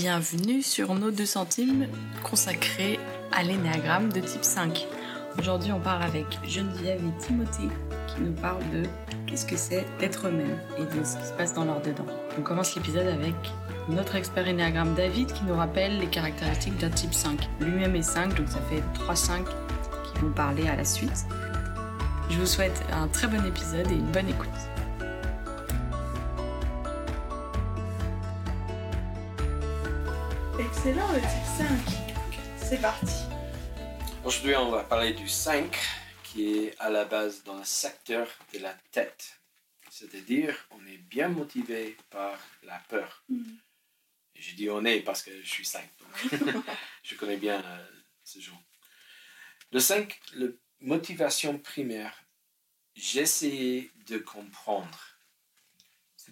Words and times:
Bienvenue 0.00 0.62
sur 0.62 0.94
nos 0.94 1.10
deux 1.10 1.26
centimes 1.26 1.88
consacrés 2.22 3.00
à 3.32 3.42
l'énéagramme 3.42 4.12
de 4.12 4.20
type 4.20 4.44
5. 4.44 4.86
Aujourd'hui, 5.36 5.72
on 5.72 5.80
parle 5.80 6.04
avec 6.04 6.24
Geneviève 6.46 7.00
et 7.04 7.20
Timothée 7.20 7.68
qui 8.06 8.20
nous 8.20 8.32
parlent 8.32 8.62
de 8.72 8.84
qu'est-ce 9.26 9.44
que 9.44 9.56
c'est 9.56 9.84
d'être 9.98 10.28
eux-mêmes 10.28 10.60
et 10.78 10.84
de 10.84 11.04
ce 11.04 11.16
qui 11.16 11.26
se 11.26 11.32
passe 11.32 11.52
dans 11.52 11.64
leur 11.64 11.82
dedans. 11.82 12.06
On 12.38 12.42
commence 12.42 12.76
l'épisode 12.76 13.08
avec 13.08 13.34
notre 13.88 14.14
expert 14.14 14.46
énéagramme 14.46 14.94
David 14.94 15.32
qui 15.32 15.42
nous 15.42 15.56
rappelle 15.56 15.98
les 15.98 16.06
caractéristiques 16.06 16.78
d'un 16.78 16.90
type 16.90 17.12
5. 17.12 17.36
Lui-même 17.58 17.96
est 17.96 18.02
5, 18.02 18.36
donc 18.36 18.46
ça 18.46 18.60
fait 18.70 18.84
3-5 19.04 19.46
qui 19.46 20.20
vont 20.20 20.30
parler 20.30 20.68
à 20.68 20.76
la 20.76 20.84
suite. 20.84 21.26
Je 22.30 22.38
vous 22.38 22.46
souhaite 22.46 22.84
un 22.92 23.08
très 23.08 23.26
bon 23.26 23.44
épisode 23.44 23.90
et 23.90 23.94
une 23.94 24.12
bonne 24.12 24.28
écoute. 24.28 24.77
Excellent 30.78 31.12
le 31.12 31.18
type 31.18 31.44
5. 31.58 31.66
C'est 32.56 32.80
parti. 32.80 33.24
Aujourd'hui, 34.24 34.54
on 34.54 34.70
va 34.70 34.84
parler 34.84 35.12
du 35.12 35.28
5 35.28 35.76
qui 36.22 36.54
est 36.54 36.78
à 36.78 36.88
la 36.88 37.04
base 37.04 37.42
dans 37.42 37.58
le 37.58 37.64
secteur 37.64 38.28
de 38.54 38.60
la 38.60 38.74
tête. 38.92 39.40
C'est-à-dire, 39.90 40.54
on 40.70 40.86
est 40.86 40.98
bien 40.98 41.30
motivé 41.30 41.96
par 42.10 42.38
la 42.62 42.78
peur. 42.88 43.24
Et 43.28 44.40
je 44.40 44.54
dis 44.54 44.70
on 44.70 44.84
est 44.84 45.00
parce 45.00 45.24
que 45.24 45.32
je 45.42 45.48
suis 45.48 45.64
5. 45.64 45.82
Donc 46.30 46.64
je 47.02 47.16
connais 47.16 47.38
bien 47.38 47.60
euh, 47.60 47.86
ce 48.22 48.38
genre. 48.38 48.62
Le 49.72 49.80
5, 49.80 50.16
la 50.34 50.46
motivation 50.80 51.58
primaire, 51.58 52.22
j'essaie 52.94 53.90
de 54.06 54.18
comprendre. 54.18 55.07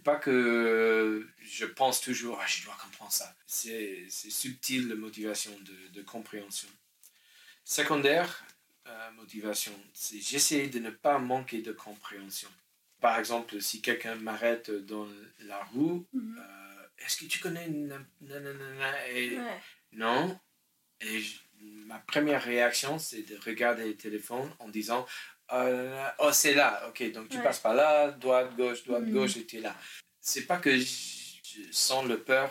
Pas 0.07 0.15
que 0.15 1.27
je 1.43 1.67
pense 1.67 2.01
toujours, 2.01 2.39
ah, 2.41 2.47
je 2.47 2.63
dois 2.65 2.77
comprendre 2.81 3.11
ça. 3.11 3.35
C'est 3.45 4.07
subtil 4.09 4.87
la 4.89 4.95
motivation 4.95 5.51
de, 5.63 5.89
de 5.99 6.03
compréhension. 6.03 6.69
Secondaire, 7.65 8.45
euh, 8.87 9.11
motivation, 9.13 9.73
c'est 9.93 10.21
j'essaie 10.21 10.69
de 10.69 10.79
ne 10.79 10.91
pas 10.91 11.19
manquer 11.19 11.61
de 11.61 11.73
compréhension. 11.73 12.49
Par 13.01 13.19
exemple, 13.19 13.61
si 13.61 13.83
quelqu'un 13.83 14.15
m'arrête 14.15 14.71
dans 14.71 15.09
la 15.41 15.65
rue, 15.75 16.03
Mhm. 16.13 16.39
euh, 16.39 16.87
est-ce 17.05 17.17
que 17.17 17.25
tu 17.25 17.41
connais 17.41 17.69
na- 17.69 17.99
nanana 18.21 19.09
et 19.09 19.37
Ouais. 19.37 19.61
non. 19.91 20.39
Et 21.01 21.19
je- 21.21 21.41
ma 21.91 21.99
première 21.99 22.45
réaction, 22.45 23.01
c'est 23.01 23.23
de 23.23 23.37
regarder 23.45 23.87
le 23.89 23.97
téléphone 23.97 24.49
en 24.61 24.69
disant 24.69 25.05
Euh, 25.53 26.09
Oh, 26.19 26.33
c'est 26.33 26.55
là, 26.55 26.89
ok, 26.89 27.13
donc 27.13 27.29
tu 27.29 27.37
Ouais. 27.37 27.43
passes 27.45 27.61
par 27.61 27.73
là, 27.73 28.11
droite, 28.11 28.57
gauche, 28.57 28.83
droite, 28.83 29.05
Mhm. 29.05 29.13
gauche, 29.13 29.37
et 29.37 29.47
tu 29.47 29.59
es 29.59 29.61
là. 29.61 29.77
C'est 30.29 30.47
pas 30.47 30.59
que 30.59 30.77
je, 30.77 30.85
je 31.45 31.71
sens 31.71 32.05
le 32.05 32.21
peur, 32.23 32.51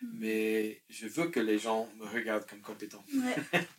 Mhm. 0.00 0.10
mais 0.20 0.82
je 0.88 1.06
veux 1.08 1.28
que 1.28 1.40
les 1.40 1.58
gens 1.58 1.88
me 1.96 2.06
regardent 2.06 2.46
comme 2.46 2.60
compétent. 2.60 3.04
Ouais. 3.14 3.34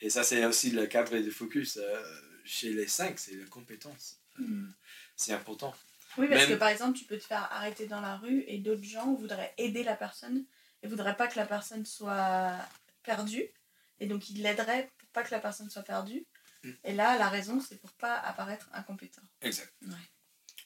Et 0.00 0.10
ça, 0.10 0.24
c'est 0.24 0.44
aussi 0.44 0.70
le 0.70 0.86
cadre 0.86 1.16
de 1.16 1.30
focus 1.30 1.76
euh, 1.80 2.02
chez 2.44 2.72
les 2.72 2.88
cinq, 2.88 3.18
c'est 3.20 3.36
la 3.36 3.46
compétence. 3.46 4.18
Euh, 4.40 4.42
Mhm. 4.42 4.74
C'est 5.14 5.32
important. 5.32 5.72
Oui, 6.18 6.26
parce 6.28 6.40
Même- 6.40 6.50
que 6.50 6.54
par 6.58 6.68
exemple, 6.70 6.98
tu 6.98 7.04
peux 7.04 7.18
te 7.18 7.24
faire 7.24 7.46
arrêter 7.52 7.86
dans 7.86 8.00
la 8.00 8.16
rue 8.16 8.42
et 8.48 8.58
d'autres 8.58 8.82
gens 8.82 9.14
voudraient 9.14 9.54
aider 9.58 9.84
la 9.84 9.94
personne 9.94 10.44
et 10.82 10.88
voudraient 10.88 11.16
pas 11.16 11.28
que 11.28 11.36
la 11.38 11.46
personne 11.46 11.86
soit 11.86 12.58
perdue. 13.04 13.46
Et 14.00 14.06
donc, 14.06 14.28
ils 14.30 14.42
l'aideraient 14.42 14.90
pour 14.98 15.08
pas 15.10 15.22
que 15.22 15.30
la 15.30 15.38
personne 15.38 15.70
soit 15.70 15.82
perdue. 15.84 16.26
Mm. 16.64 16.70
Et 16.84 16.92
là, 16.94 17.16
la 17.18 17.28
raison, 17.28 17.60
c'est 17.60 17.78
pour 17.80 17.92
pas 17.92 18.16
apparaître 18.18 18.68
incompétent. 18.72 19.22
Exact. 19.42 19.72
Ouais. 19.82 20.06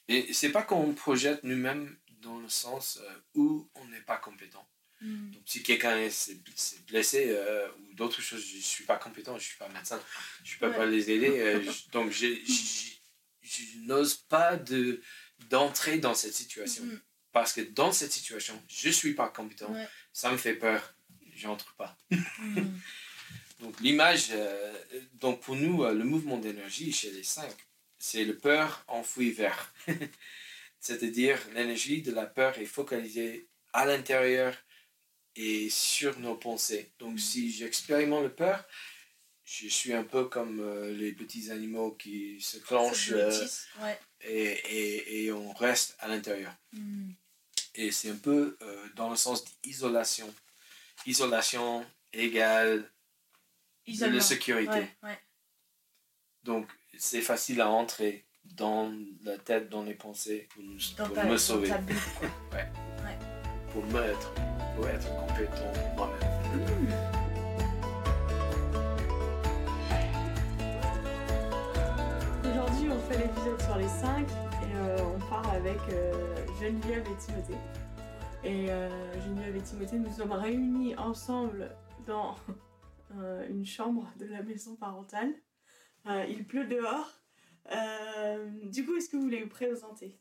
Et 0.07 0.33
c'est 0.33 0.51
pas 0.51 0.63
qu'on 0.63 0.93
projette 0.93 1.43
nous-mêmes 1.43 1.97
dans 2.21 2.39
le 2.39 2.49
sens 2.49 2.99
euh, 3.01 3.13
où 3.35 3.69
on 3.75 3.85
n'est 3.85 4.01
pas 4.01 4.17
compétent. 4.17 4.67
Donc, 4.99 5.43
si 5.45 5.61
quelqu'un 5.61 5.95
est- 5.99 6.09
s'est 6.09 6.79
blessé 6.87 7.25
euh, 7.29 7.67
ou 7.79 7.93
d'autres 7.93 8.19
choses, 8.21 8.43
je 8.43 8.55
ne 8.55 8.61
suis 8.61 8.83
pas 8.83 8.97
compétent, 8.97 9.33
je 9.33 9.43
ne 9.43 9.47
suis 9.49 9.57
pas 9.57 9.69
médecin, 9.69 10.01
je 10.43 10.55
ne 10.55 10.59
peux 10.59 10.71
pas 10.71 10.79
Ouais. 10.79 10.87
les 10.91 11.11
aider. 11.11 11.29
euh, 11.39 11.61
je- 11.71 11.89
donc, 11.91 12.09
je, 12.09 12.27
je- 12.43 12.97
je 13.43 13.77
n'ose 13.85 14.15
pas 14.15 14.55
de- 14.57 14.99
d'entrer 15.49 15.99
dans 15.99 16.15
cette 16.15 16.33
situation. 16.33 16.83
Mhm. 16.83 16.99
Parce 17.31 17.53
que 17.53 17.61
dans 17.61 17.91
cette 17.91 18.11
situation, 18.11 18.59
je 18.67 18.87
ne 18.87 18.93
suis 18.93 19.13
pas 19.13 19.29
compétent, 19.29 19.71
Ouais. 19.71 19.87
ça 20.13 20.31
me 20.31 20.37
fait 20.37 20.55
peur, 20.55 20.95
j'entre 21.35 21.75
pas. 21.75 21.95
Mhm. 22.39 22.79
Donc, 23.59 23.79
l'image, 23.81 24.27
euh, 24.31 24.73
donc 25.15 25.41
pour 25.41 25.55
nous, 25.55 25.83
le 25.85 26.03
mouvement 26.03 26.37
d'énergie 26.37 26.91
chez 26.91 27.11
les 27.11 27.23
cinq, 27.23 27.55
c'est 27.99 28.23
le 28.23 28.35
peur 28.37 28.83
enfoui 28.87 29.31
vers. 29.31 29.73
C'est-à-dire, 30.79 31.39
l'énergie 31.53 32.01
de 32.01 32.11
la 32.11 32.25
peur 32.25 32.57
est 32.59 32.65
focalisée 32.65 33.49
à 33.73 33.85
l'intérieur 33.85 34.55
et 35.35 35.69
sur 35.69 36.19
nos 36.19 36.35
pensées. 36.35 36.93
Donc, 36.99 37.19
si 37.19 37.51
j'expérimente 37.51 38.23
le 38.23 38.33
peur, 38.33 38.65
je 39.43 39.67
suis 39.67 39.93
un 39.93 40.03
peu 40.03 40.25
comme 40.25 40.59
euh, 40.59 40.93
les 40.93 41.13
petits 41.13 41.51
animaux 41.51 41.91
qui 41.91 42.41
se 42.41 42.57
clenchent 42.57 43.11
euh, 43.13 43.47
ouais. 43.81 43.99
et, 44.21 44.43
et, 44.43 45.23
et 45.25 45.31
on 45.31 45.53
reste 45.53 45.95
à 45.99 46.07
l'intérieur. 46.07 46.53
Mhm. 46.73 47.15
Et 47.75 47.91
c'est 47.91 48.09
un 48.09 48.17
peu 48.17 48.57
euh, 48.61 48.89
dans 48.95 49.09
le 49.09 49.15
sens 49.15 49.45
d'isolation. 49.61 50.33
Isolation 51.05 51.85
égale 52.11 52.91
de 53.85 53.91
Isolement. 53.93 54.15
la 54.15 54.21
sécurité. 54.21 54.71
Ouais, 54.71 54.97
ouais. 55.03 55.19
Donc, 56.43 56.69
c'est 56.97 57.21
facile 57.21 57.61
à 57.61 57.69
entrer 57.69 58.26
dans 58.55 58.91
la 59.23 59.37
tête, 59.37 59.69
dans 59.69 59.83
les 59.83 59.93
pensées, 59.93 60.47
pour, 60.53 60.63
nous- 60.63 60.77
Dans 60.97 61.05
pour 61.05 61.15
ta- 61.15 61.25
me 61.25 61.37
sauver, 61.37 61.69
ta 61.69 61.77
bulle, 61.79 61.95
quoi. 62.19 62.29
pour 63.73 63.83
me 63.85 64.01
être, 64.03 64.33
pour 64.75 64.87
être 64.87 65.07
compétent 65.27 65.73
moi-même. 65.95 66.97
Aujourd'hui, 72.43 72.89
on 72.91 72.99
fait 73.11 73.17
l'épisode 73.19 73.61
sur 73.61 73.77
les 73.77 73.87
5 73.87 74.27
et 74.29 74.75
euh, 74.75 74.97
on 75.15 75.19
parle 75.29 75.55
avec 75.55 75.77
euh, 75.91 76.35
Geneviève 76.59 77.03
et 77.11 77.17
Timothée. 77.17 77.57
Et 78.43 78.69
euh, 78.71 78.89
Geneviève 79.23 79.55
et 79.55 79.61
Timothée, 79.61 79.97
nous 79.99 80.11
sommes 80.13 80.31
réunis 80.31 80.95
ensemble 80.95 81.71
dans 82.05 82.35
euh, 83.19 83.45
une 83.49 83.65
chambre 83.65 84.09
de 84.19 84.25
la 84.25 84.43
maison 84.43 84.75
parentale. 84.75 85.33
Euh, 86.07 86.25
il 86.29 86.45
pleut 86.45 86.65
dehors. 86.67 87.11
Euh, 87.71 88.49
du 88.63 88.85
coup, 88.85 88.95
est-ce 88.95 89.09
que 89.09 89.17
vous 89.17 89.23
voulez 89.23 89.43
vous 89.43 89.49
présenter? 89.49 90.17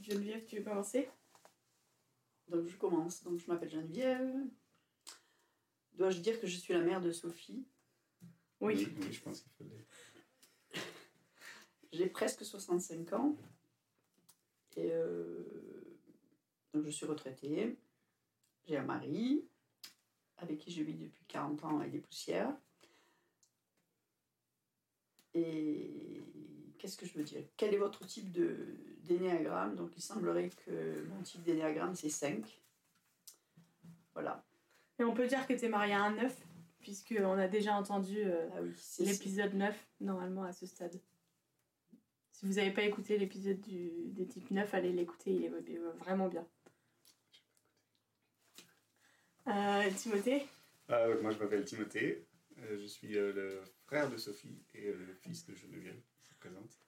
Geneviève, 0.00 0.44
tu 0.46 0.56
veux 0.56 0.62
commencer? 0.62 1.08
Donc 2.48 2.66
je 2.66 2.76
commence. 2.76 3.22
Donc 3.22 3.38
je 3.38 3.46
m'appelle 3.46 3.70
Geneviève. 3.70 4.46
Dois-je 5.94 6.20
dire 6.20 6.40
que 6.40 6.46
je 6.46 6.56
suis 6.56 6.72
la 6.72 6.80
mère 6.80 7.00
de 7.00 7.10
Sophie? 7.10 7.66
Oui. 8.60 8.88
oui, 9.00 9.12
je 9.12 9.20
pense 9.20 9.40
qu'il 9.40 9.52
faut 9.52 9.64
le 9.64 10.80
J'ai 11.92 12.06
presque 12.06 12.44
65 12.44 13.12
ans. 13.12 13.36
Et 14.76 14.92
euh, 14.92 15.98
donc 16.72 16.84
je 16.84 16.90
suis 16.90 17.06
retraitée. 17.06 17.76
J'ai 18.66 18.76
un 18.76 18.84
mari 18.84 19.44
avec 20.36 20.58
qui 20.58 20.70
je 20.70 20.82
vis 20.82 20.94
depuis 20.94 21.24
40 21.26 21.64
ans 21.64 21.82
et 21.82 21.88
des 21.88 21.98
poussières. 21.98 22.56
Et 25.34 26.17
qu'est-ce 26.78 26.96
que 26.96 27.06
je 27.06 27.14
veux 27.14 27.24
dire? 27.24 27.42
Quel 27.56 27.74
est 27.74 27.78
votre 27.78 28.06
type 28.06 28.32
de 28.32 28.56
d'énéagramme? 29.04 29.76
Donc 29.76 29.90
il 29.96 30.02
semblerait 30.02 30.50
que 30.64 31.04
mon 31.08 31.22
type 31.22 31.42
d'énéagramme 31.42 31.94
c'est 31.94 32.08
5. 32.08 32.60
Voilà. 34.14 34.44
Et 34.98 35.04
on 35.04 35.14
peut 35.14 35.26
dire 35.26 35.46
que 35.46 35.52
tu 35.52 35.64
es 35.64 35.68
mariée 35.68 35.94
à 35.94 36.02
un 36.02 36.14
9, 36.14 36.36
puisqu'on 36.80 37.38
a 37.38 37.46
déjà 37.46 37.74
entendu 37.74 38.18
euh, 38.18 38.48
Ah 38.54 38.62
oui, 38.62 38.72
l'épisode 38.98 39.54
9, 39.54 39.86
normalement, 40.00 40.42
à 40.42 40.52
ce 40.52 40.66
stade. 40.66 41.00
Si 42.32 42.46
vous 42.46 42.54
n'avez 42.54 42.72
pas 42.72 42.82
écouté 42.82 43.16
l'épisode 43.18 43.60
du, 43.60 43.90
des 44.06 44.26
types 44.26 44.50
9, 44.50 44.74
allez 44.74 44.92
l'écouter, 44.92 45.32
il 45.32 45.44
est 45.44 45.52
il 45.66 45.74
est 45.74 45.78
vraiment 45.98 46.28
bien. 46.28 46.46
Euh, 49.46 49.90
Timothée? 49.96 50.46
Ouais, 50.88 51.20
moi, 51.22 51.30
je 51.30 51.38
m'appelle 51.38 51.64
Timothée. 51.64 52.26
Euh, 52.62 52.78
je 52.80 52.86
suis 52.86 53.16
euh, 53.16 53.32
le 53.32 53.62
frère 53.86 54.10
de 54.10 54.16
Sophie 54.16 54.62
et 54.74 54.88
euh, 54.88 54.96
le 55.06 55.14
fils 55.14 55.46
de 55.46 55.54
Geneviève 55.54 56.00
qui 56.38 56.48
se 56.48 56.54
présente. 56.54 56.78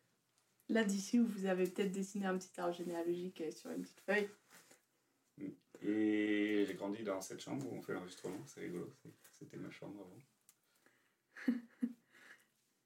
Là, 0.69 0.85
d'ici, 0.85 1.19
vous 1.19 1.47
avez 1.47 1.65
peut-être 1.69 1.91
dessiné 1.93 2.27
un 2.27 2.39
petit 2.39 2.61
arbre 2.61 2.75
généalogique 2.75 3.41
euh, 3.41 3.51
sur 3.51 3.71
une 3.71 3.83
petite 3.83 4.01
feuille. 4.01 4.29
Et 5.83 6.65
j'ai 6.67 6.75
grandi 6.75 7.03
dans 7.03 7.21
cette 7.21 7.41
chambre 7.41 7.67
où 7.67 7.75
on 7.75 7.81
fait 7.83 7.95
l'enregistrement. 7.95 8.45
C'est 8.47 8.61
rigolo. 8.61 8.95
C'était 9.39 9.57
ma 9.57 9.71
chambre 9.71 10.01
avant. 10.01 10.19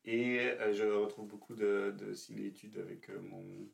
Et 0.05 0.39
euh, 0.41 0.73
je 0.73 0.85
retrouve 0.85 1.27
beaucoup 1.29 1.55
de, 1.55 1.95
de 1.99 2.15
similitudes 2.15 2.79
avec 2.79 3.11
euh, 3.11 3.21
mon 3.21 3.69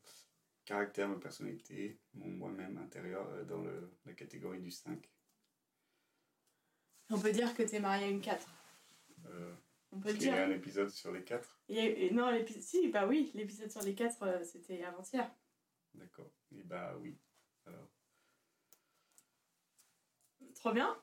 caractère, 0.65 1.09
ma 1.09 1.19
personnalité, 1.19 2.01
mon 2.15 2.29
moi-même 2.29 2.79
intérieur 2.79 3.29
euh, 3.31 3.45
dans 3.45 3.61
le- 3.63 3.93
la 4.07 4.15
catégorie 4.15 4.61
du 4.61 4.71
5. 4.71 5.11
On 7.11 7.19
peut 7.21 7.33
dire 7.33 7.55
que 7.55 7.65
tu 7.65 7.75
es 7.75 7.81
mariée 7.81 8.07
à 8.07 8.09
une 8.09 8.21
4. 8.21 8.49
Euh, 9.93 9.97
On 9.97 10.01
peut 10.01 10.11
le 10.11 10.17
il 10.17 10.23
y 10.25 10.29
a 10.29 10.33
dire. 10.35 10.43
un 10.47 10.51
épisode 10.51 10.89
sur 10.91 11.13
les 11.13 11.25
4. 11.25 11.61
Il 11.69 11.77
y 11.77 11.81
a- 11.81 11.85
et 11.87 12.11
non, 12.11 12.31
l'épisode. 12.31 12.63
Si, 12.63 12.89
bah 12.89 13.07
oui, 13.07 13.31
l'épisode 13.35 13.71
sur 13.71 13.83
les 13.83 13.95
4, 13.95 14.45
c'était 14.45 14.83
avant-hier. 14.85 15.31
D'accord. 15.95 16.31
Et 16.53 16.63
bah 16.63 16.97
oui. 17.01 17.19
Alors, 17.67 17.89
Trop 20.55 20.73
bien. 20.73 20.97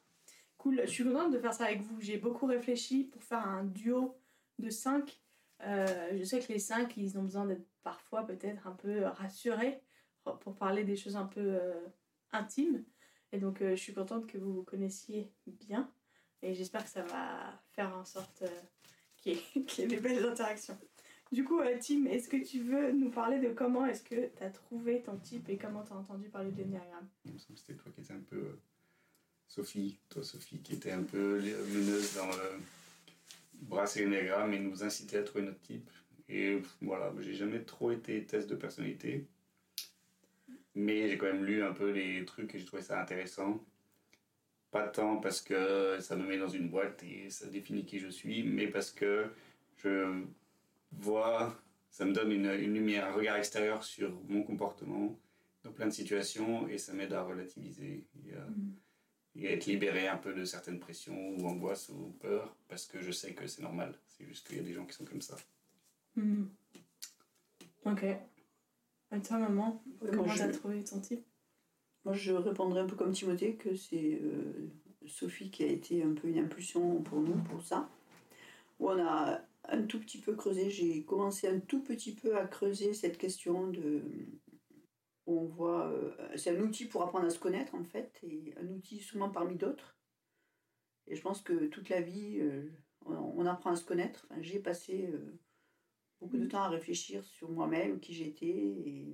Cool, 0.58 0.82
je 0.86 0.92
suis 0.92 1.04
contente 1.04 1.32
de 1.32 1.40
faire 1.40 1.54
ça 1.54 1.66
avec 1.66 1.82
vous. 1.82 2.00
J'ai 2.02 2.18
beaucoup 2.18 2.46
réfléchi 2.46 3.06
pour 3.06 3.24
faire 3.24 3.46
un 3.48 3.64
duo 3.64 4.20
de 4.60 4.70
5. 4.70 5.20
je 5.62 6.24
sais 6.24 6.40
que 6.40 6.52
les 6.52 6.60
5, 6.60 6.96
ils 6.98 7.18
ont 7.18 7.24
besoin 7.24 7.46
d'être 7.46 7.66
parfois 7.84 8.26
peut-être 8.26 8.68
un 8.68 8.74
peu 8.74 9.04
rassurés 9.06 9.82
pour 10.42 10.56
parler 10.56 10.84
des 10.84 10.96
choses 10.96 11.16
un 11.16 11.26
peu 11.26 11.40
euh, 11.42 11.88
intimes. 12.32 12.84
Et 13.32 13.40
donc, 13.40 13.62
euh, 13.62 13.72
je 13.76 13.82
suis 13.82 13.94
contente 13.94 14.28
que 14.28 14.38
vous 14.38 14.54
vous 14.54 14.64
connaissiez 14.64 15.32
bien. 15.46 15.92
Et 16.42 16.54
j'espère 16.54 16.84
que 16.84 16.90
ça 16.90 17.04
va 17.04 17.62
faire 17.72 17.96
en 17.98 18.04
sorte 18.06 18.42
euh, 18.44 18.62
qu'il 19.36 19.64
y, 19.78 19.82
ait 19.82 19.88
des 19.88 19.98
belles 19.98 20.26
interactions. 20.26 20.78
Du 21.32 21.44
coup, 21.44 21.60
Tim, 21.82 22.06
est-ce 22.06 22.30
que 22.30 22.38
tu 22.38 22.62
veux 22.62 22.92
nous 22.94 23.10
parler 23.10 23.40
de 23.40 23.50
comment 23.50 23.86
est-ce 23.86 24.04
que 24.04 24.28
tu 24.28 24.44
as 24.44 24.50
trouvé 24.50 25.02
ton 25.02 25.18
type 25.18 25.50
et 25.50 25.58
comment 25.58 25.84
tu 25.84 25.92
as 25.92 25.98
entendu 25.98 26.30
parler 26.30 26.52
de 26.52 26.58
l'énéagramme 26.58 27.08
Il 27.26 27.34
me 27.34 27.38
semble 27.38 27.56
que 27.56 27.60
c'était 27.60 27.80
toi 27.80 27.92
qui 27.94 28.02
étais 28.02 28.14
un 28.14 28.22
peu. 28.30 28.58
Sophie, 29.50 29.98
toi 30.10 30.24
Sophie, 30.24 30.60
qui 30.60 30.74
était 30.74 30.92
un 30.92 31.04
peu 31.04 31.40
meneuse 31.40 32.16
dans 32.16 32.28
le 32.28 32.60
brasser 33.54 34.02
l'énéagramme 34.02 34.54
et 34.54 34.60
nous 34.60 34.84
inciter 34.84 35.18
à 35.18 35.24
trouver 35.24 35.46
notre 35.46 35.62
type. 35.62 35.90
Et 36.30 36.62
voilà, 36.82 37.14
j'ai 37.20 37.34
jamais 37.34 37.62
trop 37.64 37.92
été 37.92 38.24
test 38.26 38.50
de 38.50 38.56
personnalité. 38.56 39.26
Mais 40.76 41.10
j'ai 41.10 41.18
quand 41.18 41.28
même 41.28 41.46
lu 41.46 41.64
un 41.64 41.74
peu 41.74 41.90
les 41.90 42.24
trucs 42.26 42.54
et 42.54 42.60
j'ai 42.60 42.66
trouvé 42.66 42.84
ça 42.84 43.02
intéressant. 43.02 43.64
Pas 44.72 44.88
tant 44.88 45.18
parce 45.18 45.42
que 45.42 45.98
ça 46.00 46.16
me 46.16 46.28
met 46.28 46.38
dans 46.38 46.50
une 46.50 46.70
boîte 46.70 47.02
et 47.04 47.30
ça 47.30 47.48
définit 47.48 47.86
qui 47.86 48.00
je 48.00 48.10
suis, 48.10 48.44
mais 48.44 48.68
parce 48.68 48.92
que 48.92 49.32
je 49.78 50.24
vois, 50.92 51.58
ça 51.90 52.06
me 52.06 52.14
donne 52.14 52.32
une, 52.32 52.46
une 52.46 52.74
lumière, 52.74 53.06
un 53.06 53.14
regard 53.14 53.38
extérieur 53.38 53.84
sur 53.84 54.12
mon 54.28 54.44
comportement 54.44 55.18
dans 55.64 55.72
plein 55.72 55.88
de 55.88 55.92
situations 55.92 56.68
et 56.68 56.78
ça 56.78 56.94
m'aide 56.94 57.14
à 57.14 57.24
relativiser 57.24 58.06
et 58.26 58.34
à, 58.34 58.46
mm. 58.46 59.46
être 59.46 59.66
libéré 59.66 60.08
un 60.08 60.18
peu 60.18 60.34
de 60.34 60.46
certaines 60.46 60.80
pressions 60.80 61.36
ou 61.38 61.48
angoisses 61.48 61.90
ou 61.90 62.16
peurs 62.20 62.56
parce 62.68 62.86
que 62.86 63.02
je 63.02 63.12
sais 63.12 63.34
que 63.34 63.48
c'est 63.48 63.62
normal. 63.62 63.98
C'est 64.08 64.26
juste 64.26 64.48
qu'il 64.48 64.58
y 64.58 64.60
a 64.60 64.64
des 64.64 64.74
gens 64.74 64.86
qui 64.86 64.96
sont 64.96 65.06
comme 65.06 65.22
ça. 65.22 65.36
Mm. 66.16 66.46
Ok. 67.86 68.04
Et 68.04 69.22
toi, 69.22 69.38
maman, 69.38 69.82
comment 70.00 70.34
tu 70.34 70.42
as 70.42 70.50
trouvé 70.50 70.84
ton 70.84 71.00
type? 71.00 71.26
Moi, 72.08 72.16
je 72.16 72.32
répondrais 72.32 72.80
un 72.80 72.86
peu 72.86 72.96
comme 72.96 73.12
Timothée 73.12 73.56
que 73.56 73.76
c'est 73.76 74.22
euh, 74.24 74.72
Sophie 75.08 75.52
qui 75.52 75.64
a 75.64 75.68
été 75.68 76.04
un 76.04 76.14
peu 76.14 76.30
une 76.30 76.40
impulsion 76.40 77.02
pour 77.02 77.20
nous, 77.20 77.36
pour 77.50 77.62
ça. 77.62 77.90
Où 78.80 78.90
on 78.90 79.06
a 79.06 79.42
un 79.68 79.82
tout 79.82 80.00
petit 80.00 80.20
peu 80.20 80.34
creusé, 80.34 80.70
j'ai 80.70 81.04
commencé 81.04 81.50
un 81.50 81.60
tout 81.60 81.84
petit 81.84 82.16
peu 82.16 82.38
à 82.38 82.48
creuser 82.48 82.94
cette 82.94 83.18
question 83.18 83.68
de. 83.68 84.04
On 85.26 85.44
voit. 85.44 85.88
Euh, 85.88 86.16
c'est 86.38 86.58
un 86.58 86.62
outil 86.62 86.86
pour 86.86 87.02
apprendre 87.04 87.26
à 87.26 87.30
se 87.30 87.40
connaître, 87.40 87.76
en 87.76 87.84
fait, 87.84 88.18
et 88.24 88.54
un 88.58 88.68
outil 88.70 89.00
sûrement 89.00 89.30
parmi 89.30 89.58
d'autres. 89.58 89.98
Et 91.08 91.16
je 91.18 91.22
pense 91.22 91.42
que 91.42 91.66
toute 91.66 91.90
la 91.90 92.00
vie, 92.00 92.40
euh, 92.40 92.72
on, 93.06 93.46
apprend 93.46 93.72
à 93.72 93.76
se 93.76 93.84
connaître. 93.84 94.26
Enfin, 94.32 94.42
j'ai 94.42 94.60
passé 94.60 95.14
beaucoup 96.22 96.38
de 96.38 96.46
temps 96.46 96.64
à 96.64 96.70
réfléchir 96.70 97.26
sur 97.26 97.52
moi-même, 97.52 98.00
qui 98.00 98.14
j'étais, 98.14 98.48
et, 98.48 99.14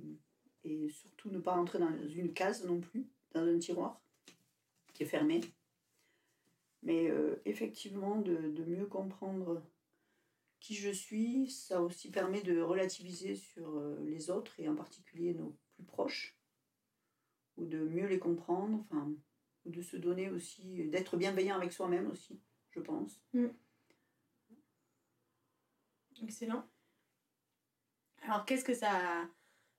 et, 0.64 0.88
surtout 0.88 1.30
ne 1.30 1.38
pas 1.38 1.54
rentrer 1.54 1.78
dans 1.78 2.08
une 2.08 2.32
case 2.32 2.64
non 2.64 2.80
plus, 2.80 3.06
dans 3.32 3.42
un 3.42 3.58
tiroir 3.58 4.00
qui 4.92 5.02
est 5.02 5.06
fermé. 5.06 5.40
Mais 6.82 7.08
euh, 7.08 7.40
effectivement, 7.44 8.20
de, 8.20 8.36
de, 8.50 8.64
mieux 8.64 8.86
comprendre 8.86 9.62
qui 10.60 10.74
je 10.74 10.90
suis, 10.90 11.50
ça 11.50 11.82
aussi 11.82 12.10
permet 12.10 12.42
de 12.42 12.60
relativiser 12.60 13.36
sur 13.36 13.78
euh, 13.78 13.98
les 14.04 14.30
autres, 14.30 14.58
et 14.60 14.68
en 14.68 14.74
particulier 14.74 15.34
nos 15.34 15.56
plus 15.74 15.84
proches, 15.84 16.38
ou 17.56 17.64
de 17.66 17.78
mieux 17.78 18.06
les 18.06 18.18
comprendre, 18.18 18.84
enfin, 18.90 19.12
ou 19.64 19.70
de 19.70 19.82
se 19.82 19.96
donner 19.96 20.30
aussi, 20.30 20.84
d'être 20.88 21.16
bienveillant 21.16 21.56
avec 21.56 21.72
soi-même 21.72 22.10
aussi, 22.10 22.40
je 22.70 22.80
pense. 22.80 23.20
Mm. 23.32 23.48
Excellent. 26.22 26.64
Alors, 28.22 28.44
qu'est-ce 28.44 28.64
que 28.64 28.74
ça 28.74 29.28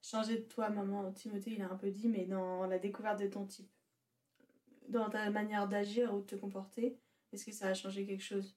a 0.06 0.18
changé 0.18 0.38
de 0.38 0.44
toi, 0.44 0.70
maman. 0.70 1.12
Timothée, 1.12 1.54
il 1.56 1.62
a 1.62 1.72
un 1.72 1.76
peu 1.76 1.90
dit, 1.90 2.08
mais 2.08 2.26
dans 2.26 2.66
la 2.68 2.78
découverte 2.80 3.20
de 3.20 3.28
ton 3.28 3.46
type. 3.46 3.70
Dans 4.88 5.10
ta 5.10 5.30
manière 5.32 5.68
d'agir 5.68 6.14
ou 6.14 6.20
de 6.20 6.26
te 6.26 6.36
comporter 6.36 7.00
Est-ce 7.34 7.46
que 7.46 7.52
ça 7.52 7.68
a 7.68 7.74
changé 7.74 8.06
quelque 8.06 8.24
chose? 8.24 8.56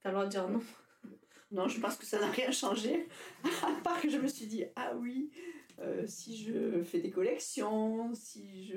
T'as 0.00 0.08
le 0.08 0.14
droit 0.14 0.24
de 0.24 0.30
dire 0.30 0.48
non. 0.48 0.62
Non, 1.52 1.66
je 1.66 1.80
pense 1.80 1.96
que 1.96 2.06
ça 2.06 2.20
n'a 2.20 2.30
rien 2.30 2.52
changé. 2.52 3.08
à 3.44 3.80
part 3.82 4.00
que 4.00 4.08
je 4.08 4.18
me 4.18 4.28
suis 4.28 4.46
dit, 4.46 4.64
ah 4.76 4.94
oui, 4.96 5.32
euh, 5.80 6.06
si 6.06 6.36
je 6.36 6.82
fais 6.84 7.00
des 7.00 7.10
collections, 7.10 8.14
si 8.14 8.68
je, 8.68 8.76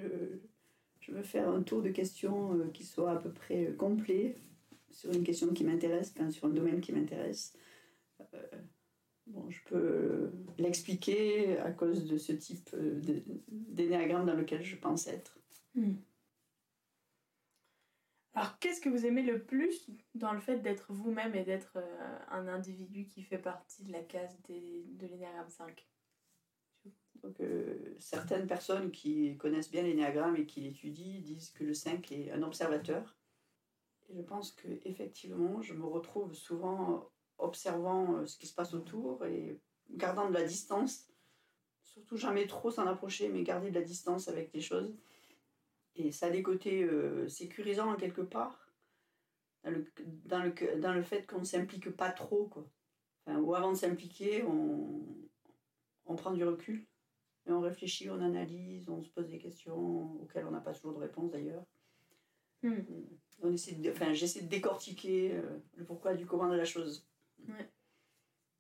je 1.00 1.12
veux 1.12 1.22
faire 1.22 1.48
un 1.48 1.62
tour 1.62 1.84
de 1.84 1.90
questions 1.90 2.56
euh, 2.56 2.70
qui 2.74 2.84
soit 2.84 3.12
à 3.12 3.18
peu 3.18 3.32
près 3.32 3.68
euh, 3.68 3.76
complet 3.76 4.36
sur 4.90 5.12
une 5.12 5.24
question 5.24 5.54
qui 5.54 5.64
m'intéresse, 5.64 6.16
sur 6.32 6.48
un 6.48 6.50
domaine 6.50 6.82
qui 6.82 6.92
m'intéresse, 6.94 7.54
Bon, 9.28 9.50
je 9.50 9.64
peux 9.66 10.32
l'expliquer 10.58 11.58
à 11.60 11.72
cause 11.72 12.06
de 12.06 12.18
ce 12.18 12.34
type 12.34 12.70
euh, 12.74 13.00
d'énéagramme 13.48 14.26
dans 14.26 14.36
lequel 14.36 14.64
je 14.64 14.76
pense 14.76 15.08
être. 15.08 15.40
Hmm. 15.76 15.96
Alors, 18.36 18.58
qu'est-ce 18.60 18.82
que 18.82 18.90
vous 18.90 19.06
aimez 19.06 19.22
le 19.22 19.44
plus 19.44 19.90
dans 20.16 20.34
le 20.34 20.40
fait 20.40 20.58
d'être 20.58 20.92
vous-même 20.92 21.36
et 21.36 21.44
d'être 21.44 21.78
euh, 21.78 22.18
un 22.32 22.48
individu 22.48 23.06
qui 23.06 23.22
fait 23.24 23.38
partie 23.38 23.84
de 23.84 23.92
la 23.92 24.02
case 24.02 24.36
de 24.50 25.08
l'énéagramme 25.08 25.50
5 25.50 25.88
Donc, 27.24 27.40
euh, 27.40 27.96
certaines 28.00 28.48
personnes 28.48 28.92
qui 28.92 29.38
connaissent 29.38 29.72
bien 29.72 29.84
l'énéagramme 29.84 30.36
et 30.36 30.46
qui 30.46 30.62
l'étudient 30.62 31.22
disent 31.22 31.52
que 31.52 31.64
le 31.64 31.74
5 31.74 32.12
est 32.12 32.32
un 32.32 32.42
observateur. 32.42 33.16
Et 34.10 34.16
je 34.16 34.22
pense 34.22 34.52
que 34.52 34.68
effectivement, 34.84 35.62
je 35.62 35.74
me 35.74 35.86
retrouve 35.86 36.34
souvent 36.34 37.13
observant 37.44 38.16
euh, 38.16 38.26
ce 38.26 38.38
qui 38.38 38.48
se 38.48 38.54
passe 38.54 38.74
autour 38.74 39.26
et 39.26 39.60
gardant 39.92 40.30
de 40.30 40.34
la 40.34 40.44
distance. 40.44 41.08
Surtout 41.84 42.18
jamais 42.18 42.48
trop 42.48 42.72
s'en 42.72 42.88
approcher, 42.88 43.30
mais 43.30 43.44
garder 43.44 43.70
de 43.70 43.76
la 43.76 43.86
distance 43.86 44.28
avec 44.28 44.52
les 44.54 44.62
choses. 44.62 44.96
Et 45.96 46.12
ça 46.12 46.28
a 46.28 46.30
des 46.32 46.42
côtés 46.42 46.84
euh, 46.84 47.28
sécurisants 47.28 47.96
quelque 47.96 48.22
part, 48.22 48.72
dans 49.64 49.72
le, 49.72 49.86
dans 50.26 50.44
le, 50.44 50.80
dans 50.80 50.94
le 50.94 51.04
fait 51.04 51.28
qu'on 51.28 51.40
ne 51.40 51.46
s'implique 51.46 51.92
pas 51.92 52.12
trop. 52.12 52.48
Quoi. 52.48 52.68
Enfin, 53.26 53.40
ou 53.40 53.54
avant 53.54 53.72
de 53.72 53.78
s'impliquer, 53.78 54.44
on, 54.44 55.06
on 56.06 56.16
prend 56.16 56.32
du 56.32 56.44
recul. 56.44 56.86
Et 57.46 57.52
on 57.52 57.60
réfléchit, 57.60 58.10
on 58.10 58.22
analyse, 58.22 58.90
on 58.90 59.02
se 59.02 59.10
pose 59.10 59.28
des 59.28 59.38
questions 59.38 60.22
auxquelles 60.22 60.46
on 60.46 60.52
n'a 60.52 60.62
pas 60.62 60.74
toujours 60.74 60.94
de 60.94 61.00
réponse 61.00 61.30
d'ailleurs. 61.30 61.66
Hmm. 62.62 62.80
On 63.42 63.52
essaie 63.52 63.78
enfin, 63.90 64.14
j'essaie 64.14 64.44
de 64.44 64.48
décortiquer 64.48 65.34
euh, 65.34 65.60
le 65.76 65.84
pourquoi 65.84 66.14
du 66.14 66.26
comment 66.26 66.48
de 66.48 66.56
la 66.56 66.64
chose. 66.64 67.06
Ouais. 67.48 67.70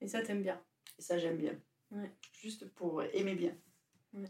Et 0.01 0.07
ça, 0.07 0.21
t'aimes 0.21 0.43
bien. 0.43 0.61
Et 0.97 1.01
ça, 1.01 1.17
j'aime 1.17 1.37
bien. 1.37 1.59
Ouais. 1.91 2.11
Juste 2.33 2.69
pour 2.73 3.03
aimer 3.03 3.35
bien. 3.35 3.55
Ouais. 4.13 4.29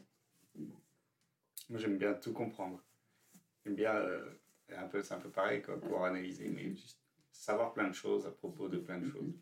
Moi, 1.70 1.80
j'aime 1.80 1.98
bien 1.98 2.14
tout 2.14 2.34
comprendre. 2.34 2.84
J'aime 3.64 3.76
bien, 3.76 3.96
euh, 3.96 4.40
un 4.70 4.88
peu, 4.88 5.02
c'est 5.02 5.14
un 5.14 5.20
peu 5.20 5.30
pareil, 5.30 5.62
quoi, 5.62 5.80
pour 5.80 6.06
analyser, 6.06 6.50
mais 6.50 6.74
juste 6.76 7.00
savoir 7.32 7.74
plein 7.74 7.88
de 7.88 7.94
choses 7.94 8.26
à 8.28 8.32
propos 8.32 8.68
de 8.68 8.78
plein 8.78 9.00
de 9.00 9.10
choses. 9.10 9.34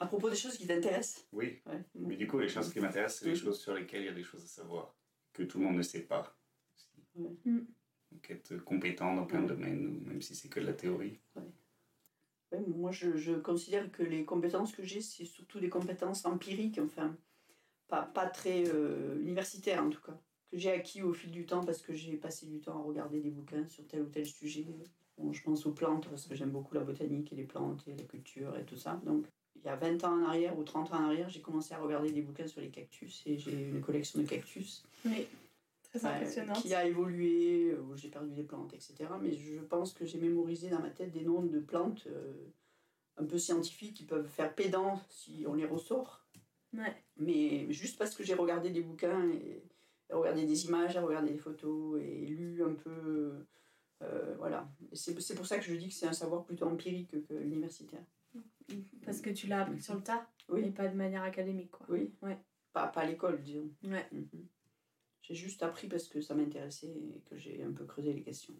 À 0.00 0.06
propos 0.06 0.28
des 0.28 0.36
choses 0.36 0.56
qui 0.56 0.66
t'intéressent 0.66 1.26
Oui. 1.32 1.62
Mais 1.94 2.16
du 2.16 2.26
coup, 2.26 2.38
les 2.38 2.48
choses 2.48 2.72
qui 2.72 2.80
m'intéressent, 2.80 3.20
c'est 3.20 3.30
les 3.30 3.36
choses 3.36 3.60
sur 3.60 3.74
lesquelles 3.74 4.02
il 4.02 4.06
y 4.06 4.10
a 4.10 4.14
des 4.14 4.24
choses 4.24 4.44
à 4.44 4.48
savoir, 4.48 4.94
que 5.32 5.44
tout 5.44 5.58
le 5.58 5.64
monde 5.64 5.76
ne 5.76 5.82
sait 5.82 6.02
pas. 6.02 6.36
Mm. 7.14 7.60
Donc, 8.12 8.30
être 8.30 8.56
compétent 8.58 9.14
dans 9.14 9.24
plein 9.24 9.42
de 9.42 9.48
domaines, 9.48 10.00
même 10.04 10.20
si 10.20 10.34
c'est 10.34 10.48
que 10.48 10.60
de 10.60 10.66
la 10.66 10.72
théorie 10.72 11.20
moi, 12.76 12.90
je, 12.90 13.38
considère 13.38 13.90
que 13.90 14.02
les 14.02 14.24
compétences 14.24 14.72
que 14.72 14.82
j'ai, 14.82 15.00
c'est 15.00 15.24
surtout 15.24 15.60
des 15.60 15.68
compétences 15.68 16.24
empiriques, 16.24 16.80
enfin, 16.82 17.16
pas, 17.88 18.02
pas 18.02 18.26
très 18.26 18.68
euh, 18.68 19.20
universitaires 19.20 19.82
en 19.82 19.90
tout 19.90 20.00
cas, 20.00 20.18
que 20.50 20.58
j'ai 20.58 20.70
acquis 20.70 21.02
au 21.02 21.12
fil 21.12 21.30
du 21.30 21.46
temps 21.46 21.64
parce 21.64 21.82
que 21.82 21.94
j'ai 21.94 22.16
passé 22.16 22.46
du 22.46 22.60
temps 22.60 22.78
à 22.78 22.82
regarder 22.82 23.20
des 23.20 23.30
bouquins 23.30 23.66
sur 23.66 23.86
tel 23.86 24.02
ou 24.02 24.08
tel 24.08 24.26
sujet. 24.26 24.66
Bon, 25.16 25.32
je 25.32 25.42
pense 25.42 25.64
aux 25.66 25.72
plantes 25.72 26.08
parce 26.08 26.26
que 26.26 26.34
j'aime 26.34 26.50
beaucoup 26.50 26.74
la 26.74 26.82
botanique 26.82 27.32
et 27.32 27.36
les 27.36 27.44
plantes 27.44 27.84
et 27.86 27.94
la 27.94 28.04
culture 28.04 28.56
et 28.56 28.64
tout 28.64 28.76
ça. 28.76 29.00
Donc, 29.04 29.26
il 29.56 29.64
y 29.64 29.68
a 29.68 29.76
20 29.76 30.04
ans 30.04 30.20
en 30.20 30.24
arrière 30.24 30.58
ou 30.58 30.64
30 30.64 30.92
ans 30.92 30.98
en 30.98 31.04
arrière, 31.04 31.28
j'ai 31.28 31.40
commencé 31.40 31.72
à 31.72 31.78
regarder 31.78 32.10
des 32.10 32.22
bouquins 32.22 32.46
sur 32.46 32.60
les 32.60 32.70
cactus 32.70 33.22
et 33.26 33.38
j'ai 33.38 33.68
une 33.68 33.80
collection 33.80 34.20
de 34.20 34.26
cactus. 34.26 34.84
Très 35.94 36.08
impressionnant. 36.08 36.52
qui 36.54 36.74
a 36.74 36.84
évolué, 36.84 37.74
où 37.74 37.96
j'ai 37.96 38.08
perdu 38.08 38.30
des 38.32 38.42
plantes, 38.42 38.74
etc. 38.74 38.94
Mais 39.22 39.32
je 39.32 39.60
pense 39.60 39.92
que 39.92 40.04
j'ai 40.04 40.18
mémorisé 40.18 40.68
dans 40.68 40.80
ma 40.80 40.90
tête 40.90 41.12
des 41.12 41.22
noms 41.22 41.42
de 41.42 41.60
plantes 41.60 42.06
euh, 42.08 42.32
un 43.16 43.24
peu 43.24 43.38
scientifiques 43.38 43.94
qui 43.94 44.04
peuvent 44.04 44.26
faire 44.26 44.54
pédant 44.54 45.00
si 45.08 45.44
on 45.46 45.54
les 45.54 45.66
ressort. 45.66 46.26
Ouais. 46.72 46.96
Mais 47.16 47.72
juste 47.72 47.96
parce 47.96 48.14
que 48.14 48.24
j'ai 48.24 48.34
regardé 48.34 48.70
des 48.70 48.82
bouquins 48.82 49.28
et, 49.30 49.62
regardé 50.10 50.46
des 50.46 50.66
images, 50.66 50.96
regardé 50.96 51.30
des 51.30 51.38
photos 51.38 52.00
et 52.02 52.26
lu 52.26 52.62
un 52.64 52.74
peu. 52.74 53.46
Euh, 54.02 54.34
voilà. 54.38 54.68
C'est 54.92 55.14
pour 55.34 55.46
ça 55.46 55.58
que 55.58 55.64
je 55.64 55.74
dis 55.74 55.88
que 55.88 55.94
c'est 55.94 56.06
un 56.06 56.12
savoir 56.12 56.44
plutôt 56.44 56.66
empirique 56.66 57.10
que 57.28 57.34
universitaire. 57.34 58.04
Parce 59.04 59.20
que 59.20 59.30
tu 59.30 59.46
l'as 59.46 59.62
appris 59.62 59.80
sur 59.80 59.94
le 59.94 60.02
tas 60.02 60.26
oui. 60.48 60.62
et 60.64 60.70
pas 60.70 60.88
de 60.88 60.96
manière 60.96 61.22
académique. 61.22 61.70
Quoi. 61.70 61.86
Oui. 61.88 62.12
Ouais. 62.22 62.38
Pas, 62.72 62.88
pas 62.88 63.02
à 63.02 63.06
l'école, 63.06 63.40
disons. 63.40 63.70
Ouais. 63.84 64.06
Mhm. 64.10 64.46
J'ai 65.26 65.34
juste 65.34 65.62
appris 65.62 65.88
parce 65.88 66.06
que 66.08 66.20
ça 66.20 66.34
m'intéressait 66.34 66.86
et 66.86 67.20
que 67.30 67.36
j'ai 67.38 67.62
un 67.62 67.72
peu 67.72 67.84
creusé 67.86 68.12
les 68.12 68.20
questions. 68.20 68.52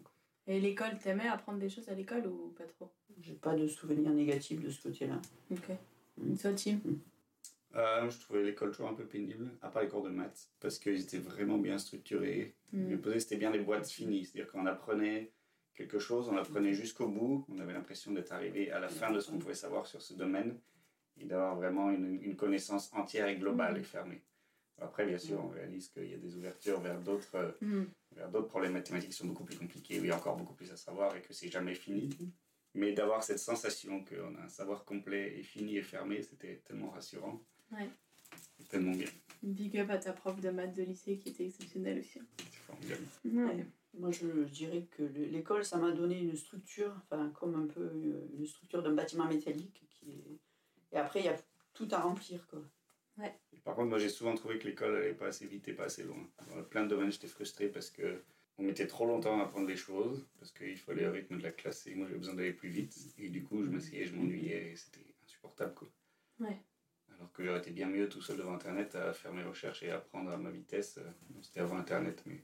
Et 0.47 0.59
l'école, 0.59 0.97
t'aimais 0.97 1.27
apprendre 1.27 1.59
des 1.59 1.69
choses 1.69 1.87
à 1.89 1.93
l'école 1.93 2.25
ou 2.25 2.53
pas 2.57 2.63
trop? 2.65 2.91
J'ai 3.21 3.33
pas 3.35 3.55
de 3.55 3.67
souvenirs 3.67 4.11
négatifs 4.11 4.59
de 4.61 4.69
ce 4.71 4.81
côté-là. 4.81 5.21
Ok. 5.51 5.69
Mm. 6.17 6.33
Et 6.33 6.37
toi, 6.37 6.53
Tim? 6.53 6.79
Euh, 7.75 8.09
je 8.09 8.19
trouvais 8.19 8.41
l'école 8.43 8.71
toujours 8.71 8.87
un 8.89 8.93
peu 8.95 9.05
pénible, 9.05 9.51
à 9.61 9.69
part 9.69 9.83
les 9.83 9.89
cours 9.89 10.01
de 10.03 10.09
maths, 10.09 10.49
parce 10.59 10.79
qu'ils 10.79 11.01
étaient 11.01 11.19
vraiment 11.19 11.57
bien 11.59 11.77
structurés. 11.77 12.55
Mm. 12.73 12.89
Le 12.89 12.99
posé, 12.99 13.19
c'était 13.19 13.37
bien 13.37 13.51
les 13.51 13.59
boîtes 13.59 13.87
finies. 13.89 14.25
C'est-à-dire 14.25 14.51
qu'on 14.51 14.65
apprenait 14.65 15.31
quelque 15.75 15.99
chose, 15.99 16.29
on 16.29 16.37
apprenait 16.37 16.73
jusqu'au 16.73 17.07
bout, 17.09 17.45
on 17.49 17.59
avait 17.59 17.73
l'impression 17.73 18.11
d'être 18.11 18.31
arrivé 18.31 18.71
à 18.71 18.79
la 18.79 18.89
fin 18.89 19.11
de 19.11 19.19
ce 19.19 19.29
qu'on 19.29 19.37
pouvait 19.37 19.53
savoir 19.53 19.85
sur 19.85 20.01
ce 20.01 20.13
domaine 20.13 20.57
et 21.19 21.25
d'avoir 21.25 21.55
vraiment 21.55 21.91
une, 21.91 22.21
une 22.23 22.35
connaissance 22.35 22.91
entière 22.93 23.27
et 23.27 23.35
globale 23.37 23.75
Mm. 23.75 23.79
et 23.81 23.83
fermée. 23.83 24.21
Après, 24.79 25.05
bien 25.05 25.17
sûr, 25.17 25.39
on 25.43 25.47
réalise 25.49 25.89
qu'il 25.89 26.09
y 26.09 26.13
a 26.13 26.17
des 26.17 26.35
ouvertures 26.35 26.79
vers 26.81 26.99
d'autres 26.99 27.55
Mm. 27.61 27.83
vers 28.11 28.29
d'autres 28.29 28.47
problèmes 28.47 28.73
mathématiques 28.73 29.09
qui 29.11 29.15
sont 29.15 29.27
beaucoup 29.27 29.45
plus 29.45 29.57
compliqués, 29.57 29.99
où 29.99 30.03
il 30.03 30.07
y 30.07 30.11
a 30.11 30.17
encore 30.17 30.35
beaucoup 30.37 30.53
plus 30.53 30.71
à 30.71 30.77
savoir 30.77 31.15
et 31.15 31.21
que 31.21 31.33
c'est 31.33 31.49
jamais 31.49 31.75
fini. 31.75 32.09
Mais 32.73 32.91
d'avoir 32.91 33.23
cette 33.23 33.39
sensation 33.39 34.03
qu'on 34.03 34.35
a 34.35 34.41
un 34.43 34.49
savoir 34.49 34.83
complet 34.83 35.37
et 35.39 35.43
fini 35.43 35.77
et 35.77 35.81
fermé, 35.81 36.21
c'était 36.21 36.61
tellement 36.65 36.89
rassurant. 36.89 37.41
Ouais. 37.71 37.89
Tellement 38.69 38.91
bien. 38.91 39.07
Big 39.43 39.77
up 39.77 39.89
à 39.91 39.97
ta 39.97 40.11
prof 40.11 40.41
de 40.41 40.49
maths 40.49 40.75
de 40.75 40.83
lycée 40.83 41.17
qui 41.17 41.29
était 41.29 41.45
exceptionnelle 41.45 41.99
aussi. 41.99 42.19
C'est 42.37 42.57
formidable. 42.57 43.03
Ouais. 43.23 43.65
Moi, 43.97 44.11
je, 44.11 44.43
dirais 44.43 44.87
que 44.91 45.03
le- 45.03 45.25
l'école, 45.25 45.63
ça 45.63 45.77
m'a 45.77 45.91
donné 45.91 46.19
une 46.19 46.35
structure, 46.35 46.93
enfin, 47.03 47.29
comme 47.29 47.55
un 47.55 47.67
peu 47.67 47.79
euh, 47.81 48.27
une 48.37 48.45
structure 48.45 48.83
d'un 48.83 48.93
bâtiment 48.93 49.25
métallique. 49.25 49.87
Qui 49.89 50.11
est... 50.11 50.39
Et 50.91 50.97
après, 50.97 51.21
il 51.21 51.25
y 51.27 51.29
a 51.29 51.37
tout 51.73 51.87
à 51.91 51.99
remplir, 52.01 52.45
quoi. 52.47 52.61
Par 53.63 53.75
contre, 53.75 53.89
moi 53.89 53.97
j'ai 53.97 54.09
souvent 54.09 54.35
trouvé 54.35 54.59
que 54.59 54.67
l'école 54.67 54.93
n'allait 54.93 55.13
pas 55.13 55.27
assez 55.27 55.47
vite 55.47 55.67
et 55.67 55.73
pas 55.73 55.85
assez 55.85 56.03
loin. 56.03 56.27
Dans 56.49 56.63
plein 56.63 56.83
de 56.83 56.89
domaines, 56.89 57.11
j'étais 57.11 57.27
frustré 57.27 57.67
parce 57.69 57.89
que 57.89 58.21
on 58.57 58.63
mettait 58.63 58.87
trop 58.87 59.05
longtemps 59.05 59.39
à 59.39 59.43
apprendre 59.45 59.67
les 59.67 59.75
choses, 59.75 60.25
parce 60.39 60.51
qu'il 60.51 60.77
fallait 60.77 61.07
au 61.07 61.11
rythme 61.11 61.37
de 61.37 61.43
la 61.43 61.51
classe 61.51 61.87
et 61.87 61.95
moi 61.95 62.05
j'avais 62.07 62.19
besoin 62.19 62.35
d'aller 62.35 62.53
plus 62.53 62.69
vite. 62.69 62.95
Et 63.17 63.29
du 63.29 63.43
coup, 63.43 63.63
je 63.63 63.69
m'asseyais, 63.69 64.05
je 64.05 64.15
m'ennuyais 64.15 64.71
et 64.71 64.75
c'était 64.75 65.05
insupportable. 65.25 65.73
Quoi. 65.73 65.89
Ouais. 66.39 66.57
Alors 67.15 67.31
que 67.33 67.43
j'aurais 67.43 67.59
été 67.59 67.71
bien 67.71 67.87
mieux 67.87 68.07
tout 68.07 68.21
seul 68.21 68.37
devant 68.37 68.53
Internet 68.53 68.95
à 68.95 69.13
faire 69.13 69.33
mes 69.33 69.43
recherches 69.43 69.83
et 69.83 69.89
apprendre 69.91 70.31
à 70.31 70.37
ma 70.37 70.51
vitesse. 70.51 70.97
euh, 70.99 71.09
C'était 71.41 71.61
avant 71.61 71.77
Internet, 71.77 72.21
mais 72.25 72.41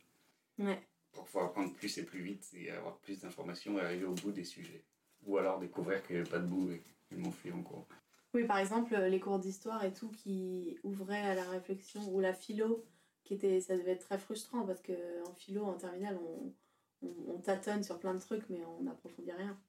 Ouais. 0.58 0.82
pour 1.12 1.26
pouvoir 1.26 1.46
apprendre 1.46 1.74
plus 1.74 1.98
et 1.98 2.04
plus 2.04 2.22
vite 2.22 2.50
et 2.56 2.72
avoir 2.72 2.98
plus 2.98 3.20
d'informations 3.22 3.78
et 3.78 3.82
arriver 3.82 4.06
au 4.06 4.14
bout 4.14 4.32
des 4.32 4.44
sujets. 4.46 4.84
Ou 5.24 5.38
alors 5.38 5.60
découvrir 5.60 6.02
qu'il 6.04 6.16
n'y 6.16 6.22
avait 6.22 6.30
pas 6.30 6.40
de 6.40 6.48
bout 6.48 6.72
et 6.72 6.82
qu'ils 7.08 7.18
m'ont 7.20 7.32
fui 7.32 7.52
en 7.52 7.62
cours. 7.62 7.88
Oui, 8.34 8.46
par 8.46 8.60
exemple, 8.60 8.96
les 8.96 9.20
cours 9.20 9.40
d'histoire 9.40 9.84
et 9.84 9.94
tout 9.94 10.10
qui 10.10 10.78
ouvraient 10.84 11.22
à 11.22 11.36
la 11.36 11.50
réflexion, 11.50 12.02
ou 12.14 12.20
la 12.20 12.34
philo, 12.34 12.86
qui 13.24 13.34
était, 13.34 13.60
ça 13.60 13.78
devait 13.78 13.92
être 13.92 14.06
très 14.08 14.18
frustrant 14.18 14.66
parce 14.66 14.82
qu'en 14.82 15.34
philo, 15.36 15.64
en 15.66 15.74
terminale, 15.78 16.18
on, 16.22 16.54
on, 17.02 17.14
on 17.28 17.40
tâtonne 17.40 17.84
sur 17.84 18.00
plein 18.00 18.14
de 18.14 18.20
trucs, 18.20 18.50
mais 18.50 18.64
on 18.66 18.84
n'approfondit 18.84 19.32
rien. 19.32 19.60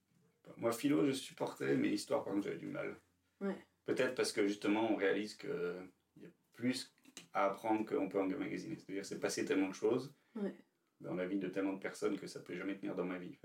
Moi, 0.56 0.72
philo, 0.72 1.04
je 1.06 1.12
supportais, 1.12 1.76
mais 1.76 1.90
histoire, 1.90 2.24
par 2.24 2.34
contre, 2.34 2.46
j'avais 2.46 2.58
du 2.58 2.66
mal. 2.66 2.96
Ouais. 3.40 3.56
Peut-être 3.84 4.14
parce 4.14 4.32
que 4.32 4.46
justement, 4.46 4.92
on 4.92 4.96
réalise 4.96 5.34
qu'il 5.34 5.50
y 6.20 6.26
a 6.26 6.30
plus 6.52 6.94
à 7.32 7.46
apprendre 7.46 7.84
qu'on 7.84 8.08
peut 8.08 8.20
en 8.20 8.26
magasiner. 8.26 8.76
C'est-à-dire, 8.76 9.04
c'est 9.04 9.20
passé 9.20 9.44
tellement 9.44 9.68
de 9.68 9.74
choses 9.74 10.14
Ouais. 10.36 10.54
dans 11.00 11.14
la 11.14 11.26
vie 11.26 11.38
de 11.38 11.48
tellement 11.48 11.74
de 11.74 11.80
personnes 11.80 12.16
que 12.18 12.26
ça 12.26 12.40
peut 12.40 12.54
jamais 12.54 12.76
tenir 12.76 12.94
dans 12.94 13.04
ma 13.04 13.18
vie. 13.18 13.36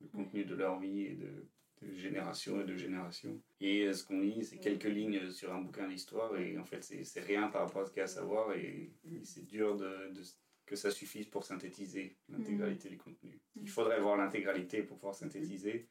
Le 0.00 0.08
contenu 0.08 0.44
de 0.44 0.54
leur 0.54 0.78
vie 0.78 1.02
et 1.02 1.14
de, 1.14 1.46
de 1.82 1.94
génération 1.94 2.60
et 2.60 2.64
de 2.64 2.76
génération. 2.76 3.40
Et 3.60 3.84
euh, 3.86 3.92
ce 3.92 4.04
qu'on 4.04 4.20
lit, 4.20 4.44
c'est 4.44 4.58
quelques 4.58 4.84
lignes 4.84 5.30
sur 5.30 5.52
un 5.54 5.60
bouquin 5.60 5.86
d'histoire 5.88 6.36
et 6.38 6.58
en 6.58 6.64
fait, 6.64 6.82
c'est 6.82 7.20
rien 7.20 7.48
par 7.48 7.66
rapport 7.66 7.82
à 7.82 7.86
ce 7.86 7.90
qu'il 7.90 7.98
y 7.98 8.02
a 8.02 8.04
à 8.04 8.08
savoir 8.08 8.52
et, 8.54 8.90
et 9.04 9.24
c'est 9.24 9.46
dur 9.46 9.76
de, 9.76 10.10
de- 10.12 10.22
que 10.64 10.74
ça 10.74 10.90
suffise 10.90 11.26
pour 11.26 11.44
synthétiser 11.44 12.16
l'intégralité 12.28 12.88
du 12.88 12.96
contenu. 12.98 13.38
Il 13.60 13.68
faudrait 13.68 14.00
voir 14.00 14.16
l'intégralité 14.16 14.82
pour 14.82 14.96
pouvoir 14.96 15.14
synthétiser 15.14 15.86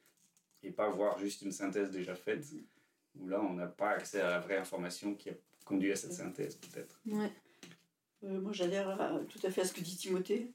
et 0.64 0.72
pas 0.72 0.90
voir 0.90 1.18
juste 1.20 1.44
une 1.44 1.52
synthèse 1.52 1.92
déjà 1.92 2.16
faite 2.16 2.46
où 3.18 3.28
là, 3.28 3.42
on 3.42 3.54
n'a 3.54 3.68
pas 3.68 3.92
accès 3.92 4.20
à 4.20 4.30
la 4.32 4.40
vraie 4.40 4.58
information 4.58 5.14
qui 5.16 5.30
a 5.30 5.34
conduit 5.64 5.92
à 5.92 5.96
cette 5.96 6.12
synthèse, 6.14 6.56
peut-être. 6.58 7.00
Ouais. 7.06 7.32
Euh, 8.24 8.42
moi, 8.42 8.52
j'adhère 8.52 8.90
à- 9.00 9.20
tout 9.30 9.40
à 9.44 9.50
fait 9.52 9.62
à 9.62 9.66
ce 9.66 9.74
que 9.74 9.82
dit 9.82 9.96
Timothée. 9.96 10.52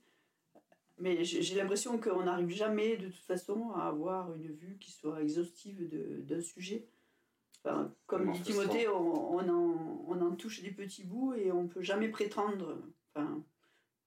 Mais 1.00 1.24
j'ai 1.24 1.54
l'impression 1.54 1.98
qu'on 1.98 2.24
n'arrive 2.24 2.50
jamais, 2.50 2.98
de 2.98 3.08
toute 3.08 3.24
façon, 3.24 3.70
à 3.72 3.88
avoir 3.88 4.34
une 4.34 4.52
vue 4.52 4.76
qui 4.78 4.90
soit 4.90 5.22
exhaustive 5.22 5.88
d'un 6.26 6.42
sujet. 6.42 6.86
Enfin, 7.64 7.94
comme 8.06 8.30
dit 8.32 8.42
Timothée, 8.42 8.86
on, 8.88 9.34
on 9.34 9.48
en, 9.48 10.04
on 10.06 10.20
en 10.20 10.36
touche 10.36 10.62
des 10.62 10.70
petits 10.70 11.04
bouts 11.04 11.32
et 11.34 11.52
on 11.52 11.68
peut 11.68 11.82
jamais 11.82 12.08
prétendre. 12.08 12.78
Enfin, 13.14 13.42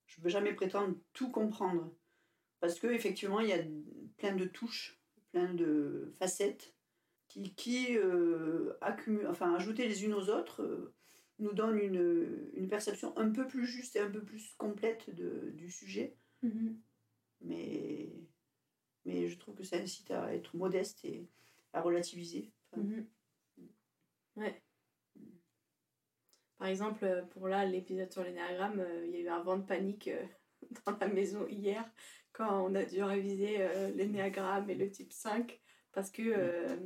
je 0.05 0.21
peux 0.21 0.29
jamais 0.29 0.53
prétendre 0.53 0.95
tout 1.13 1.31
comprendre. 1.31 1.91
Parce 2.59 2.79
qu'effectivement, 2.79 3.39
il 3.39 3.49
y 3.49 3.53
a 3.53 3.63
plein 4.17 4.35
de 4.35 4.45
touches, 4.45 4.99
plein 5.31 5.51
de 5.53 6.13
facettes 6.19 6.75
qui, 7.27 7.55
qui 7.55 7.97
euh, 7.97 8.73
accumulent, 8.81 9.27
enfin, 9.27 9.55
ajoutées 9.55 9.87
les 9.87 10.05
unes 10.05 10.13
aux 10.13 10.29
autres, 10.29 10.61
euh, 10.61 10.93
nous 11.39 11.53
donnent 11.53 11.79
une, 11.79 12.51
une 12.53 12.67
perception 12.67 13.17
un 13.17 13.31
peu 13.31 13.47
plus 13.47 13.65
juste 13.65 13.95
et 13.95 13.99
un 13.99 14.11
peu 14.11 14.21
plus 14.21 14.53
complète 14.57 15.13
de, 15.15 15.49
du 15.55 15.71
sujet. 15.71 16.15
Mhm. 16.43 16.79
Mais, 17.41 18.09
mais 19.05 19.27
je 19.27 19.37
trouve 19.37 19.55
que 19.55 19.63
ça 19.63 19.77
incite 19.77 20.11
à 20.11 20.33
être 20.33 20.55
modeste 20.55 21.03
et 21.05 21.27
à 21.73 21.81
relativiser. 21.81 22.51
Enfin, 22.71 22.81
Mhm. 22.83 23.07
Ouais. 24.35 24.61
Par 26.57 26.67
exemple, 26.67 27.03
euh, 27.03 27.23
pour 27.23 27.47
là, 27.47 27.65
l'épisode 27.65 28.11
sur 28.11 28.23
l'énéagramme, 28.23 28.79
euh, 28.79 29.05
il 29.05 29.11
y 29.11 29.17
a 29.17 29.19
eu 29.19 29.27
un 29.27 29.43
vent 29.43 29.57
de 29.57 29.63
panique 29.65 30.07
euh, 30.07 30.25
dans 30.85 30.97
la 30.99 31.07
maison 31.07 31.47
hier 31.47 31.89
quand 32.31 32.65
on 32.65 32.73
a 32.75 32.83
dû 32.83 33.03
réviser 33.03 33.57
euh, 33.61 33.91
l'énéagramme 33.91 34.69
et 34.69 34.75
le 34.75 34.89
type 34.89 35.13
5 35.13 35.61
parce 35.91 36.09
que 36.09 36.23
euh, 36.23 36.77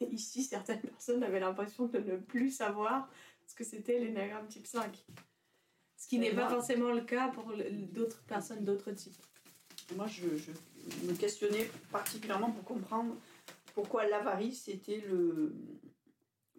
ici, 0.10 0.42
certaines 0.42 0.80
personnes 0.80 1.22
avaient 1.22 1.40
l'impression 1.40 1.86
de 1.86 1.98
ne 1.98 2.16
plus 2.16 2.50
savoir 2.50 3.10
ce 3.46 3.54
que 3.54 3.64
c'était 3.64 3.98
l'énéagramme 4.00 4.48
type 4.48 4.66
5. 4.66 5.04
Ce 5.96 6.08
qui 6.08 6.18
n'est 6.18 6.34
pas 6.34 6.48
forcément 6.48 6.92
le 6.92 7.00
cas 7.02 7.28
pour 7.28 7.52
d'autres 7.92 8.22
personnes 8.24 8.64
d'autres 8.64 8.92
types. 8.92 9.16
Moi, 9.96 10.06
je, 10.06 10.36
je 10.36 10.50
me 11.06 11.14
questionnais 11.14 11.70
particulièrement 11.90 12.50
pour 12.50 12.64
comprendre 12.64 13.14
pourquoi 13.74 14.06
l'avarice 14.06 14.68
était 14.68 15.00
le. 15.08 15.54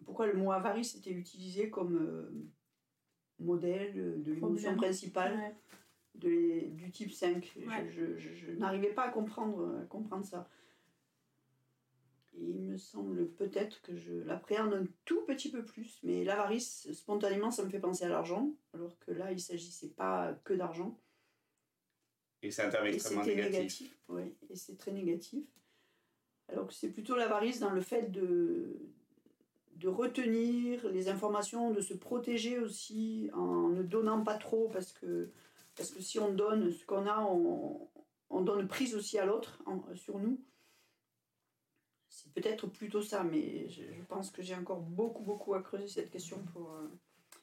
Pourquoi 0.04 0.26
le 0.26 0.34
mot 0.34 0.52
avarice 0.52 0.94
était 0.96 1.10
utilisé 1.12 1.68
comme 1.70 1.96
euh, 1.96 2.30
modèle 3.38 4.22
de 4.22 4.32
l'émotion 4.32 4.74
principale 4.76 5.34
Ouais. 5.36 5.54
de 6.14 6.68
du 6.74 6.90
type 6.90 7.12
5. 7.12 7.52
Je- 7.60 7.66
Ouais. 7.68 7.90
Je, 7.90 8.16
je- 8.18 8.34
je 8.34 8.50
n'arrivais 8.52 8.92
pas 8.92 9.04
à 9.04 9.10
comprendre, 9.10 9.78
à 9.82 9.84
comprendre 9.86 10.24
ça. 10.24 10.48
Et 12.40 12.50
il 12.50 12.60
me 12.62 12.76
semble 12.76 13.28
peut-être 13.30 13.82
que 13.82 13.96
je 13.96 14.12
l'appréhende 14.12 14.72
un 14.72 14.86
tout 15.04 15.22
petit 15.22 15.50
peu 15.50 15.64
plus, 15.64 15.98
mais 16.04 16.24
l'avarice, 16.24 16.90
spontanément, 16.92 17.50
ça 17.50 17.64
me 17.64 17.70
fait 17.70 17.80
penser 17.80 18.04
à 18.04 18.08
l'argent, 18.08 18.52
alors 18.74 18.96
que 19.00 19.10
là, 19.10 19.30
il 19.32 19.34
ne 19.34 19.40
s'agissait 19.40 19.88
pas 19.88 20.34
que 20.44 20.54
d'argent. 20.54 20.96
Et 22.42 22.52
c'est 22.52 22.62
extrêmement 22.86 23.24
négatif. 23.24 23.52
négatif. 23.52 23.98
Oui, 24.08 24.22
et 24.50 24.56
c'est 24.56 24.78
très 24.78 24.92
négatif. 24.92 25.44
Alors 26.48 26.68
que 26.68 26.74
c'est 26.74 26.90
plutôt 26.90 27.16
l'avarice 27.16 27.58
dans 27.58 27.70
le 27.70 27.80
fait 27.80 28.12
de, 28.12 28.78
de 29.76 29.88
retenir 29.88 30.88
les 30.88 31.08
informations, 31.08 31.72
de 31.72 31.80
se 31.80 31.94
protéger 31.94 32.58
aussi 32.60 33.30
en 33.34 33.68
ne 33.68 33.82
donnant 33.82 34.22
pas 34.22 34.36
trop, 34.36 34.68
parce 34.68 34.92
que, 34.92 35.30
parce 35.74 35.90
que 35.90 36.00
si 36.00 36.20
on 36.20 36.32
donne 36.32 36.70
ce 36.70 36.84
qu'on 36.86 37.06
a, 37.06 37.20
on, 37.20 37.88
on 38.30 38.40
donne 38.42 38.68
prise 38.68 38.94
aussi 38.94 39.18
à 39.18 39.26
l'autre, 39.26 39.60
sur 39.96 40.18
nous. 40.20 40.40
C'est 42.20 42.32
peut-être 42.32 42.66
plutôt 42.66 43.00
ça, 43.00 43.22
mais 43.22 43.68
je, 43.68 43.82
je 43.92 44.02
pense 44.02 44.32
que 44.32 44.42
j'ai 44.42 44.56
encore 44.56 44.80
beaucoup, 44.80 45.22
beaucoup 45.22 45.54
à 45.54 45.62
creuser 45.62 45.86
cette 45.86 46.10
question 46.10 46.42
pour... 46.52 46.72
euh, 46.72 46.88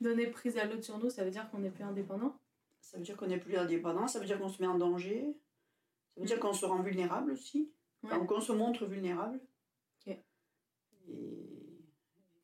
Donner 0.01 0.27
prise 0.27 0.58
à 0.58 0.65
l'autre 0.65 0.84
sur 0.84 0.98
nous, 1.00 1.10
ça 1.10 1.24
veut 1.24 1.32
dire 1.32 1.50
qu'on 1.50 1.60
n'est 1.60 1.70
plus 1.72 1.86
indépendant? 1.86 2.38
Ça 2.82 2.98
veut 2.98 3.03
dire 3.03 3.15
qu'on 3.15 3.27
n'est 3.27 3.39
plus 3.39 3.55
indépendant, 3.55 4.05
ça 4.10 4.20
veut 4.20 4.25
dire 4.25 4.38
qu'on 4.38 4.50
se 4.50 4.62
met 4.62 4.67
en 4.67 4.77
danger, 4.77 5.34
ça 6.13 6.20
veut 6.20 6.27
dire 6.27 6.39
qu'on 6.41 6.51
se 6.51 6.65
rend 6.65 6.82
vulnérable 6.82 7.32
aussi, 7.32 7.72
enfin, 8.03 8.20
Ouais. 8.20 8.27
qu'on 8.27 8.41
se 8.41 8.51
montre 8.51 8.86
vulnérable? 8.86 9.39
Ok. 10.05 10.17
Et 11.08 11.82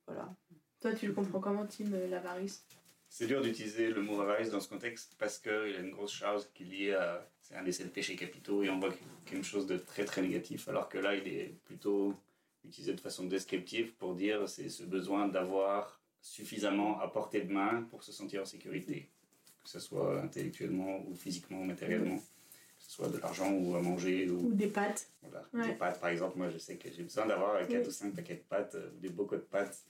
voilà. 0.08 0.34
Toi, 0.80 0.94
tu 0.94 1.08
le 1.08 1.14
comprends 1.14 1.42
comment, 1.42 1.68
Tim, 1.68 1.92
euh, 1.92 2.08
l'avarice? 2.08 2.66
C'est 3.14 3.28
dur 3.28 3.42
d'utiliser 3.42 3.90
le 3.90 4.02
mot 4.02 4.22
avarice 4.22 4.52
dans 4.52 4.62
ce 4.62 4.70
contexte 4.70 5.16
parce 5.20 5.38
qu'il 5.38 5.52
a 5.52 5.80
une 5.80 5.92
grosse 5.92 6.14
charge 6.14 6.44
qui 6.54 6.64
est 6.64 6.66
liée 6.66 6.94
à. 6.94 7.28
C'est 7.42 7.56
un 7.56 7.64
des 7.64 7.74
sept 7.74 7.92
péchés 7.92 8.16
capitaux 8.16 8.64
et 8.64 8.70
on 8.70 8.80
voit 8.80 8.94
quelque 9.26 9.46
chose 9.46 9.68
de 9.68 9.76
très 9.78 10.06
très 10.06 10.22
négatif, 10.22 10.70
alors 10.70 10.88
que 10.88 10.98
là 10.98 11.14
il 11.14 11.28
est 11.28 11.54
plutôt 11.66 12.16
utilisé 12.64 12.94
de 12.94 13.02
façon 13.02 13.26
descriptive 13.26 13.92
pour 13.96 14.16
dire 14.16 14.48
c'est 14.48 14.70
ce 14.70 14.84
besoin 14.84 15.28
d'avoir 15.28 16.00
suffisamment 16.22 17.02
à 17.02 17.10
portée 17.10 17.42
de 17.42 17.52
main 17.52 17.86
pour 17.90 18.02
se 18.04 18.14
sentir 18.14 18.44
en 18.44 18.46
sécurité, 18.46 19.10
que 19.62 19.70
ce 19.70 19.82
soit 19.82 20.22
intellectuellement 20.22 21.04
ou 21.06 21.14
physiquement 21.14 21.60
ou 21.60 21.66
matériellement, 21.66 22.16
que 22.16 22.24
ce 22.80 22.92
soit 22.92 23.10
de 23.10 23.18
l'argent 23.18 23.52
ou 23.52 23.76
à 23.76 23.82
manger 23.82 24.30
ou 24.30 24.48
Ou 24.48 24.54
des 24.54 24.68
pâtes 24.68 25.10
voilà. 25.22 25.46
Ouais. 25.54 25.68
Des 25.68 25.74
pâtes, 25.76 26.00
par 26.00 26.12
exemple, 26.12 26.38
moi 26.38 26.50
je 26.50 26.58
sais 26.58 26.78
que 26.78 26.90
j'ai 26.90 27.04
besoin 27.04 27.26
d'avoir 27.26 27.60
4 27.68 27.82
Oui. 27.82 27.88
ou 27.88 27.92
5 27.92 28.16
paquets 28.16 28.36
de 28.36 28.44
pâtes, 28.48 28.76
euh, 28.76 28.90
des 29.02 29.10
bocaux 29.10 29.36
de 29.36 29.42
pâtes 29.42 29.84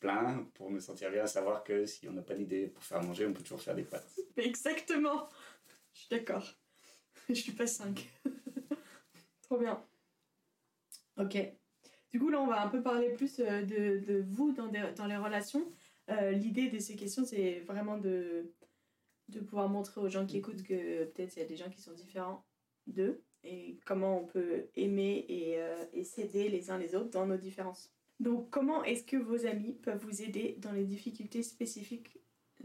pleins 0.00 0.44
pour 0.54 0.70
me 0.70 0.80
sentir 0.80 1.10
bien, 1.10 1.26
savoir 1.26 1.64
que 1.64 1.86
si 1.86 2.08
on 2.08 2.12
n'a 2.12 2.22
pas 2.22 2.34
d'idée 2.34 2.68
pour 2.68 2.82
faire 2.84 3.02
manger, 3.02 3.26
on 3.26 3.32
peut 3.32 3.42
toujours 3.42 3.60
faire 3.62 3.74
des 3.74 3.84
pâtes. 3.84 4.08
Exactement 4.36 5.28
Je 5.92 6.00
suis 6.00 6.08
d'accord. 6.10 6.46
Je 7.28 7.34
suis 7.34 7.52
pas 7.52 7.66
5. 7.66 8.08
Trop 9.42 9.58
bien. 9.58 9.84
Ok. 11.16 11.36
Du 12.12 12.18
coup, 12.18 12.30
là, 12.30 12.40
on 12.40 12.46
va 12.46 12.62
un 12.62 12.68
peu 12.68 12.82
parler 12.82 13.12
plus 13.12 13.40
euh, 13.40 13.62
de, 13.62 13.98
de 13.98 14.24
vous 14.30 14.52
dans, 14.52 14.68
des- 14.68 14.92
dans 14.96 15.06
les 15.06 15.16
relations. 15.16 15.70
Euh, 16.10 16.30
L'idée 16.30 16.70
de 16.70 16.78
ces 16.78 16.96
questions, 16.96 17.24
c'est 17.24 17.60
vraiment 17.60 17.98
de, 17.98 18.54
de 19.28 19.40
pouvoir 19.40 19.68
montrer 19.68 20.00
aux 20.00 20.08
gens 20.08 20.26
qui 20.26 20.38
écoutent 20.38 20.62
que 20.62 21.04
peut-être 21.04 21.36
il 21.36 21.40
y 21.40 21.42
a 21.42 21.46
des 21.48 21.56
gens 21.56 21.68
qui 21.70 21.82
sont 21.82 21.92
différents 21.92 22.46
d'eux 22.86 23.22
et 23.44 23.78
comment 23.84 24.18
on 24.20 24.24
peut 24.26 24.68
aimer 24.74 25.24
et, 25.28 25.60
euh, 25.60 25.84
et 25.92 26.02
s'aider 26.04 26.48
les 26.48 26.70
uns 26.70 26.78
les 26.78 26.94
autres 26.94 27.10
dans 27.10 27.26
nos 27.26 27.36
différences. 27.36 27.92
Donc, 28.20 28.50
comment 28.50 28.82
est-ce 28.84 29.04
que 29.04 29.16
vos 29.16 29.46
amis 29.46 29.74
peuvent 29.74 30.02
vous 30.04 30.22
aider 30.22 30.56
dans 30.58 30.72
les 30.72 30.84
difficultés 30.84 31.42
spécifiques 31.42 32.18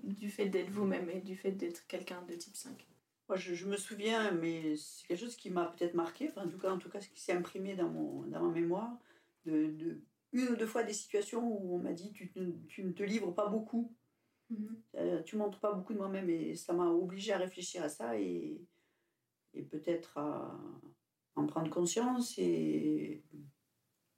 du 0.04 0.30
fait 0.30 0.50
d'être 0.50 0.72
vous-même 0.72 1.10
et 1.10 1.22
du 1.22 1.36
fait 1.36 1.52
d'être 1.52 1.86
quelqu'un 1.88 2.24
de 2.24 2.34
type 2.34 2.56
5 2.56 2.88
Moi, 3.30 3.38
je, 3.38 3.54
je 3.54 3.68
me 3.68 3.78
souviens, 3.78 4.32
mais 4.32 4.76
c'est 4.76 5.08
quelque 5.08 5.20
chose 5.20 5.36
qui 5.36 5.52
m'a 5.52 5.66
peut-être 5.68 5.94
marqué, 5.94 6.30
enfin, 6.30 6.46
en 6.46 6.50
tout 6.50 6.58
cas, 6.58 6.72
en 6.72 6.80
tout 6.80 6.90
cas, 6.90 7.02
ce 7.02 7.10
qui 7.10 7.20
s'est 7.22 7.34
imprimé 7.34 7.76
dans, 7.76 7.90
mon, 7.90 8.24
dans 8.24 8.42
ma 8.44 8.52
mémoire, 8.52 8.98
de, 9.46 9.68
de 9.68 10.02
une 10.32 10.48
ou 10.50 10.56
deux 10.56 10.66
fois 10.66 10.84
des 10.84 10.94
situations 10.94 11.46
où 11.48 11.76
on 11.76 11.80
m'a 11.80 11.94
dit 11.94 12.12
tu, 12.12 12.32
ne- 12.36 12.54
tu 12.68 12.84
ne 12.84 12.92
te 12.92 13.04
livres 13.04 13.32
pas 13.32 13.48
beaucoup, 13.50 13.96
euh, 14.96 15.22
tu 15.24 15.36
montres 15.38 15.60
pas 15.60 15.74
beaucoup 15.74 15.94
de 15.94 16.00
moi-même, 16.00 16.30
et 16.30 16.56
ça 16.56 16.74
m'a 16.74 16.88
obligé 16.90 17.34
à 17.34 17.38
réfléchir 17.38 17.84
à 17.84 17.90
ça 17.90 18.20
et, 18.20 18.60
et 19.54 19.64
peut-être 19.64 20.18
à 20.18 20.60
en 21.36 21.46
prendre 21.48 21.70
conscience 21.70 22.36
et 22.38 23.24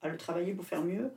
à 0.05 0.09
le 0.09 0.17
travailler 0.17 0.53
pour 0.53 0.65
faire 0.65 0.83
mieux. 0.83 1.13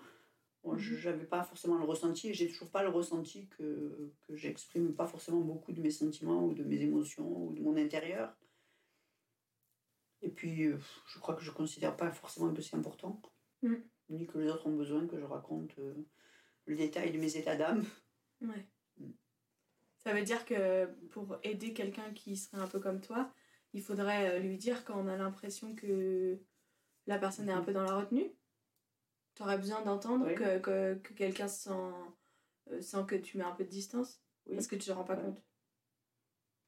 Bon, 0.64 0.76
je 0.76 1.08
n'avais 1.08 1.24
pas 1.24 1.44
forcément 1.44 1.78
le 1.78 1.84
ressenti, 1.84 2.30
et 2.30 2.34
j'ai 2.34 2.48
toujours 2.48 2.70
pas 2.70 2.82
le 2.82 2.88
ressenti 2.88 3.48
que, 3.48 4.12
que 4.26 4.34
j'exprime 4.34 4.94
pas 4.94 5.06
forcément 5.06 5.40
beaucoup 5.40 5.72
de 5.72 5.80
mes 5.80 5.90
sentiments 5.90 6.44
ou 6.44 6.54
de 6.54 6.64
mes 6.64 6.80
émotions 6.80 7.44
ou 7.44 7.52
de 7.54 7.60
mon 7.60 7.76
intérieur. 7.76 8.34
Et 10.20 10.30
puis, 10.30 10.64
euh, 10.64 10.78
je 11.06 11.18
crois 11.20 11.34
que 11.34 11.42
je 11.42 11.50
considère 11.52 11.96
pas 11.96 12.10
forcément 12.10 12.52
que 12.52 12.60
c'est 12.60 12.76
important, 12.76 13.22
Mm. 13.62 13.74
ni 14.10 14.26
que 14.26 14.38
les 14.38 14.48
autres 14.48 14.66
ont 14.66 14.76
besoin 14.76 15.06
que 15.06 15.18
je 15.18 15.24
raconte 15.24 15.76
euh, 15.78 15.94
le 16.66 16.76
détail 16.76 17.12
de 17.12 17.18
mes 17.18 17.36
états 17.36 17.56
d'âme. 17.56 17.84
Ouais. 18.40 18.66
Mm. 18.98 19.10
Ça 19.96 20.12
veut 20.12 20.22
dire 20.22 20.44
que 20.44 20.86
pour 21.10 21.38
aider 21.42 21.72
quelqu'un 21.72 22.12
qui 22.12 22.36
serait 22.36 22.62
un 22.62 22.68
peu 22.68 22.80
comme 22.80 23.00
toi, 23.00 23.32
il 23.72 23.82
faudrait 23.82 24.30
euh, 24.30 24.38
lui 24.38 24.56
dire 24.56 24.84
quand 24.84 24.98
on 25.00 25.08
a 25.08 25.16
l'impression 25.16 25.74
que 25.74 26.38
la 27.06 27.18
personne 27.18 27.48
est 27.48 27.52
un 27.52 27.62
peu 27.62 27.72
dans 27.72 27.82
la 27.82 27.96
retenue. 27.96 28.30
Tu 29.38 29.44
aurais 29.44 29.56
besoin 29.56 29.82
d'entendre 29.82 30.26
Oui. 30.26 30.34
que, 30.34 30.58
que, 30.58 30.94
que 30.94 31.12
quelqu'un 31.12 31.46
sent, 31.46 31.70
euh, 32.72 32.80
sent 32.80 33.04
que 33.06 33.14
tu 33.14 33.38
mets 33.38 33.44
un 33.44 33.52
peu 33.52 33.62
de 33.62 33.68
distance? 33.68 34.20
Oui. 34.48 34.56
parce 34.56 34.66
que 34.66 34.74
tu 34.74 34.86
te 34.86 34.90
rends 34.90 35.04
pas 35.04 35.14
Ouais. 35.14 35.22
compte? 35.22 35.42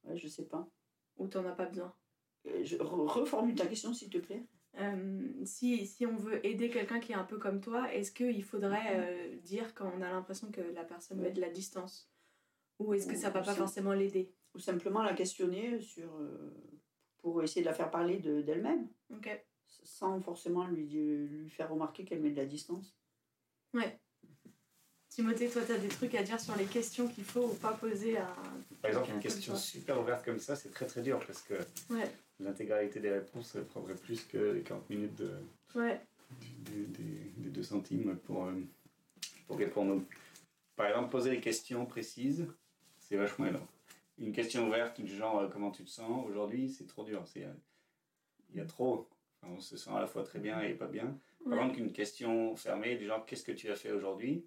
Ouais, 0.04 0.16
je 0.16 0.28
sais 0.28 0.44
pas. 0.46 0.68
ou 1.16 1.26
tu 1.26 1.36
n'en 1.36 1.46
as 1.46 1.52
pas 1.52 1.66
besoin? 1.66 1.92
Euh, 2.46 2.62
Je, 2.64 2.76
reformule 2.76 3.56
ta 3.56 3.66
question, 3.66 3.92
s'il 3.92 4.08
te 4.08 4.18
plaît. 4.18 4.46
Euh, 4.78 5.44
si, 5.44 5.84
si 5.84 6.06
on 6.06 6.14
veut 6.14 6.46
aider 6.46 6.70
quelqu'un 6.70 7.00
qui 7.00 7.10
est 7.10 7.16
un 7.16 7.24
peu 7.24 7.38
comme 7.38 7.60
toi, 7.60 7.92
est-ce 7.92 8.12
qu'il 8.12 8.44
faudrait 8.44 9.00
euh, 9.00 9.36
dire 9.40 9.74
quand 9.74 9.90
on 9.92 10.00
a 10.00 10.08
l'impression 10.08 10.52
que 10.52 10.60
la 10.60 10.84
personne 10.84 11.18
met 11.18 11.32
de 11.32 11.40
la 11.40 11.50
distance? 11.50 12.08
Ou 12.78 12.94
est-ce 12.94 13.08
que 13.08 13.16
ça 13.16 13.30
va 13.30 13.40
Ou 13.40 13.44
pas 13.44 13.54
forcément 13.54 13.94
l'aider? 13.94 14.32
Ou 14.54 14.60
simplement 14.60 15.02
la 15.02 15.14
questionner 15.14 15.80
sur, 15.80 16.14
euh, 16.20 16.54
pour 17.18 17.42
essayer 17.42 17.62
de 17.62 17.66
la 17.66 17.74
faire 17.74 17.90
parler 17.90 18.18
de- 18.20 18.42
d'elle-même, 18.42 18.88
Ok. 19.12 19.44
Sans 19.84 20.20
forcément 20.20 20.66
lui, 20.66 20.86
lui 20.86 21.50
faire 21.50 21.70
remarquer 21.70 22.04
qu'elle 22.04 22.20
met 22.20 22.30
de 22.30 22.36
la 22.36 22.46
distance. 22.46 22.94
Timothée, 25.08 25.48
toi, 25.48 25.62
tu 25.66 25.72
as 25.72 25.78
des 25.78 25.88
trucs 25.88 26.14
à 26.14 26.22
dire 26.22 26.38
sur 26.40 26.54
les 26.56 26.66
questions 26.66 27.08
qu'il 27.08 27.24
faut 27.24 27.46
ou 27.46 27.54
pas 27.54 27.72
poser 27.72 28.16
à. 28.18 28.32
Par 28.80 28.90
exemple, 28.90 29.10
une 29.10 29.20
question 29.20 29.56
super 29.56 30.00
ouverte 30.00 30.24
comme 30.24 30.38
ça, 30.38 30.54
c'est 30.56 30.70
très 30.70 30.86
très 30.86 31.02
dur 31.02 31.20
parce 31.26 31.42
que 31.42 31.54
Ouais, 31.92 32.10
l'intégralité 32.38 33.00
des 33.00 33.10
réponses 33.10 33.56
prendrait 33.70 33.96
plus 33.96 34.22
que 34.24 34.38
les 34.38 34.62
40 34.62 34.88
minutes 34.88 35.16
de, 35.16 35.32
ouais, 35.74 36.00
des, 36.60 36.86
des- 36.86 37.32
des 37.38 37.48
deux 37.50 37.62
centimes 37.64 38.16
pour, 38.18 38.44
euh, 38.46 38.52
pour 39.46 39.58
répondre. 39.58 39.96
Donc, 39.96 40.06
Par 40.76 40.86
exemple, 40.86 41.10
poser 41.10 41.30
des 41.30 41.40
questions 41.40 41.84
précises, 41.86 42.46
c'est 43.00 43.16
vachement 43.16 43.46
énorme. 43.46 43.66
Une 44.18 44.32
question 44.32 44.68
ouverte 44.68 45.00
du 45.00 45.14
genre 45.16 45.40
euh, 45.40 45.48
comment 45.48 45.70
tu 45.72 45.84
te 45.84 45.90
sens? 45.90 46.24
Aujourd'hui, 46.28 46.70
c'est 46.70 46.86
trop 46.86 47.04
dur. 47.04 47.26
C'est, 47.26 47.44
euh, 47.44 47.52
Il 48.50 48.56
y 48.56 48.60
a 48.60 48.64
trop. 48.64 49.08
On 49.42 49.58
se 49.60 49.76
sent 49.76 49.90
à 49.90 50.00
la 50.00 50.06
fois 50.06 50.22
très 50.22 50.38
bien 50.38 50.60
et 50.60 50.74
pas 50.74 50.86
bien. 50.86 51.18
Par 51.48 51.58
Ouais. 51.58 51.58
contre, 51.58 51.76
qu'une 51.76 51.92
question 51.92 52.54
fermée 52.56 52.96
du 52.96 53.06
genre 53.06 53.24
qu'est-ce 53.26 53.44
que 53.44 53.52
tu 53.52 53.70
as 53.70 53.76
fait 53.76 53.90
aujourd'hui, 53.92 54.44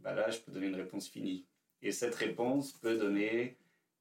bah 0.00 0.14
là, 0.14 0.30
je 0.30 0.40
peux 0.40 0.52
donner 0.52 0.66
une 0.68 0.74
réponse 0.76 1.08
finie. 1.08 1.46
Et 1.82 1.92
cette 1.92 2.14
réponse 2.14 2.72
peut 2.72 2.96
donner 2.96 3.56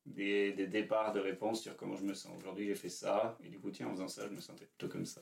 des, 0.06 0.52
des 0.54 0.68
départs 0.68 1.14
de 1.14 1.20
réponses 1.20 1.62
sur 1.62 1.76
comment 1.78 1.96
je 1.96 2.04
me 2.04 2.14
sens. 2.14 2.38
Aujourd'hui, 2.38 2.68
j'ai 2.68 2.76
fait 2.76 2.90
ça, 2.90 3.38
et 3.44 3.50
du 3.50 3.60
coup, 3.60 3.72
tiens, 3.72 3.88
en 3.88 3.92
faisant 3.92 4.08
ça, 4.08 4.28
je 4.28 4.34
me 4.34 4.40
sentais 4.42 4.66
plutôt 4.66 4.90
comme 4.90 5.06
ça. 5.06 5.22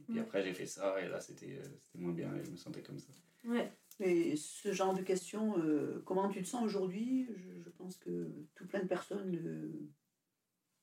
Et 0.00 0.04
puis 0.04 0.18
Ouais. 0.18 0.20
après, 0.20 0.42
j'ai 0.42 0.54
fait 0.54 0.66
ça, 0.66 1.00
et 1.00 1.08
là, 1.08 1.20
c'était 1.20 1.58
euh, 1.58 1.62
c'était 1.80 1.98
moins 1.98 2.12
bien, 2.12 2.34
et 2.34 2.44
je 2.44 2.50
me 2.50 2.56
sentais 2.56 2.82
comme 2.82 2.98
ça. 2.98 3.12
ouais. 3.44 3.72
Mais 4.00 4.34
ce 4.36 4.72
genre 4.72 4.94
de 4.94 5.02
questions, 5.02 5.58
euh, 5.58 6.02
comment 6.06 6.28
tu 6.28 6.42
te 6.42 6.48
sens 6.48 6.64
aujourd'hui? 6.64 7.28
Je, 7.36 7.60
je 7.60 7.70
pense 7.70 7.96
que 7.98 8.32
tout 8.54 8.66
plein 8.66 8.80
de 8.80 8.88
personnes 8.88 9.30
de, 9.30 9.70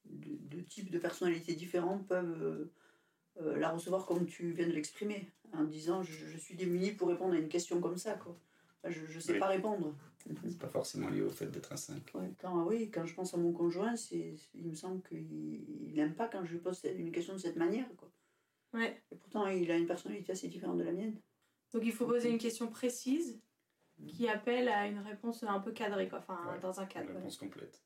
de, 0.05 0.37
de 0.37 0.61
types 0.61 0.91
de 0.91 0.99
personnalités 0.99 1.55
différents 1.55 1.99
peuvent 1.99 2.43
euh, 2.43 2.71
la 3.39 3.69
recevoir 3.69 4.05
comme 4.05 4.25
tu 4.25 4.51
viens 4.51 4.67
de 4.67 4.73
l'exprimer, 4.73 5.29
en 5.53 5.63
disant 5.63 6.03
je, 6.03 6.25
je 6.27 6.37
suis 6.37 6.55
démunie 6.55 6.91
pour 6.91 7.07
répondre 7.09 7.33
à 7.33 7.37
une 7.37 7.49
question 7.49 7.79
comme 7.81 7.97
ça. 7.97 8.13
Quoi. 8.15 8.37
Je 8.85 9.01
ne 9.13 9.19
sais 9.19 9.33
Oui. 9.33 9.39
pas 9.39 9.47
répondre. 9.47 9.95
C'est 10.45 10.59
pas 10.59 10.67
forcément 10.67 11.09
lié 11.09 11.21
au 11.21 11.29
fait 11.29 11.47
d'être 11.47 11.71
un 11.71 11.77
5. 11.77 12.11
Ouais, 12.13 12.31
quand, 12.39 12.65
oui, 12.65 12.91
quand 12.91 13.05
je 13.05 13.13
pense 13.15 13.33
à 13.33 13.37
mon 13.37 13.51
conjoint, 13.53 13.95
c'est, 13.95 14.35
il 14.53 14.67
me 14.67 14.75
semble 14.75 15.01
qu'il 15.07 15.93
n'aime 15.95 16.13
pas 16.13 16.27
quand 16.27 16.43
je 16.45 16.51
lui 16.53 16.59
pose 16.59 16.81
une 16.83 17.11
question 17.11 17.33
de 17.33 17.39
cette 17.39 17.55
manière. 17.55 17.87
Quoi. 17.97 18.11
Ouais. 18.73 19.01
Et 19.11 19.15
pourtant, 19.15 19.47
il 19.47 19.71
a 19.71 19.77
une 19.77 19.87
personnalité 19.87 20.33
assez 20.33 20.47
différente 20.49 20.77
de 20.77 20.83
la 20.83 20.91
mienne. 20.91 21.15
Donc 21.73 21.83
il 21.85 21.91
faut 21.93 22.05
poser 22.05 22.29
une 22.29 22.37
question 22.37 22.67
précise 22.67 23.39
qui 24.07 24.27
appelle 24.29 24.69
à 24.69 24.87
une 24.87 24.99
réponse 24.99 25.43
un 25.43 25.59
peu 25.59 25.71
cadrée, 25.71 26.07
quoi. 26.09 26.19
Enfin, 26.19 26.39
Ouais, 26.51 26.59
dans 26.59 26.79
un 26.79 26.83
Une 26.83 26.89
cadre. 26.89 27.09
ouais. 27.09 27.15
réponse 27.17 27.37
complète. 27.37 27.83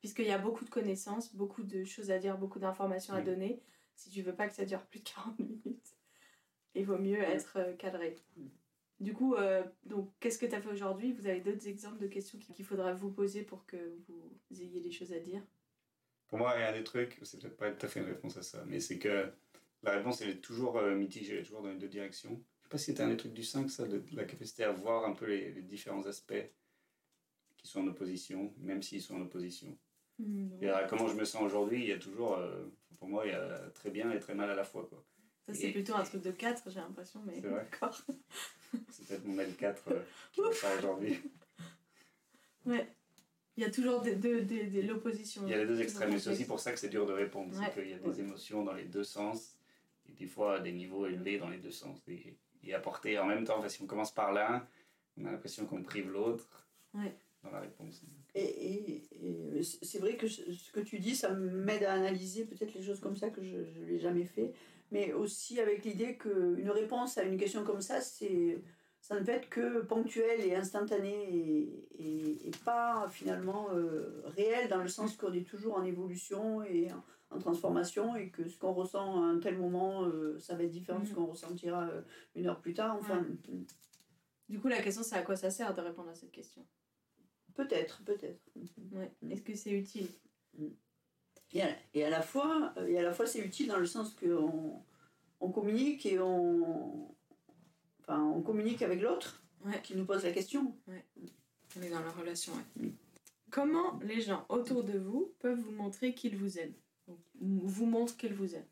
Puisqu'il 0.00 0.26
y 0.26 0.30
a 0.32 0.38
beaucoup 0.38 0.64
de 0.64 0.70
connaissances, 0.70 1.34
beaucoup 1.34 1.62
de 1.62 1.84
choses 1.84 2.10
à 2.10 2.18
dire, 2.18 2.36
beaucoup 2.36 2.58
d'informations 2.58 3.14
à 3.14 3.18
Oui. 3.20 3.24
donner. 3.24 3.62
Si 3.96 4.10
tu 4.10 4.22
veux 4.22 4.34
pas 4.34 4.48
que 4.48 4.54
ça 4.54 4.64
dure 4.64 4.84
plus 4.86 5.00
de 5.00 5.08
40 5.08 5.38
minutes, 5.38 5.96
il 6.74 6.84
vaut 6.84 6.98
mieux 6.98 7.20
être 7.20 7.58
euh, 7.58 7.72
cadré. 7.74 8.16
Du 9.00 9.12
coup, 9.12 9.34
euh, 9.34 9.62
donc, 9.84 10.12
qu'est-ce 10.20 10.38
que 10.38 10.46
tu 10.46 10.54
as 10.54 10.60
fait 10.60 10.70
aujourd'hui? 10.70 11.12
Vous 11.12 11.26
avez 11.26 11.40
d'autres 11.40 11.66
exemples 11.68 11.98
de 11.98 12.06
questions 12.06 12.38
qu'il 12.38 12.64
faudra 12.64 12.92
vous 12.92 13.10
poser 13.10 13.42
pour 13.42 13.66
que 13.66 13.98
vous 14.08 14.62
ayez 14.62 14.80
des 14.80 14.90
choses 14.90 15.12
à 15.12 15.18
dire? 15.18 15.42
Pour 16.28 16.38
moi, 16.38 16.54
il 16.56 16.60
y 16.60 16.64
a 16.64 16.72
des 16.72 16.84
trucs, 16.84 17.18
c'est 17.22 17.40
peut-être 17.40 17.56
pas 17.56 17.70
tout 17.70 17.86
à 17.86 17.88
fait 17.88 18.00
une 18.00 18.06
réponse 18.06 18.36
à 18.36 18.42
ça, 18.42 18.64
mais 18.66 18.80
c'est 18.80 18.98
que 18.98 19.30
la 19.82 19.92
réponse, 19.92 20.20
elle 20.22 20.30
est 20.30 20.40
toujours 20.40 20.78
euh, 20.78 20.94
mitigée, 20.94 21.34
elle 21.34 21.40
est 21.40 21.44
toujours 21.44 21.62
dans 21.62 21.70
les 21.70 21.78
deux 21.78 21.88
directions. 21.88 22.30
Je 22.30 22.64
sais 22.64 22.68
pas 22.70 22.78
si 22.78 22.84
c'était 22.86 23.02
un 23.02 23.08
des 23.08 23.16
trucs 23.16 23.34
du 23.34 23.44
5, 23.44 23.68
ça, 23.68 23.86
de 23.86 24.02
la 24.12 24.24
capacité 24.24 24.64
à 24.64 24.72
voir 24.72 25.04
un 25.04 25.12
peu 25.12 25.26
les, 25.26 25.52
les 25.52 25.62
différents 25.62 26.06
aspects 26.06 26.50
qui 27.56 27.68
sont 27.68 27.80
en 27.82 27.88
opposition, 27.88 28.54
même 28.58 28.82
s'ils 28.82 29.02
sont 29.02 29.16
en 29.16 29.22
opposition. 29.22 29.76
Et 30.60 30.68
à 30.68 30.84
comment 30.84 31.08
je 31.08 31.16
me 31.16 31.24
sens 31.24 31.42
aujourd'hui, 31.42 31.82
il 31.82 31.88
y 31.88 31.92
a 31.92 31.98
toujours, 31.98 32.34
euh, 32.34 32.64
pour 33.04 33.10
moi, 33.10 33.26
il 33.26 33.32
y 33.32 33.34
a 33.34 33.58
très 33.74 33.90
bien 33.90 34.10
et 34.12 34.18
très 34.18 34.34
mal 34.34 34.48
à 34.50 34.54
la 34.54 34.64
fois. 34.64 34.86
Quoi. 34.88 35.04
Ça, 35.46 35.52
c'est 35.52 35.68
Et- 35.68 35.72
plutôt 35.72 35.94
un 35.94 36.02
truc 36.04 36.22
de 36.22 36.30
4, 36.30 36.70
j'ai 36.70 36.80
l'impression, 36.80 37.20
mais 37.26 37.38
d'accord. 37.38 38.00
C'est 38.90 39.06
peut-être 39.06 39.26
mon 39.26 39.36
L4 39.36 39.76
euh, 39.90 40.00
qui 40.32 40.40
sort 40.40 40.70
aujourd'hui. 40.78 41.20
Ouais. 42.66 42.88
Il 43.58 43.62
y 43.62 43.66
a 43.66 43.70
toujours 43.70 44.00
de, 44.00 44.12
de, 44.14 44.40
de- 44.40 44.70
de 44.70 44.80
l'opposition. 44.88 45.42
Il 45.44 45.50
y 45.50 45.54
a 45.54 45.58
les 45.58 45.66
deux 45.66 45.82
extrêmes, 45.82 46.14
et 46.14 46.18
c'est 46.18 46.30
aussi 46.30 46.46
pour 46.46 46.58
ça 46.60 46.72
que 46.72 46.78
c'est 46.78 46.88
dur 46.88 47.04
de 47.06 47.12
répondre. 47.12 47.54
Ouais. 47.58 47.66
C'est 47.74 47.82
qu'il 47.82 47.90
y 47.90 47.94
a 47.94 47.98
des 47.98 48.20
émotions 48.20 48.64
dans 48.64 48.72
les 48.72 48.86
deux 48.86 49.04
sens, 49.04 49.54
et 50.08 50.12
des 50.12 50.26
fois 50.26 50.60
des 50.60 50.72
niveaux 50.72 51.06
élevés 51.06 51.36
dans 51.38 51.50
les 51.50 51.58
deux 51.58 51.70
sens. 51.70 52.00
Et, 52.08 52.34
et 52.62 52.72
apporter 52.72 53.18
en 53.18 53.26
même 53.26 53.44
temps, 53.44 53.62
si 53.68 53.82
on 53.82 53.86
commence 53.86 54.14
par 54.14 54.32
l'un, 54.32 54.66
on 55.18 55.26
a 55.26 55.30
l'impression 55.32 55.66
qu'on 55.66 55.82
prive 55.82 56.10
l'autre 56.10 56.66
Ouais. 56.94 57.14
dans 57.42 57.50
la 57.50 57.60
réponse. 57.60 58.02
Et, 58.34 58.42
et, 58.42 59.02
et 59.58 59.62
c'est 59.62 59.98
vrai 60.00 60.16
que 60.16 60.26
ce 60.26 60.72
que 60.72 60.80
tu 60.80 60.98
dis, 60.98 61.14
ça 61.14 61.30
m'aide 61.30 61.84
à 61.84 61.92
analyser 61.92 62.44
peut-être 62.44 62.74
les 62.74 62.82
choses 62.82 62.98
comme 63.00 63.16
ça 63.16 63.30
que 63.30 63.42
je 63.42 63.56
ne 63.56 63.84
l'ai 63.86 63.98
jamais 64.00 64.24
fait, 64.24 64.52
mais 64.90 65.12
aussi 65.12 65.60
avec 65.60 65.84
l'idée 65.84 66.16
qu'une 66.16 66.70
réponse 66.70 67.16
à 67.16 67.22
une 67.22 67.36
question 67.36 67.62
comme 67.64 67.80
ça, 67.80 68.00
c'est 68.00 68.58
ça 69.00 69.20
ne 69.20 69.24
peut 69.24 69.32
être 69.32 69.50
que 69.50 69.82
ponctuel 69.82 70.40
et 70.40 70.54
instantané 70.56 71.12
et, 71.12 71.88
et, 71.98 72.48
et 72.48 72.50
pas 72.64 73.06
finalement 73.10 73.68
euh, 73.74 74.22
réel 74.24 74.68
dans 74.68 74.80
le 74.82 74.88
sens 74.88 75.14
qu'on 75.16 75.32
est 75.34 75.46
toujours 75.46 75.76
en 75.76 75.84
évolution 75.84 76.62
et 76.64 76.90
en, 76.90 77.04
en 77.36 77.38
transformation 77.38 78.16
et 78.16 78.30
que 78.30 78.48
ce 78.48 78.56
qu'on 78.56 78.72
ressent 78.72 79.22
à 79.22 79.26
un 79.26 79.38
tel 79.40 79.58
moment, 79.58 80.04
euh, 80.06 80.38
ça 80.40 80.54
va 80.56 80.62
être 80.64 80.70
différent 80.70 81.00
de 81.00 81.04
ce 81.04 81.10
Mhm. 81.10 81.16
qu'on 81.16 81.26
ressentira 81.26 81.84
euh, 81.88 82.00
une 82.34 82.46
heure 82.46 82.60
plus 82.60 82.72
tard. 82.74 82.96
Enfin, 82.98 83.24
Du 84.48 84.58
coup, 84.58 84.68
la 84.68 84.80
question, 84.82 85.02
c'est 85.02 85.16
à 85.16 85.22
quoi 85.22 85.36
ça 85.36 85.50
sert 85.50 85.74
de 85.74 85.80
répondre 85.82 86.08
à 86.08 86.14
cette 86.14 86.30
question? 86.32 86.66
Peut-être, 87.54 88.02
peut-être. 88.04 88.40
ouais. 88.92 89.10
Est-ce 89.30 89.42
que 89.42 89.54
c'est 89.54 89.70
utile 89.72 90.08
Et 91.52 91.62
à, 91.62 91.68
et 91.94 92.04
à 92.04 92.10
la 92.10 92.22
fois, 92.22 92.72
euh, 92.76 92.86
et 92.86 92.98
à 92.98 93.02
la 93.02 93.12
fois 93.12 93.26
c'est 93.26 93.40
utile 93.40 93.68
dans 93.68 93.78
le 93.78 93.86
sens 93.86 94.14
qu'on 94.14 94.82
on 95.40 95.50
communique 95.50 96.06
et 96.06 96.18
on, 96.18 97.14
enfin, 98.00 98.22
on 98.22 98.42
communique 98.42 98.82
avec 98.82 99.00
l'autre 99.00 99.40
Ouais. 99.64 99.80
qui 99.82 99.96
nous 99.96 100.04
pose 100.04 100.22
la 100.24 100.32
question. 100.32 100.76
On 101.78 101.82
est 101.82 101.88
dans 101.90 102.00
la 102.02 102.10
relation, 102.10 102.52
ouais. 102.52 102.90
Comment 103.50 103.98
les 104.02 104.20
gens 104.20 104.44
autour 104.50 104.84
de 104.84 104.98
vous 104.98 105.32
peuvent 105.38 105.58
vous 105.58 105.72
montrer 105.72 106.12
qu'ils 106.14 106.36
vous 106.36 106.58
aiment 106.58 106.74
Donc, 107.08 107.18
Vous 107.40 107.86
montrent 107.86 108.16
qu'ils 108.16 108.34
vous 108.34 108.54
aiment? 108.54 108.66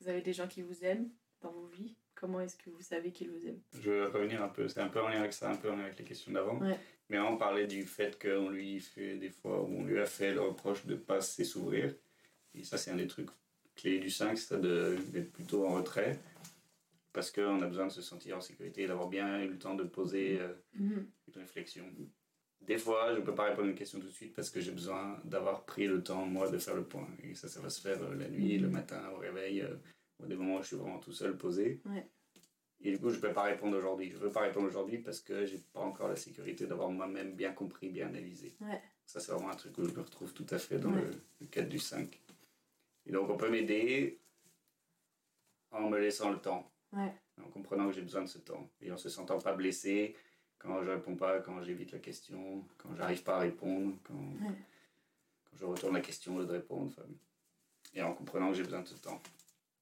Vous 0.00 0.08
avez 0.08 0.22
des 0.22 0.32
gens 0.32 0.48
qui 0.48 0.62
vous 0.62 0.84
aiment 0.84 1.10
dans 1.42 1.50
vos 1.52 1.66
vies? 1.66 1.96
Comment 2.14 2.40
est-ce 2.40 2.56
que 2.56 2.70
vous 2.70 2.80
savez 2.80 3.12
qu'ils 3.12 3.30
vous 3.30 3.46
aiment? 3.46 3.60
Je 3.74 3.90
veux 3.90 4.06
revenir 4.08 4.42
un 4.42 4.48
peu, 4.48 4.68
c'est 4.68 4.80
un 4.80 4.88
peu 4.88 5.02
en 5.02 5.08
lien 5.08 5.18
avec 5.20 5.32
ça, 5.34 5.50
un 5.50 5.56
peu 5.56 5.70
en 5.70 5.76
lien 5.76 5.84
avec 5.84 5.98
les 5.98 6.04
questions 6.04 6.32
d'avant. 6.32 6.58
Ouais. 6.60 6.78
Mais 7.10 7.18
on 7.18 7.36
parlait 7.36 7.66
du 7.66 7.84
fait 7.84 8.20
qu'on 8.20 8.50
lui 8.50 8.80
fait 8.80 9.16
des 9.16 9.30
fois, 9.30 9.62
où 9.62 9.78
on 9.78 9.84
lui 9.84 9.98
a 9.98 10.04
fait 10.06 10.32
le 10.34 10.42
reproche 10.42 10.84
de 10.86 10.92
ne 10.94 10.98
pas 10.98 11.20
s'ouvrir. 11.20 11.94
Et 12.54 12.64
ça, 12.64 12.76
c'est 12.76 12.90
un 12.90 12.96
des 12.96 13.06
trucs 13.06 13.30
clés 13.74 13.98
du 13.98 14.10
5, 14.10 14.36
c'est 14.36 14.60
d'être 14.60 15.32
plutôt 15.32 15.66
en 15.66 15.74
retrait. 15.74 16.18
Parce 17.12 17.30
qu'on 17.30 17.62
a 17.62 17.66
besoin 17.66 17.86
de 17.86 17.92
se 17.92 18.02
sentir 18.02 18.36
en 18.36 18.40
sécurité 18.40 18.82
et 18.82 18.86
d'avoir 18.86 19.08
bien 19.08 19.42
eu 19.42 19.48
le 19.48 19.58
temps 19.58 19.74
de 19.74 19.84
poser 19.84 20.38
euh, 20.40 20.52
Mhm. 20.74 21.06
une 21.28 21.40
réflexion. 21.40 21.84
Des 22.60 22.76
fois, 22.76 23.14
je 23.14 23.20
ne 23.20 23.24
peux 23.24 23.34
pas 23.34 23.44
répondre 23.44 23.68
à 23.68 23.70
une 23.70 23.76
question 23.76 23.98
tout 23.98 24.06
de 24.08 24.12
suite 24.12 24.34
parce 24.34 24.50
que 24.50 24.60
j'ai 24.60 24.72
besoin 24.72 25.18
d'avoir 25.24 25.64
pris 25.64 25.86
le 25.86 26.02
temps, 26.02 26.26
moi, 26.26 26.50
de 26.50 26.58
faire 26.58 26.74
le 26.74 26.84
point. 26.84 27.08
Et 27.22 27.34
ça, 27.34 27.48
ça 27.48 27.60
va 27.60 27.70
se 27.70 27.80
faire 27.80 28.02
euh, 28.02 28.14
la 28.14 28.28
nuit, 28.28 28.58
le 28.58 28.68
matin, 28.68 29.02
au 29.14 29.18
réveil, 29.18 29.62
euh, 29.62 29.74
ou 30.20 30.26
des 30.26 30.34
moments 30.36 30.56
où 30.58 30.62
je 30.62 30.66
suis 30.68 30.76
vraiment 30.76 30.98
tout 30.98 31.12
seul, 31.12 31.36
posé. 31.38 31.80
Ouais. 31.86 32.06
Et 32.80 32.92
du 32.92 32.98
coup, 33.00 33.10
je 33.10 33.16
ne 33.16 33.20
peux 33.20 33.32
pas 33.32 33.42
répondre 33.42 33.76
aujourd'hui. 33.76 34.10
Je 34.10 34.16
ne 34.16 34.20
veux 34.22 34.30
pas 34.30 34.42
répondre 34.42 34.66
aujourd'hui 34.68 34.98
parce 34.98 35.20
que 35.20 35.44
j'ai 35.46 35.58
pas 35.58 35.80
encore 35.80 36.08
la 36.08 36.16
sécurité 36.16 36.66
d'avoir 36.66 36.88
moi-même 36.90 37.32
bien 37.34 37.52
compris, 37.52 37.88
bien 37.88 38.06
analysé. 38.06 38.54
Ouais. 38.60 38.80
Ça, 39.04 39.18
c'est 39.20 39.32
vraiment 39.32 39.50
un 39.50 39.56
truc 39.56 39.76
où 39.78 39.84
je 39.84 39.92
me 39.94 40.00
retrouve 40.00 40.32
tout 40.32 40.46
à 40.50 40.58
fait 40.58 40.78
dans 40.78 40.92
Ouais. 40.92 41.02
le, 41.02 41.10
le 41.40 41.46
cadre 41.48 41.68
du 41.68 41.78
5. 41.80 42.20
Et 43.06 43.10
donc, 43.12 43.28
on 43.30 43.36
peut 43.36 43.50
m'aider 43.50 44.20
en 45.70 45.88
me 45.90 45.98
laissant 45.98 46.30
le 46.30 46.38
temps 46.38 46.70
Ouais. 46.92 47.12
en 47.44 47.48
comprenant 47.50 47.86
que 47.88 47.92
j'ai 47.94 48.00
besoin 48.02 48.22
de 48.22 48.28
ce 48.28 48.38
temps 48.38 48.70
et 48.80 48.90
en 48.90 48.96
se 48.96 49.08
sentant 49.10 49.38
pas 49.38 49.52
blessé 49.54 50.16
quand 50.58 50.82
je 50.82 50.88
réponds 50.90 51.16
pas, 51.16 51.40
quand 51.40 51.60
j'évite 51.62 51.92
la 51.92 51.98
question, 51.98 52.64
quand 52.78 52.94
j'arrive 52.96 53.22
pas 53.22 53.36
à 53.36 53.40
répondre, 53.40 53.94
quand, 54.04 54.14
quand 54.14 55.56
je 55.56 55.64
retourne 55.66 55.94
la 55.94 56.00
question 56.00 56.36
au 56.36 56.40
lieu 56.40 56.46
de 56.46 56.52
répondre. 56.52 56.86
enfin, 56.96 57.06
et 57.94 58.02
en 58.02 58.14
comprenant 58.14 58.48
que 58.50 58.54
j'ai 58.56 58.62
besoin 58.62 58.80
de 58.80 58.88
ce 58.88 58.94
temps. 58.94 59.20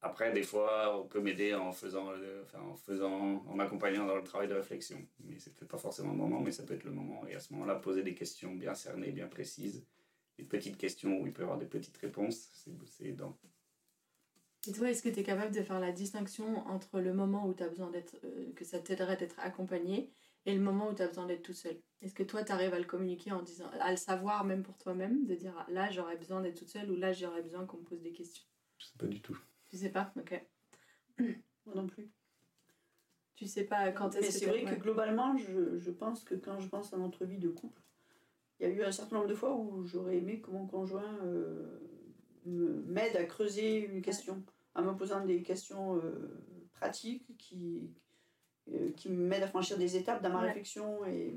Après, 0.01 0.31
des 0.31 0.43
fois, 0.43 0.99
on 0.99 1.07
peut 1.07 1.19
m'aider 1.21 1.53
en 1.55 1.71
faisant, 1.71 2.11
le- 2.11 2.41
enfin, 2.43 2.61
en 2.61 2.75
faisant, 2.75 3.43
en 3.47 3.55
m'accompagnant 3.55 4.05
dans 4.05 4.15
le 4.15 4.23
travail 4.23 4.47
de 4.47 4.53
réflexion. 4.53 5.07
Mais 5.19 5.39
c'est 5.39 5.55
peut-être 5.55 5.71
pas 5.71 5.77
forcément 5.79 6.11
le 6.11 6.17
moment, 6.17 6.39
mais 6.39 6.51
ça 6.51 6.63
peut 6.63 6.75
être 6.75 6.83
le 6.83 6.91
moment. 6.91 7.25
Et 7.27 7.33
à 7.35 7.39
ce 7.39 7.51
moment-là, 7.53 7.75
poser 7.75 8.03
des 8.03 8.13
questions 8.15 8.53
bien 8.55 8.75
cernées, 8.75 9.11
bien 9.11 9.27
précises, 9.27 9.87
des 10.37 10.43
petites 10.45 10.77
questions 10.77 11.19
où 11.19 11.25
il 11.27 11.33
peut 11.33 11.41
y 11.41 11.45
avoir 11.45 11.57
des 11.57 11.65
petites 11.65 11.97
réponses, 11.97 12.51
c'est 12.85 13.05
aidant. 13.05 13.39
Et 14.67 14.71
toi, 14.73 14.89
est-ce 14.91 15.01
que 15.01 15.09
tu 15.09 15.19
es 15.19 15.23
capable 15.23 15.53
de 15.55 15.63
faire 15.63 15.79
la 15.79 15.91
distinction 15.91 16.57
entre 16.67 16.99
le 16.99 17.13
moment 17.13 17.47
où 17.47 17.53
tu 17.55 17.63
as 17.63 17.69
besoin 17.69 17.89
d'être, 17.89 18.17
euh, 18.23 18.51
que 18.53 18.65
ça 18.65 18.79
t'aiderait 18.79 19.17
d'être 19.17 19.39
accompagné 19.39 20.13
et 20.45 20.53
le 20.53 20.61
moment 20.61 20.89
où 20.89 20.93
tu 20.93 21.01
as 21.01 21.07
besoin 21.07 21.25
d'être 21.25 21.41
tout 21.43 21.53
seul? 21.53 21.81
Est-ce 22.01 22.13
que 22.13 22.23
toi, 22.23 22.43
tu 22.43 22.51
arrives 22.51 22.73
à 22.73 22.79
le 22.79 22.85
communiquer 22.85 23.31
en 23.31 23.41
disant, 23.41 23.69
à 23.79 23.89
le 23.91 23.97
savoir 23.97 24.43
même 24.45 24.63
pour 24.63 24.77
toi-même, 24.77 25.25
de 25.25 25.33
dire 25.35 25.65
là, 25.69 25.89
j'aurais 25.89 26.17
besoin 26.17 26.41
d'être 26.41 26.57
toute 26.59 26.69
seule 26.69 26.91
ou 26.91 26.95
là, 26.95 27.13
j'aurais 27.13 27.41
besoin 27.41 27.65
qu'on 27.65 27.77
me 27.77 27.83
pose 27.83 28.01
des 28.01 28.11
questions? 28.11 28.43
Je 28.79 28.85
sais 28.87 28.97
pas 28.97 29.05
du 29.05 29.21
tout. 29.21 29.37
Tu 29.69 29.77
sais 29.77 29.89
pas 29.89 30.11
Ok. 30.17 30.41
Moi 31.19 31.75
non 31.75 31.87
plus. 31.87 32.09
Tu 33.35 33.45
sais 33.45 33.65
pas 33.65 33.91
quand 33.91 34.13
Mais 34.15 34.21
est-ce 34.21 34.39
c'est 34.39 34.45
que 34.45 34.49
vrai 34.49 34.63
t'as- 34.63 34.69
que 34.71 34.75
ouais. 34.75 34.81
globalement, 34.81 35.37
je, 35.37 35.77
je 35.77 35.91
pense 35.91 36.23
que 36.23 36.35
quand 36.35 36.59
je 36.59 36.67
pense 36.67 36.93
à 36.93 36.97
notre 36.97 37.25
vie 37.25 37.37
de 37.37 37.49
couple, 37.49 37.81
il 38.59 38.67
y 38.67 38.71
a 38.71 38.73
eu 38.73 38.81
un 38.83 38.91
certain 38.91 39.17
nombre 39.17 39.27
de 39.27 39.35
fois 39.35 39.55
où 39.55 39.85
j'aurais 39.85 40.17
aimé 40.17 40.41
que 40.41 40.49
mon 40.49 40.65
conjoint 40.65 41.19
euh, 41.23 41.79
me- 42.45 42.81
m'aide 42.83 43.15
à 43.15 43.25
creuser 43.25 43.85
une 43.85 44.01
question, 44.01 44.43
en 44.73 44.81
me 44.83 44.93
posant 44.95 45.23
des 45.23 45.43
questions 45.43 45.97
euh, 45.97 46.43
pratiques 46.73 47.37
qui, 47.37 47.91
euh, 48.69 48.91
qui 48.93 49.09
m'aident 49.09 49.43
à 49.43 49.47
franchir 49.47 49.77
des 49.77 49.95
étapes 49.97 50.23
dans 50.23 50.29
ma 50.31 50.41
Ouais. 50.41 50.47
réflexion. 50.47 51.05
Et, 51.05 51.35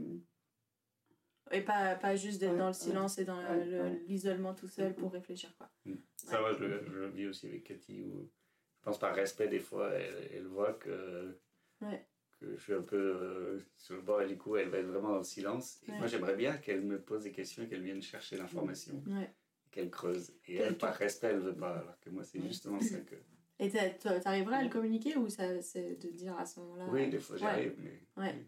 Et 1.53 1.63
pas, 1.63 1.95
pas 1.97 2.15
juste 2.17 2.41
d'être 2.41 2.53
Ouais, 2.53 2.59
dans 2.59 2.67
le 2.69 2.71
ouais. 2.71 2.79
silence 2.79 3.19
et 3.19 3.25
dans 3.25 3.39
Ouais, 3.39 4.01
l'isolement 4.07 4.55
tout 4.55 4.69
seul 4.69 4.95
pour 4.95 5.13
réfléchir. 5.13 5.53
Quoi. 5.59 5.69
Ça, 6.17 6.41
moi, 6.41 6.53
je 6.53 6.65
le, 6.65 6.85
je 6.87 6.93
le 6.93 7.09
vis 7.09 7.27
aussi 7.27 7.47
avec 7.47 7.65
Cathy. 7.65 8.03
Où 8.03 8.31
je 8.79 8.83
pense 8.85 8.99
par 8.99 9.15
respect, 9.15 9.49
des 9.49 9.59
fois, 9.59 9.91
elle, 9.93 10.31
elle 10.33 10.47
voit 10.47 10.75
que, 10.75 11.37
Ouais. 11.83 12.07
que 12.39 12.55
je 12.57 12.61
suis 12.63 12.73
un 12.75 12.83
peu 12.83 12.97
euh, 12.97 13.59
sur 13.77 13.97
le 13.97 14.03
bord 14.03 14.23
et 14.23 14.29
du 14.29 14.37
coup, 14.39 14.57
elle 14.57 14.69
va 14.69 14.79
être 14.79 14.87
vraiment 14.87 15.11
dans 15.11 15.19
le 15.19 15.25
silence. 15.25 15.81
Et 15.87 15.91
Ouais. 15.93 15.99
moi, 15.99 16.07
j'aimerais 16.07 16.37
bien 16.37 16.57
qu'elle 16.57 16.83
me 16.83 17.01
pose 17.01 17.25
des 17.25 17.33
questions 17.33 17.63
et 17.65 17.69
qu'elle 17.69 17.83
vienne 17.83 18.01
chercher 18.03 18.37
l'information, 18.37 19.03
Ouais. 19.09 19.35
qu'elle 19.71 19.91
creuse. 19.91 20.33
Et 20.47 20.57
elle, 20.57 20.79
par 20.79 20.95
respect, 20.95 21.29
elle 21.29 21.41
veut 21.41 21.57
pas. 21.57 21.79
Alors 21.79 21.99
que 22.01 22.11
moi, 22.11 22.23
c'est 22.25 22.41
justement 22.41 22.81
ça 22.81 22.99
que. 23.01 23.17
Et 23.63 23.69
t'a- 23.69 23.91
t'a- 23.91 24.19
t'arriverais 24.21 24.57
à 24.57 24.63
le 24.63 24.71
communiquer 24.71 25.17
ou 25.19 25.29
ça, 25.29 25.61
c'est 25.61 25.97
de 26.03 26.09
dire 26.09 26.35
à 26.39 26.47
ce 26.47 26.61
moment-là 26.61 26.87
Oui, 26.91 27.11
des 27.11 27.19
fois, 27.19 27.37
j'y 27.37 27.45
Ouais. 27.45 27.51
arrive, 27.51 27.75
mais. 28.17 28.47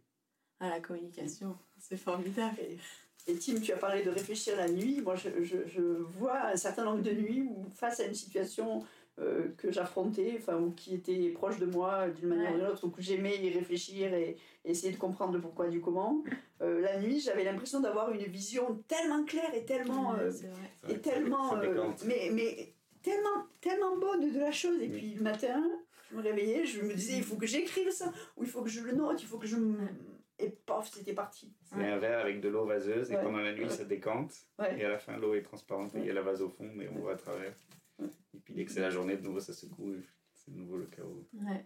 Ah, 0.63 0.69
la 0.71 0.81
communication, 0.81 1.57
c'est 1.79 1.97
formidable. 1.97 2.57
et, 2.61 2.79
et 3.31 3.37
Tim, 3.37 3.61
tu 3.61 3.73
as 3.73 3.77
parlé 3.77 4.03
de 4.05 4.11
réfléchir 4.11 4.57
la 4.57 4.69
nuit. 4.69 5.01
Moi, 5.01 5.17
je, 5.17 5.29
je, 5.43 5.57
je 5.67 5.81
vois 5.81 6.47
un 6.47 6.57
certain 6.57 6.85
nombre 6.85 7.03
de 7.03 7.11
nuits 7.11 7.43
où, 7.43 7.67
face 7.75 7.99
à 8.01 8.05
une 8.05 8.15
situation 8.15 8.85
euh, 9.19 9.49
que 9.59 9.71
j'affrontais, 9.73 10.37
enfin, 10.39 10.57
ou 10.59 10.71
qui 10.71 10.95
était 10.95 11.29
proche 11.31 11.59
de 11.59 11.67
moi 11.67 12.09
d'une 12.09 12.29
manière 12.29 12.51
Ouais. 12.51 12.57
ou 12.57 12.61
d'une 12.61 12.67
autre, 12.69 12.85
ou 12.87 12.91
que 12.91 13.03
j'aimais 13.03 13.37
y 13.39 13.51
réfléchir 13.51 14.15
et, 14.15 14.37
et 14.65 14.71
essayer 14.71 14.93
de 14.93 14.99
comprendre 14.99 15.35
le 15.35 15.41
pourquoi 15.41 15.69
du 15.69 15.81
comment, 15.81 16.23
euh, 16.63 16.81
la 16.81 16.99
nuit, 17.01 17.19
j'avais 17.21 17.45
l'impression 17.45 17.81
d'avoir 17.81 18.13
une 18.13 18.23
vision 18.25 18.83
tellement 18.89 19.25
claire 19.25 19.53
et 19.55 19.65
tellement. 19.65 20.13
Ouais, 20.13 20.21
euh, 20.21 20.31
c'est 20.31 20.47
vrai. 20.47 20.71
ça- 20.81 20.91
et 20.93 20.99
tellement. 21.01 21.57
euh, 21.61 21.89
mais, 22.07 22.31
mais 22.33 22.73
tellement, 23.03 23.47
tellement 23.61 23.97
bonne 23.99 24.33
de 24.33 24.39
la 24.39 24.53
chose. 24.53 24.81
Et 24.81 24.89
puis 24.89 25.15
le 25.15 25.23
matin, 25.23 25.63
je 26.11 26.17
me 26.17 26.23
réveillais, 26.23 26.65
je 26.65 26.81
me 26.83 26.95
disais, 26.95 27.19
il 27.19 27.23
faut 27.25 27.37
que 27.37 27.47
j'écrive 27.47 27.91
ça, 27.91 28.13
ou 28.37 28.45
il 28.45 28.49
faut 28.49 28.63
que 28.63 28.71
je 28.71 28.81
le 28.81 28.93
note, 28.93 29.21
il 29.21 29.27
faut 29.29 29.39
que 29.39 29.47
je. 29.47 29.57
me- 29.57 29.77
Et 30.39 30.51
paf, 30.51 30.91
c'était 30.91 31.13
parti. 31.15 31.53
C'est 31.63 31.77
un 31.77 31.99
verre 31.99 32.19
avec 32.21 32.41
de 32.41 32.49
l'eau 32.49 32.65
vaseuse 32.67 33.11
et 33.13 33.17
Ouais. 33.17 33.23
pendant 33.23 33.39
la 33.39 33.53
nuit, 33.55 33.71
ça 33.71 33.85
décante. 33.85 34.33
Ouais. 34.59 34.79
Et 34.81 34.85
à 34.85 34.89
la 34.89 34.99
fin, 34.99 35.17
l'eau 35.19 35.35
est 35.35 35.43
transparente 35.43 35.95
et 35.95 35.99
il 35.99 36.07
y 36.07 36.11
a 36.11 36.15
la 36.15 36.23
vase 36.23 36.43
au 36.43 36.49
fond, 36.49 36.69
mais 36.75 36.89
on 36.89 36.99
voit 37.01 37.13
à 37.13 37.17
travers. 37.17 37.55
Ouais. 37.99 38.09
Et 38.35 38.39
puis 38.39 38.55
dès 38.55 38.65
que 38.65 38.73
c'est 38.73 38.81
la 38.81 38.91
journée, 38.91 39.17
de 39.17 39.23
nouveau, 39.23 39.41
ça 39.41 39.53
secoue. 39.53 39.93
et 39.93 40.03
C'est 40.35 40.51
de 40.53 40.57
nouveau 40.59 40.79
le 40.79 40.87
chaos. 40.87 41.25
Ouais. 41.35 41.65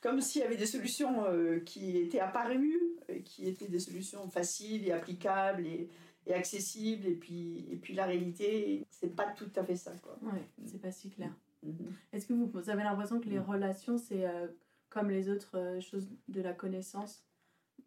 Comme 0.00 0.20
s'il 0.22 0.40
y 0.40 0.44
avait 0.44 0.56
des 0.56 0.66
solutions 0.66 1.24
euh, 1.26 1.60
qui 1.60 1.98
étaient 1.98 2.20
apparues, 2.20 2.80
qui 3.24 3.46
étaient 3.46 3.68
des 3.68 3.80
solutions 3.80 4.26
faciles 4.30 4.86
et 4.88 4.92
applicables 4.92 5.66
et, 5.66 5.90
et 6.26 6.32
accessibles. 6.32 7.06
Et 7.06 7.14
puis, 7.16 7.66
et 7.70 7.76
puis 7.76 7.92
la 7.92 8.06
réalité, 8.06 8.86
c'est 8.90 9.14
pas 9.14 9.26
tout 9.32 9.50
à 9.56 9.64
fait 9.64 9.76
ça. 9.76 9.92
Quoi. 10.02 10.16
Ouais, 10.22 10.40
c'est 10.64 10.80
pas 10.80 10.90
si 10.92 11.10
clair. 11.10 11.34
Mhm. 11.62 11.92
Est-ce 12.14 12.26
que 12.26 12.32
vous, 12.32 12.46
vous 12.46 12.70
avez 12.70 12.82
l'impression 12.82 13.20
que 13.20 13.28
les 13.28 13.38
relations, 13.38 13.98
c'est 13.98 14.26
euh, 14.26 14.46
comme 14.88 15.10
les 15.10 15.28
autres 15.28 15.58
euh, 15.58 15.80
choses 15.82 16.08
de 16.28 16.40
la 16.40 16.54
connaissance 16.54 17.22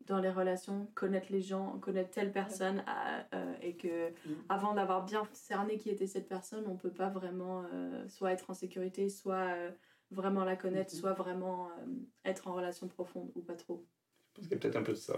dans 0.08 0.20
les 0.20 0.30
relations, 0.30 0.88
connaître 0.96 1.32
les 1.32 1.42
gens, 1.42 1.80
connaître 1.80 2.10
telle 2.12 2.32
personne, 2.32 2.84
à- 2.88 3.26
euh, 3.36 3.54
et 3.62 3.76
que 3.78 4.10
Mhm. 4.10 4.44
avant 4.50 4.74
d'avoir 4.74 5.06
bien 5.06 5.28
cerné 5.34 5.78
qui 5.78 5.90
était 5.90 6.08
cette 6.08 6.28
personne, 6.28 6.66
on 6.68 6.76
peut 6.78 6.92
pas 6.94 7.10
vraiment 7.10 7.64
euh, 7.72 8.08
soit 8.10 8.32
être 8.34 8.50
en 8.50 8.54
sécurité, 8.54 9.10
soit 9.10 9.36
euh, 9.56 9.72
vraiment 10.12 10.44
la 10.44 10.56
connaître, 10.56 10.94
Mhm. 10.94 11.00
soit 11.00 11.14
vraiment 11.14 11.70
euh, 11.70 11.86
être 12.26 12.48
en 12.48 12.54
relation 12.54 12.88
profonde 12.88 13.32
ou 13.36 13.42
pas 13.42 13.56
trop. 13.56 13.86
Je 14.30 14.34
pense 14.34 14.46
qu'il 14.48 14.54
y 14.54 14.58
a 14.58 14.60
peut-être 14.60 14.76
un 14.76 14.84
peu 14.84 14.94
de 14.94 14.98
ça. 14.98 15.16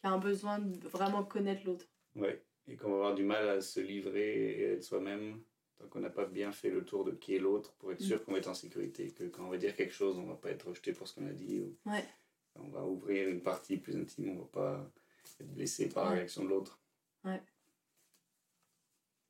Qui 0.00 0.06
a 0.08 0.10
un 0.10 0.18
besoin 0.18 0.58
de 0.58 0.88
vraiment 0.88 1.24
connaître 1.24 1.62
l'autre. 1.66 1.86
Ouais. 2.14 2.42
Et 2.68 2.76
qu'on 2.76 2.90
va 2.90 2.96
avoir 2.96 3.14
du 3.14 3.22
mal 3.24 3.48
à 3.48 3.60
se 3.60 3.80
livrer 3.80 4.34
et 4.50 4.62
être 4.72 4.82
soi-même 4.82 5.40
tant 5.78 5.86
qu'on 5.88 6.00
n'a 6.00 6.10
pas 6.10 6.24
bien 6.24 6.52
fait 6.52 6.70
le 6.70 6.84
tour 6.84 7.04
de 7.04 7.12
qui 7.12 7.36
est 7.36 7.38
l'autre 7.38 7.74
pour 7.74 7.92
être 7.92 8.00
sûr 8.00 8.24
qu'on 8.24 8.32
va 8.32 8.38
être 8.38 8.48
en 8.48 8.54
sécurité. 8.54 9.12
Que 9.12 9.24
quand 9.24 9.44
on 9.44 9.50
va 9.50 9.58
dire 9.58 9.76
quelque 9.76 9.92
chose, 9.92 10.18
on 10.18 10.24
va 10.26 10.34
pas 10.34 10.50
être 10.50 10.68
rejeté 10.68 10.92
pour 10.92 11.06
ce 11.06 11.14
qu'on 11.14 11.26
a 11.26 11.32
dit. 11.32 11.60
Ou 11.60 11.76
Ouais. 11.90 12.04
On 12.62 12.68
va 12.68 12.84
ouvrir 12.84 13.28
une 13.28 13.42
partie 13.42 13.76
plus 13.76 13.96
intime, 13.96 14.30
on 14.30 14.38
va 14.40 14.46
pas 14.46 14.90
être 15.40 15.52
blessé 15.54 15.88
par 15.88 16.04
la 16.04 16.10
Ouais. 16.10 16.16
réaction 16.18 16.44
de 16.44 16.48
l'autre. 16.48 16.80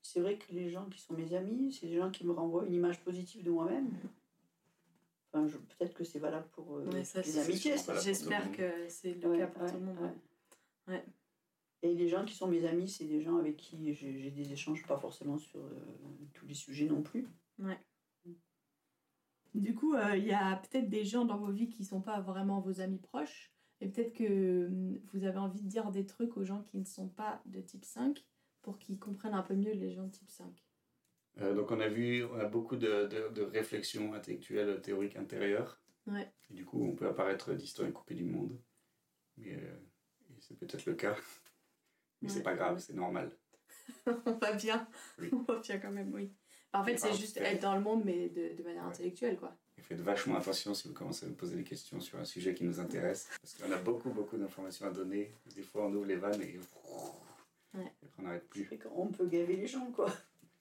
C'est 0.02 0.20
vrai 0.20 0.38
que 0.38 0.52
les 0.52 0.70
gens 0.70 0.86
qui 0.88 1.00
sont 1.00 1.14
mes 1.14 1.34
amis, 1.34 1.72
c'est 1.72 1.86
des 1.88 1.96
gens 1.96 2.10
qui 2.10 2.24
me 2.24 2.32
renvoient 2.32 2.64
une 2.64 2.74
image 2.74 3.00
positive 3.02 3.42
de 3.42 3.50
moi-même. 3.50 3.90
Enfin, 5.32 5.46
je- 5.48 5.56
peut-être 5.58 5.94
que 5.94 6.04
c'est 6.04 6.20
valable 6.20 6.46
pour 6.52 6.76
euh, 6.76 6.86
Ouais, 6.86 7.04
ça, 7.04 7.20
les 7.22 7.38
amitiés. 7.38 7.72
J'espère 8.02 8.52
que 8.52 8.88
c'est 8.88 9.14
le 9.14 9.28
Ouais, 9.28 9.38
cas 9.38 9.46
pour 9.48 9.62
ouais, 9.62 9.68
tout 9.70 9.74
le 9.78 9.80
monde. 9.84 9.98
ouais. 9.98 10.04
ouais. 10.88 10.94
Ouais. 10.94 11.04
Et 11.82 11.94
les 11.94 12.08
gens 12.08 12.24
qui 12.24 12.34
sont 12.34 12.46
mes 12.46 12.64
amis, 12.64 12.88
c'est 12.88 13.04
des 13.04 13.20
gens 13.20 13.36
avec 13.36 13.56
qui 13.56 13.92
j'ai 13.92 14.30
des 14.30 14.52
échanges, 14.52 14.86
pas 14.86 14.96
forcément 14.96 15.36
sur 15.38 15.58
euh, 15.60 15.70
tous 16.34 16.46
les 16.46 16.54
sujets 16.54 16.86
non 16.86 17.02
plus. 17.02 17.26
Du 19.56 19.74
coup, 19.74 19.94
euh, 19.94 20.16
il 20.16 20.24
y 20.24 20.32
a 20.32 20.56
peut-être 20.56 20.88
des 20.88 21.04
gens 21.04 21.24
dans 21.24 21.38
vos 21.38 21.50
vies 21.50 21.68
qui 21.70 21.84
sont 21.84 22.02
pas 22.02 22.20
vraiment 22.20 22.60
vos 22.60 22.80
amis 22.80 22.98
proches. 22.98 23.52
Et 23.80 23.88
peut-être 23.88 24.12
que 24.14 24.66
hum, 24.66 24.98
vous 25.12 25.24
avez 25.24 25.38
envie 25.38 25.62
de 25.62 25.68
dire 25.68 25.90
des 25.90 26.06
trucs 26.06 26.36
aux 26.36 26.44
gens 26.44 26.62
qui 26.62 26.78
ne 26.78 26.84
sont 26.84 27.08
pas 27.08 27.42
de 27.46 27.60
type 27.60 27.84
5 27.84 28.24
pour 28.62 28.78
qu'ils 28.78 28.98
comprennent 28.98 29.34
un 29.34 29.42
peu 29.42 29.54
mieux 29.54 29.72
les 29.72 29.90
gens 29.92 30.04
de 30.04 30.10
type 30.10 30.30
5. 30.30 30.64
Euh, 31.38 31.54
donc 31.54 31.70
on 31.70 31.80
a 31.80 31.88
vu, 31.88 32.24
on 32.24 32.38
a 32.38 32.46
beaucoup 32.46 32.76
de, 32.76 33.06
de, 33.06 33.28
de 33.34 33.42
réflexions 33.42 34.14
intellectuelles, 34.14 34.80
théoriques 34.80 35.16
intérieures. 35.16 35.80
Ouais. 36.06 36.32
Et 36.50 36.54
du 36.54 36.64
coup, 36.64 36.82
on 36.82 36.94
peut 36.94 37.06
apparaître 37.08 37.52
distant 37.54 37.86
et 37.86 37.92
coupé 37.92 38.14
du 38.14 38.24
monde. 38.24 38.58
Mais 39.36 39.54
euh, 39.56 39.76
c'est 40.38 40.58
peut-être 40.58 40.86
le 40.86 40.94
cas. 40.94 41.16
Mais 42.22 42.28
c'est 42.28 42.38
Ouais. 42.38 42.42
pas 42.44 42.54
grave, 42.54 42.78
c'est 42.78 42.94
normal. 42.94 43.36
On 44.26 44.32
va 44.32 44.52
bien. 44.54 44.88
Oui. 45.18 45.28
On 45.32 45.42
va 45.42 45.60
bien 45.60 45.78
quand 45.78 45.92
même, 45.92 46.12
oui. 46.14 46.32
En 46.80 46.84
fait, 46.84 46.98
c'est 46.98 47.14
juste 47.14 47.36
être 47.38 47.62
dans 47.62 47.74
le 47.74 47.80
monde, 47.80 48.02
mais 48.04 48.28
de, 48.28 48.54
de 48.56 48.62
manière 48.62 48.82
Ouais. 48.84 48.88
intellectuelle, 48.90 49.36
quoi. 49.38 49.54
Et 49.78 49.82
faites 49.82 50.00
vachement 50.00 50.36
attention 50.36 50.74
si 50.74 50.88
vous 50.88 50.94
commencez 50.94 51.26
à 51.26 51.28
nous 51.28 51.34
poser 51.34 51.56
des 51.56 51.64
questions 51.64 52.00
sur 52.00 52.18
un 52.18 52.24
sujet 52.24 52.54
qui 52.54 52.64
nous 52.64 52.80
intéresse. 52.80 53.28
Parce 53.40 53.54
qu'on 53.54 53.70
a 53.72 53.78
beaucoup, 53.78 54.10
beaucoup 54.10 54.36
d'informations 54.36 54.86
à 54.86 54.90
donner. 54.90 55.32
Des 55.54 55.62
fois, 55.62 55.86
on 55.86 55.94
ouvre 55.94 56.06
les 56.06 56.16
vannes 56.16 56.40
et, 56.42 56.58
Ouais. 57.74 57.82
et 57.84 58.06
après, 58.06 58.18
on 58.18 58.22
n'arrête 58.22 58.48
plus. 58.48 58.68
Et 58.72 58.78
qu'on 58.78 59.08
peut 59.08 59.26
gaver 59.26 59.56
les 59.56 59.66
gens, 59.66 59.90
quoi. 59.92 60.10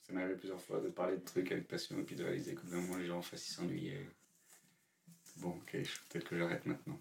ça 0.04 0.14
m'est 0.14 0.22
arrivé 0.22 0.38
plusieurs 0.38 0.62
fois 0.62 0.80
de 0.82 0.90
parler 0.90 1.18
de 1.18 1.24
trucs 1.24 1.52
avec 1.52 1.68
passion 1.68 1.98
et 1.98 2.04
puis 2.04 2.16
de 2.16 2.24
réaliser 2.24 2.54
d'un 2.66 2.78
moment 2.82 2.98
les 2.98 3.06
gens 3.08 3.18
en 3.18 3.22
face 3.22 3.48
ils 3.50 3.54
s'ennuyaient. 3.54 4.06
Bon, 5.38 5.50
ok, 5.50 5.72
peut-être 6.10 6.28
que 6.30 6.38
j'arrête 6.38 6.66
maintenant. 6.66 7.00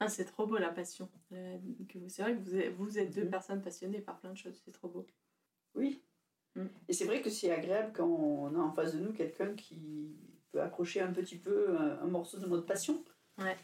Ah, 0.00 0.08
c'est 0.08 0.24
trop 0.24 0.46
beau 0.46 0.58
la 0.58 0.70
passion. 0.70 1.08
Euh, 1.32 1.56
que 1.88 1.98
vous- 1.98 2.08
C'est 2.08 2.22
vrai 2.22 2.34
que 2.34 2.40
vous 2.40 2.56
êtes, 2.56 2.74
vous 2.74 2.98
êtes 2.98 3.14
deux 3.14 3.24
Mhm. 3.24 3.30
personnes 3.30 3.62
passionnées 3.62 4.00
par 4.00 4.18
plein 4.18 4.32
de 4.32 4.36
choses, 4.36 4.60
c'est 4.64 4.72
trop 4.72 4.88
beau. 4.88 5.06
Oui. 5.74 6.00
Mm. 6.56 6.66
Et 6.88 6.92
c'est 6.92 7.04
vrai 7.04 7.22
que 7.22 7.30
c'est 7.30 7.50
agréable 7.50 7.92
quand 7.94 8.06
on 8.06 8.54
a 8.54 8.58
en 8.58 8.72
face 8.72 8.94
de 8.94 9.00
nous 9.00 9.12
quelqu'un 9.12 9.54
qui 9.54 10.16
peut 10.52 10.60
accrocher 10.60 11.00
un 11.00 11.12
petit 11.12 11.36
peu 11.36 11.76
un, 11.76 12.00
un 12.00 12.06
morceau 12.06 12.38
de 12.38 12.46
notre 12.46 12.66
passion. 12.66 13.04
Ouais. 13.38 13.56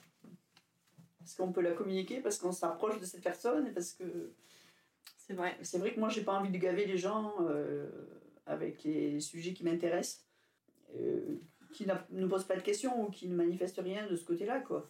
Parce 1.19 1.35
qu'on 1.35 1.53
peut 1.53 1.61
la 1.61 1.73
communiquer, 1.73 2.21
parce 2.21 2.39
qu'on 2.39 2.53
s'approche 2.53 3.01
de 3.01 3.05
cette 3.05 3.23
personne, 3.23 3.67
et 3.67 3.73
parce 3.73 3.93
que 3.93 4.33
C'est 5.19 5.35
vrai. 5.35 5.57
c'est 5.63 5.79
vrai 5.79 5.93
que 5.93 5.99
moi 5.99 6.09
j'ai 6.09 6.23
pas 6.23 6.39
envie 6.39 6.51
de 6.51 6.59
gaver 6.59 6.87
les 6.87 6.99
gens 6.99 7.35
euh, 7.41 7.91
avec 8.47 8.85
les 8.85 9.19
sujets 9.19 9.53
qui 9.53 9.65
m'intéressent, 9.65 10.25
euh, 10.95 11.41
qui 11.73 11.85
ne 12.13 12.27
posent 12.29 12.47
pas 12.47 12.55
de 12.55 12.63
questions 12.63 13.05
ou 13.05 13.11
qui 13.11 13.29
ne 13.29 13.35
manifestent 13.35 13.81
rien 13.83 14.07
de 14.07 14.15
ce 14.15 14.25
côté-là, 14.25 14.61
quoi. 14.61 14.89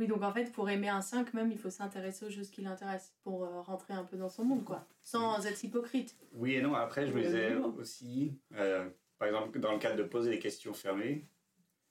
Oui, 0.00 0.06
donc 0.06 0.22
en 0.22 0.32
fait, 0.32 0.50
pour 0.50 0.68
aimer 0.70 0.88
un 0.88 1.02
5, 1.02 1.34
même, 1.34 1.52
il 1.52 1.58
faut 1.58 1.68
s'intéresser 1.68 2.24
aux 2.24 2.30
choses 2.30 2.48
qui 2.50 2.62
l'intéressent 2.62 3.12
pour 3.22 3.44
euh, 3.44 3.60
rentrer 3.60 3.92
un 3.92 4.02
peu 4.04 4.16
dans 4.16 4.30
son 4.30 4.44
monde, 4.44 4.64
quoi. 4.64 4.86
Sans 5.02 5.44
être 5.46 5.62
hypocrite. 5.62 6.16
Oui 6.32 6.54
et 6.54 6.62
non, 6.62 6.74
après 6.74 7.06
je 7.06 7.12
me 7.12 7.20
disais 7.22 7.54
aussi, 7.56 8.40
euh, 8.54 8.88
par 9.18 9.28
exemple 9.28 9.58
dans 9.60 9.72
le 9.72 9.78
cadre 9.78 9.96
de 9.96 10.02
poser 10.04 10.30
des 10.30 10.38
questions 10.38 10.72
fermées, 10.72 11.26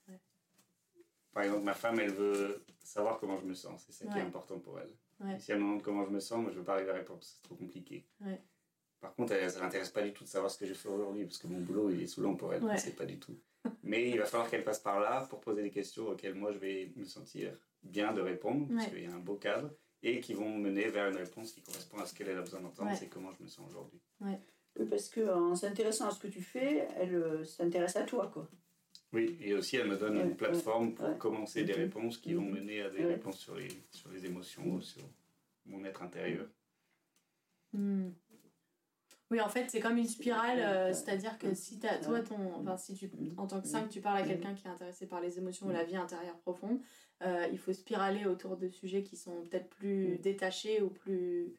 Ouais. 0.08 0.20
par 1.32 1.44
exemple 1.44 1.62
ma 1.62 1.74
femme 1.74 2.00
elle 2.00 2.10
veut 2.12 2.64
savoir 2.82 3.20
comment 3.20 3.38
je 3.38 3.44
me 3.46 3.54
sens, 3.54 3.84
c'est 3.86 3.92
ça 3.92 4.06
qui 4.12 4.18
est 4.18 4.22
important 4.22 4.58
pour 4.58 4.80
elle. 4.80 4.92
Ouais. 5.20 5.38
Si 5.38 5.52
elle 5.52 5.58
me 5.58 5.62
demande 5.64 5.82
comment 5.82 6.04
je 6.04 6.10
me 6.10 6.18
sens, 6.18 6.40
moi 6.42 6.50
je 6.50 6.58
veux 6.58 6.64
pas 6.64 6.74
arriver 6.74 6.90
à 6.90 6.94
répondre, 6.94 7.20
c'est 7.22 7.40
trop 7.42 7.54
compliqué. 7.54 8.04
Ouais. 8.22 8.40
Par 9.00 9.14
contre, 9.14 9.32
elle, 9.34 9.50
ça 9.50 9.60
l'intéresse 9.60 9.90
pas 9.90 10.02
du 10.02 10.12
tout 10.12 10.24
de 10.24 10.28
savoir 10.28 10.50
ce 10.50 10.58
que 10.58 10.66
j'ai 10.66 10.74
fait 10.74 10.88
aujourd'hui, 10.88 11.24
parce 11.26 11.38
que 11.38 11.46
mon 11.46 11.60
boulot 11.60 11.90
il 11.90 12.02
est 12.02 12.06
saoulant 12.08 12.34
pour 12.34 12.52
elle, 12.52 12.64
Ouais. 12.64 12.76
c'est 12.76 12.96
pas 12.96 13.06
du 13.06 13.20
tout. 13.20 13.38
Mais 13.84 14.10
il 14.10 14.18
va 14.18 14.24
falloir 14.24 14.50
qu'elle 14.50 14.64
passe 14.64 14.80
par 14.80 14.98
là 14.98 15.26
pour 15.30 15.40
poser 15.40 15.62
des 15.62 15.70
questions 15.70 16.08
auxquelles 16.08 16.34
moi 16.34 16.50
je 16.52 16.58
vais 16.58 16.92
me 16.96 17.04
sentir 17.04 17.56
bien 17.82 18.12
de 18.12 18.20
répondre, 18.20 18.68
parce 18.68 18.86
Ouais. 18.86 18.90
qu'il 18.92 19.02
y 19.04 19.06
a 19.06 19.14
un 19.14 19.18
beau 19.18 19.36
cadre, 19.36 19.70
et 20.02 20.20
qui 20.20 20.34
vont 20.34 20.48
mener 20.56 20.88
vers 20.88 21.08
une 21.10 21.16
réponse 21.16 21.52
qui 21.52 21.62
correspond 21.62 21.98
à 21.98 22.06
ce 22.06 22.14
qu'elle 22.14 22.28
elle 22.28 22.38
a 22.38 22.42
besoin 22.42 22.60
d'entendre, 22.60 22.90
Ouais. 22.90 22.96
c'est 22.96 23.08
comment 23.08 23.32
je 23.32 23.42
me 23.42 23.48
sens 23.48 23.68
aujourd'hui. 23.68 24.00
Oui, 24.20 24.32
parce 24.88 25.08
qu'en 25.10 25.54
s'intéressant 25.54 26.08
à 26.08 26.10
ce 26.10 26.20
que 26.20 26.28
tu 26.28 26.42
fais, 26.42 26.88
elle 26.96 27.14
euh, 27.14 27.44
s'intéresse 27.44 27.96
à 27.96 28.04
toi, 28.04 28.28
quoi. 28.32 28.48
Oui, 29.12 29.36
et 29.40 29.54
aussi 29.54 29.76
elle 29.76 29.88
me 29.88 29.96
donne 29.96 30.16
Ouais, 30.16 30.22
une 30.22 30.36
plateforme 30.36 30.94
pour 30.94 31.08
ouais. 31.08 31.18
commencer 31.18 31.64
des 31.64 31.72
réponses 31.72 32.16
qui 32.18 32.32
vont 32.34 32.42
Mhm. 32.42 32.52
mener 32.54 32.82
à 32.82 32.90
des 32.90 32.98
Ouais. 32.98 33.06
réponses 33.06 33.38
sur 33.38 33.56
les, 33.56 33.68
sur 33.90 34.10
les 34.12 34.24
émotions 34.24 34.64
ou 34.64 34.80
sur 34.80 35.02
mon 35.66 35.84
être 35.84 36.02
intérieur. 36.02 36.46
Hmm. 37.72 38.10
Oui, 39.30 39.40
en 39.40 39.48
fait, 39.48 39.68
c'est 39.70 39.78
comme 39.80 39.96
une 39.96 40.08
spirale, 40.08 40.58
euh, 40.60 40.86
Ouais. 40.88 40.92
c'est-à-dire 40.94 41.38
que 41.38 41.54
si 41.54 41.78
t'as, 41.78 41.98
toi, 41.98 42.20
ton, 42.20 42.52
enfin, 42.60 42.76
si 42.76 42.94
tu, 42.94 43.10
en 43.36 43.46
tant 43.46 43.60
que 43.60 43.68
5, 43.68 43.88
tu 43.88 44.00
parles 44.00 44.18
à 44.22 44.26
quelqu'un 44.26 44.54
qui 44.54 44.66
est 44.66 44.70
intéressé 44.70 45.06
par 45.06 45.20
les 45.20 45.38
émotions 45.38 45.66
ou 45.66 45.70
la 45.70 45.84
vie 45.84 45.96
intérieure 45.96 46.38
profonde, 46.38 46.80
euh, 47.22 47.46
il 47.52 47.58
faut 47.58 47.72
spiraler 47.72 48.26
autour 48.26 48.56
de 48.56 48.68
sujets 48.68 49.02
qui 49.02 49.16
sont 49.16 49.42
peut-être 49.42 49.68
plus 49.68 50.18
détachés 50.18 50.80
ou 50.82 50.88
plus 50.88 51.54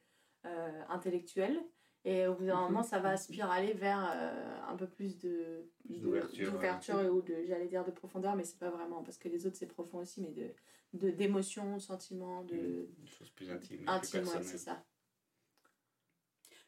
euh, 0.45 0.82
intellectuels. 0.89 1.60
Et 2.04 2.26
au 2.26 2.34
bout 2.34 2.45
d'un 2.45 2.62
moment, 2.62 2.82
ça 2.82 2.97
va 2.97 3.15
spiraler 3.15 3.74
vers 3.74 4.12
euh, 4.15 4.58
un 4.67 4.76
peu 4.76 4.88
plus 4.88 5.19
de, 5.19 5.69
d'ouverture, 5.86 7.13
ou 7.13 7.21
de, 7.21 7.43
j'allais 7.45 7.67
dire, 7.67 7.86
de 7.86 7.91
profondeur, 7.91 8.36
mais 8.36 8.43
c'est 8.43 8.58
pas 8.58 8.71
vraiment, 8.71 9.04
parce 9.04 9.19
que 9.19 9.30
les 9.30 9.45
autres, 9.45 9.58
c'est 9.58 9.67
profond 9.67 10.00
aussi, 10.00 10.19
mais 10.21 10.32
de, 10.32 10.52
de, 10.93 11.12
d'émotions, 11.12 11.76
de 11.76 11.82
sentiments, 11.82 12.43
de, 12.43 12.89
Des 12.97 13.08
choses 13.08 13.30
plus 13.30 13.52
intimes, 13.52 13.82
et 13.82 13.86
plus 13.86 13.89
intime, 13.91 14.28
ouais, 14.28 14.43
c'est 14.43 14.58
ça. 14.58 14.84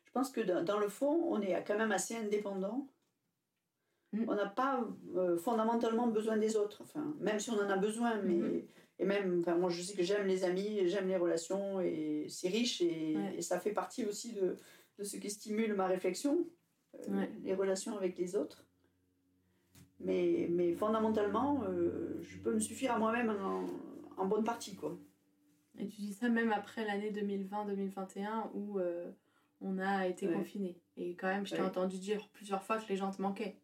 Je 0.06 0.12
pense 0.12 0.30
que 0.30 0.42
dans, 0.42 0.64
dans 0.64 0.78
le 0.78 0.88
fond, 0.88 1.26
on 1.32 1.42
est 1.42 1.64
quand 1.64 1.80
même 1.80 1.92
assez 1.92 2.16
indépendant. 2.16 2.88
Mm. 4.12 4.26
On 4.28 4.36
n'a 4.36 4.46
pas 4.46 4.88
euh, 5.16 5.36
fondamentalement 5.38 6.06
besoin 6.06 6.38
des 6.38 6.56
autres. 6.56 6.84
Enfin, 6.84 7.16
même 7.20 7.40
si 7.40 7.50
on 7.50 7.60
en 7.60 7.68
a 7.68 7.78
besoin, 7.78 8.22
mais 8.22 8.36
Mhm. 8.36 8.68
Et 9.00 9.06
même, 9.06 9.40
enfin, 9.40 9.56
moi 9.56 9.70
je 9.70 9.82
sais 9.82 9.96
que 9.96 10.04
j'aime 10.04 10.28
les 10.28 10.44
amis, 10.44 10.88
j'aime 10.88 11.08
les 11.08 11.18
relations 11.18 11.82
et 11.82 12.28
c'est 12.30 12.50
riche 12.50 12.82
et, 12.82 13.16
Ouais. 13.18 13.36
et 13.38 13.42
ça 13.42 13.60
fait 13.60 13.72
partie 13.74 14.06
aussi 14.06 14.34
de, 14.34 14.58
de 15.00 15.04
ce 15.04 15.18
qui 15.18 15.30
stimule 15.30 15.74
ma 15.74 15.88
réflexion, 15.88 16.46
euh, 16.96 17.18
Ouais. 17.20 17.32
les 17.44 17.54
relations 17.56 17.96
avec 17.98 18.18
les 18.18 18.36
autres. 18.36 18.66
Mais, 20.00 20.48
mais 20.50 20.74
fondamentalement, 20.74 21.64
euh, 21.64 22.20
je 22.22 22.38
peux 22.40 22.54
me 22.54 22.60
suffire 22.60 22.92
à 22.94 23.00
moi-même 23.00 23.30
en, 23.30 23.66
en 24.22 24.26
bonne 24.26 24.44
partie, 24.44 24.76
quoi. 24.76 24.98
Et 25.80 25.88
tu 25.88 26.02
dis 26.02 26.14
ça 26.14 26.30
même 26.30 26.52
après 26.52 26.86
l'année 26.86 27.12
2020-2021 27.12 28.52
où 28.54 28.80
euh, 28.80 29.10
on 29.62 29.80
a 29.80 30.08
été 30.08 30.28
Ouais. 30.28 30.34
confinés. 30.34 30.78
Et 30.98 31.16
quand 31.16 31.28
même, 31.28 31.48
je 31.48 31.56
t'ai 31.56 31.62
entendu 31.62 31.98
dire 31.98 32.28
plusieurs 32.34 32.64
fois 32.64 32.78
que 32.78 32.88
les 32.90 32.96
gens 32.98 33.12
te 33.12 33.22
manquaient. 33.22 33.56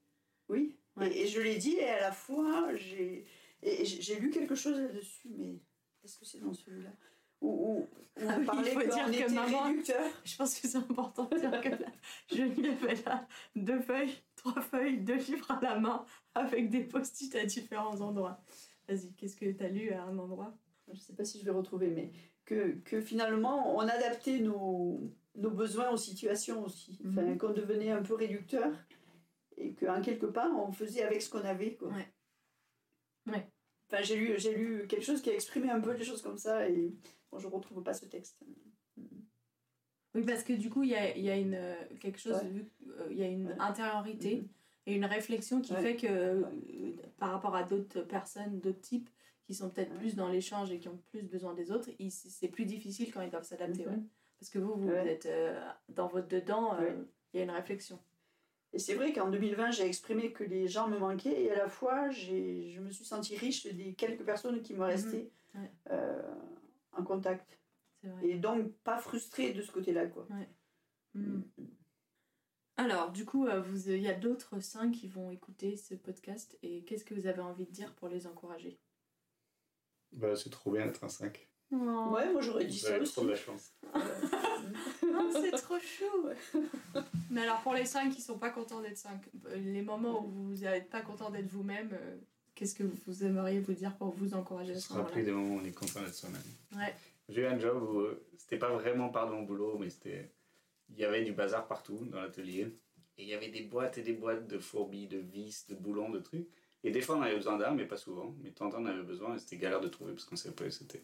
Oui, 0.47 0.75
et 1.01 1.27
je 1.27 1.39
l'ai 1.39 1.57
dit, 1.57 1.75
et 1.75 1.87
à 1.87 2.01
la 2.01 2.11
fois, 2.11 2.73
j'ai 2.75 3.25
et 3.63 3.85
j'ai 3.85 4.19
lu 4.19 4.29
quelque 4.29 4.55
chose 4.55 4.79
là-dessus, 4.79 5.29
mais 5.37 5.59
est-ce 6.03 6.17
que 6.17 6.25
c'est 6.25 6.39
dans 6.39 6.53
celui-là? 6.53 6.91
Où, 7.41 7.47
où, 7.47 7.79
où 7.81 7.87
Ah 8.17 8.21
on 8.21 8.37
oui, 8.37 8.41
il 8.41 8.45
parlait 8.45 8.71
faut 8.71 8.79
dire 8.81 9.05
que 9.05 9.11
était 9.11 9.29
maman- 9.29 9.63
réducteur. 9.63 10.03
Je 10.25 10.35
pense 10.35 10.59
que 10.59 10.67
c'est 10.67 10.77
important 10.77 11.23
de 11.25 11.39
dire 11.39 11.61
que 11.61 11.69
là, 11.69 11.87
Geneviève 12.29 12.85
elle 12.89 13.07
a 13.07 13.27
deux 13.55 13.79
feuilles, 13.79 14.13
trois 14.35 14.61
feuilles, 14.61 14.97
deux 14.99 15.15
livres 15.15 15.49
à 15.51 15.59
la 15.61 15.79
main 15.79 16.05
avec 16.35 16.69
des 16.69 16.81
post-it 16.83 17.33
à 17.35 17.45
différents 17.45 17.99
endroits. 18.01 18.41
Vas-y, 18.89 19.13
qu'est-ce 19.13 19.35
que 19.37 19.49
tu 19.51 19.63
as 19.63 19.69
lu 19.69 19.91
à 19.91 20.03
un 20.03 20.17
endroit? 20.17 20.53
Je 20.87 20.93
ne 20.93 20.97
sais 20.97 21.13
pas 21.13 21.23
si 21.23 21.39
je 21.39 21.45
vais 21.45 21.51
retrouver, 21.51 21.87
mais 21.89 22.11
que, 22.45 22.71
que 22.83 22.99
finalement, 22.99 23.75
on 23.77 23.81
adaptait 23.87 24.39
nos, 24.39 24.99
nos 25.35 25.51
besoins 25.51 25.91
aux 25.91 25.97
situations 25.97 26.63
aussi. 26.65 26.99
Enfin, 27.07 27.21
Mhm. 27.21 27.37
qu'on 27.37 27.53
devenait 27.53 27.91
un 27.91 28.01
peu 28.01 28.15
réducteur 28.15 28.73
et 29.55 29.73
qu'en 29.75 30.01
quelque 30.01 30.25
part, 30.25 30.51
on 30.57 30.71
faisait 30.71 31.03
avec 31.03 31.21
ce 31.21 31.29
qu'on 31.29 31.45
avait. 31.45 31.75
Quoi. 31.75 31.89
Ouais. 31.89 32.07
Ouais. 33.31 33.47
Enfin, 33.91 34.03
j'ai 34.03 34.15
lu, 34.15 34.33
j'ai 34.37 34.53
lu 34.53 34.87
quelque 34.87 35.03
chose 35.05 35.21
qui 35.21 35.29
a 35.29 35.33
exprimé 35.33 35.69
un 35.69 35.79
peu 35.81 35.95
des 35.95 36.03
choses 36.03 36.21
comme 36.21 36.37
ça 36.37 36.67
et 36.69 36.93
bon, 37.31 37.39
je 37.39 37.47
ne 37.47 37.53
retrouve 37.53 37.81
pas 37.83 37.93
ce 37.93 38.05
texte. 38.05 38.39
Oui, 40.15 40.23
parce 40.25 40.43
que 40.43 40.53
du 40.53 40.69
coup, 40.69 40.83
il 40.83 40.89
y 40.89 40.95
a, 40.95 41.15
y 41.17 41.29
a 41.29 41.35
une, 41.37 41.59
quelque 41.99 42.19
chose, 42.19 42.33
Ouais. 42.41 42.65
euh, 42.99 43.07
il 43.11 43.17
y 43.17 43.23
a 43.23 43.27
une 43.27 43.47
Ouais. 43.47 43.55
intériorité 43.59 44.37
Mhm. 44.37 44.47
et 44.87 44.95
une 44.95 45.05
réflexion 45.05 45.61
qui 45.61 45.73
Ouais. 45.73 45.81
fait 45.81 45.95
que 45.95 46.07
euh, 46.07 46.43
par 47.17 47.31
rapport 47.31 47.55
à 47.55 47.63
d'autres 47.63 48.01
personnes, 48.01 48.59
d'autres 48.59 48.81
types 48.81 49.09
qui 49.45 49.53
sont 49.53 49.69
peut-être 49.69 49.93
plus 49.95 50.15
dans 50.15 50.29
l'échange 50.29 50.71
et 50.71 50.79
qui 50.79 50.87
ont 50.89 51.01
plus 51.11 51.23
besoin 51.23 51.53
des 51.53 51.71
autres, 51.71 51.89
ils- 51.99 52.11
c'est 52.11 52.47
plus 52.47 52.65
difficile 52.65 53.11
quand 53.13 53.21
ils 53.21 53.29
doivent 53.31 53.43
s'adapter. 53.43 53.87
Ouais. 53.87 53.97
Parce 54.39 54.49
que 54.51 54.59
vous, 54.59 54.73
vous 54.75 54.89
êtes 54.89 55.25
euh, 55.25 55.59
dans 55.89 56.07
votre 56.07 56.27
dedans, 56.27 56.77
il 57.33 57.37
y 57.37 57.41
a 57.41 57.43
une 57.43 57.51
réflexion. 57.51 57.99
Et 58.73 58.79
c'est 58.79 58.93
vrai 58.93 59.11
qu'en 59.13 59.29
2020, 59.29 59.71
j'ai 59.71 59.85
exprimé 59.85 60.31
que 60.31 60.43
les 60.43 60.67
gens 60.67 60.87
me 60.87 60.97
manquaient 60.99 61.41
et 61.43 61.51
à 61.51 61.55
la 61.57 61.67
fois, 61.69 62.09
j'ai, 62.11 62.69
je 62.71 62.79
me 62.81 62.91
suis 62.91 63.03
sentie 63.05 63.35
riche 63.35 63.65
des 63.65 63.93
quelques 63.95 64.23
personnes 64.23 64.61
qui 64.61 64.73
me 64.75 64.83
restaient 64.83 65.31
Mhm. 65.55 65.61
Ouais. 65.63 65.71
euh, 65.91 66.35
en 66.91 67.03
contact. 67.03 67.59
Vrai. 68.03 68.27
Et 68.27 68.35
donc, 68.35 68.71
pas 68.83 68.97
frustrée 68.99 69.51
de 69.53 69.61
ce 69.63 69.71
côté-là. 69.71 70.05
Quoi. 70.07 70.27
Mm. 71.15 71.41
Alors, 72.77 73.11
du 73.11 73.25
coup, 73.25 73.47
euh, 73.47 73.59
vous- 73.59 73.89
il 73.89 74.01
y 74.01 74.07
a 74.07 74.13
d'autres 74.13 74.59
cinq 74.61 74.91
qui 74.91 75.07
vont 75.07 75.31
écouter 75.31 75.75
ce 75.75 75.95
podcast 75.95 76.57
et 76.61 76.83
qu'est-ce 76.85 77.03
que 77.03 77.13
vous 77.15 77.25
avez 77.27 77.41
envie 77.41 77.65
de 77.65 77.71
dire 77.71 77.93
pour 77.95 78.07
les 78.07 78.27
encourager? 78.27 78.79
Bah, 80.11 80.35
c'est 80.35 80.49
trop 80.51 80.71
bien 80.71 80.85
d'être 80.85 81.03
un 81.03 81.09
5. 81.09 81.49
Oh, 81.71 81.75
Ouais, 82.13 82.31
moi 82.31 82.41
j'aurais 82.41 82.65
dit 82.65 82.79
Vous 82.79 82.85
ça 82.85 82.93
avez 82.93 83.01
aussi. 83.01 83.13
trop 83.13 83.25
de 83.25 83.29
la 83.31 83.35
chance. 83.35 83.73
c'est 85.31 85.51
trop 85.51 85.79
chou 85.79 86.59
Mais 87.31 87.41
alors, 87.41 87.61
pour 87.61 87.73
les 87.73 87.85
cinq 87.85 88.13
qui 88.13 88.21
sont 88.21 88.37
pas 88.37 88.49
contents 88.49 88.81
d'être 88.81 88.97
cinq, 88.97 89.21
euh, 89.47 89.55
les 89.55 89.81
moments 89.81 90.25
où 90.25 90.29
vous 90.29 90.55
n'êtes 90.61 90.89
pas 90.89 91.01
content 91.01 91.29
d'être 91.29 91.47
vous-même, 91.47 91.89
euh, 91.93 92.17
qu'est-ce 92.55 92.75
que 92.75 92.83
vous 92.83 93.23
aimeriez 93.23 93.59
vous 93.59 93.73
dire 93.73 93.95
pour 93.95 94.09
vous 94.09 94.33
encourager 94.33 94.73
à 94.73 94.79
ce 94.79 94.87
se 94.87 94.93
rappeler 94.93 95.23
moment-là 95.23 95.25
des 95.25 95.31
moments 95.31 95.55
où 95.55 95.59
on 95.59 95.65
est 95.65 95.71
content 95.71 96.01
d'être 96.01 96.13
soi-même. 96.13 96.41
Ouais. 96.75 96.93
J'ai 97.29 97.41
eu 97.41 97.45
un 97.45 97.59
job 97.59 97.83
où 97.83 97.99
euh, 97.99 98.25
c'était 98.37 98.57
pas 98.57 98.71
vraiment 98.71 99.09
par 99.09 99.29
mon 99.29 99.43
boulot, 99.43 99.77
mais 99.79 99.89
c'était. 99.89 100.31
Il 100.89 100.97
y 100.97 101.05
avait 101.05 101.23
du 101.23 101.33
bazar 101.33 101.67
partout 101.67 101.99
dans 102.05 102.19
l'atelier. 102.19 102.73
Et 103.17 103.23
il 103.23 103.27
y 103.27 103.33
avait 103.33 103.49
des 103.49 103.61
boîtes 103.61 103.97
et 103.99 104.01
des 104.01 104.13
boîtes 104.13 104.47
de 104.47 104.57
fourmis, 104.57 105.07
de 105.07 105.17
vis, 105.19 105.67
de 105.67 105.75
boulons, 105.75 106.09
de 106.09 106.19
trucs. 106.19 106.47
Et 106.83 106.89
des 106.89 107.01
fois 107.01 107.17
on 107.17 107.21
avait 107.21 107.35
besoin 107.35 107.57
d'armes, 107.57 107.75
mais 107.75 107.85
pas 107.85 107.97
souvent. 107.97 108.33
Mais 108.41 108.49
de 108.49 108.55
temps 108.55 108.67
en 108.67 108.69
temps 108.71 108.81
on 108.81 108.85
avait 108.85 109.03
besoin 109.03 109.35
et 109.35 109.39
c'était 109.39 109.57
galère 109.57 109.81
de 109.81 109.89
trouver 109.89 110.13
parce 110.13 110.25
qu'on 110.25 110.35
savait 110.35 110.55
pas 110.55 110.65
où 110.65 110.69
c'était. 110.71 111.03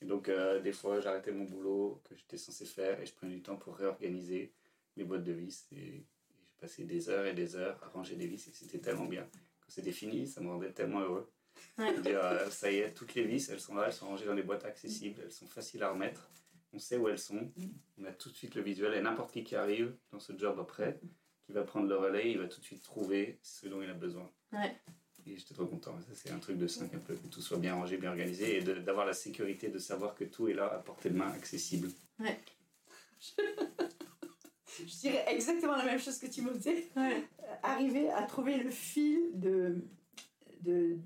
Et 0.00 0.06
donc 0.06 0.28
euh, 0.28 0.60
des 0.60 0.72
fois 0.72 1.00
j'arrêtais 1.00 1.32
mon 1.32 1.44
boulot 1.44 2.00
que 2.04 2.14
j'étais 2.14 2.36
censé 2.36 2.64
faire 2.64 3.00
et 3.00 3.06
je 3.06 3.14
prenais 3.14 3.34
du 3.34 3.42
temps 3.42 3.56
pour 3.56 3.76
réorganiser 3.76 4.52
les 4.96 5.04
boîtes 5.04 5.24
de 5.24 5.32
vis. 5.32 5.66
Et, 5.72 5.76
et 5.76 6.06
j'ai 6.30 6.54
passé 6.60 6.84
des 6.84 7.08
heures 7.08 7.26
et 7.26 7.34
des 7.34 7.56
heures 7.56 7.82
à 7.82 7.88
ranger 7.88 8.16
des 8.16 8.26
vis 8.26 8.46
et 8.48 8.52
c'était 8.52 8.78
tellement 8.78 9.06
bien. 9.06 9.28
Quand 9.60 9.70
c'était 9.70 9.92
fini, 9.92 10.26
ça 10.26 10.40
me 10.40 10.48
rendait 10.48 10.72
tellement 10.72 11.00
heureux. 11.00 11.30
Ouais. 11.76 11.94
De 11.96 12.00
dire, 12.00 12.24
euh, 12.24 12.48
ça 12.50 12.70
y 12.70 12.76
est, 12.76 12.94
toutes 12.94 13.14
les 13.14 13.24
vis, 13.24 13.48
elles 13.50 13.60
sont 13.60 13.74
là, 13.74 13.86
elles 13.86 13.92
sont 13.92 14.06
rangées 14.06 14.26
dans 14.26 14.34
des 14.34 14.42
boîtes 14.42 14.64
accessibles, 14.64 15.20
elles 15.24 15.32
sont 15.32 15.46
faciles 15.46 15.82
à 15.82 15.90
remettre. 15.90 16.30
On 16.72 16.78
sait 16.78 16.96
où 16.96 17.08
elles 17.08 17.18
sont. 17.18 17.50
On 17.98 18.04
a 18.04 18.12
tout 18.12 18.30
de 18.30 18.34
suite 18.34 18.54
le 18.54 18.62
visuel 18.62 18.94
et 18.94 19.00
n'importe 19.00 19.32
qui 19.32 19.42
qui 19.42 19.56
arrive 19.56 19.96
dans 20.12 20.20
ce 20.20 20.36
job 20.36 20.58
après, 20.60 21.00
qui 21.44 21.52
va 21.52 21.64
prendre 21.64 21.88
le 21.88 21.96
relais, 21.96 22.30
il 22.30 22.38
va 22.38 22.46
tout 22.46 22.60
de 22.60 22.64
suite 22.64 22.82
trouver 22.82 23.38
ce 23.42 23.66
dont 23.68 23.82
il 23.82 23.88
a 23.90 23.94
besoin. 23.94 24.30
Ouais. 24.52 24.76
Et 25.28 25.36
j'étais 25.36 25.54
trop 25.54 25.66
content. 25.66 25.92
Ça, 26.00 26.12
c'est 26.14 26.30
un 26.30 26.38
truc 26.38 26.56
de 26.58 26.66
5 26.66 26.94
un 26.94 26.98
peu, 26.98 27.14
que 27.14 27.26
tout 27.28 27.40
soit 27.42 27.58
bien 27.58 27.74
rangé, 27.74 27.96
bien 27.98 28.10
organisé 28.10 28.56
et 28.58 28.60
de- 28.62 28.74
d'avoir 28.74 29.04
la 29.06 29.12
sécurité 29.12 29.68
de 29.68 29.78
savoir 29.78 30.14
que 30.14 30.24
tout 30.24 30.48
est 30.48 30.54
là 30.54 30.66
à 30.72 30.78
portée 30.78 31.10
de 31.10 31.16
main, 31.16 31.30
accessible. 31.32 31.88
je 34.78 35.00
dirais 35.00 35.24
exactement 35.28 35.76
la 35.76 35.84
même 35.84 35.98
chose 35.98 36.18
que 36.18 36.26
Timothée. 36.26 36.88
Ouais. 36.96 37.24
Arriver 37.62 38.10
à 38.10 38.22
trouver 38.22 38.56
le 38.58 38.70
fil 38.70 39.20
de, 39.34 39.76
de, 40.62 40.96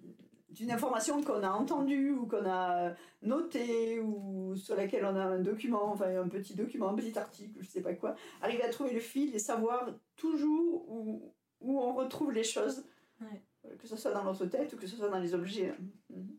d'une 0.50 0.70
information 0.70 1.22
qu'on 1.22 1.42
a 1.42 1.50
entendue 1.50 2.10
ou 2.10 2.26
qu'on 2.26 2.44
a 2.48 2.94
notée 3.22 4.00
ou 4.00 4.54
sur 4.56 4.76
laquelle 4.76 5.04
on 5.04 5.16
a 5.16 5.24
un 5.24 5.38
document, 5.40 5.90
enfin 5.92 6.20
un 6.20 6.28
petit 6.28 6.54
document, 6.54 6.90
un 6.90 6.94
petit 6.94 7.18
article, 7.18 7.58
je 7.60 7.66
sais 7.66 7.80
pas 7.82 7.94
quoi. 7.94 8.14
Arriver 8.42 8.62
à 8.62 8.68
trouver 8.68 8.92
le 8.92 9.00
fil 9.00 9.34
et 9.34 9.38
savoir 9.38 9.88
toujours 10.16 10.84
où, 10.90 11.34
où 11.60 11.80
on 11.80 11.94
retrouve 11.94 12.32
les 12.32 12.44
choses, 12.44 12.84
Ouais. 13.20 13.40
Que 13.78 13.86
ce 13.86 13.96
soit 13.96 14.12
dans 14.12 14.24
notre 14.24 14.46
tête 14.46 14.72
ou 14.72 14.76
que 14.76 14.86
ce 14.86 14.96
soit 14.96 15.08
dans 15.08 15.18
les 15.20 15.34
objets. 15.34 15.74
Mhm. 16.10 16.38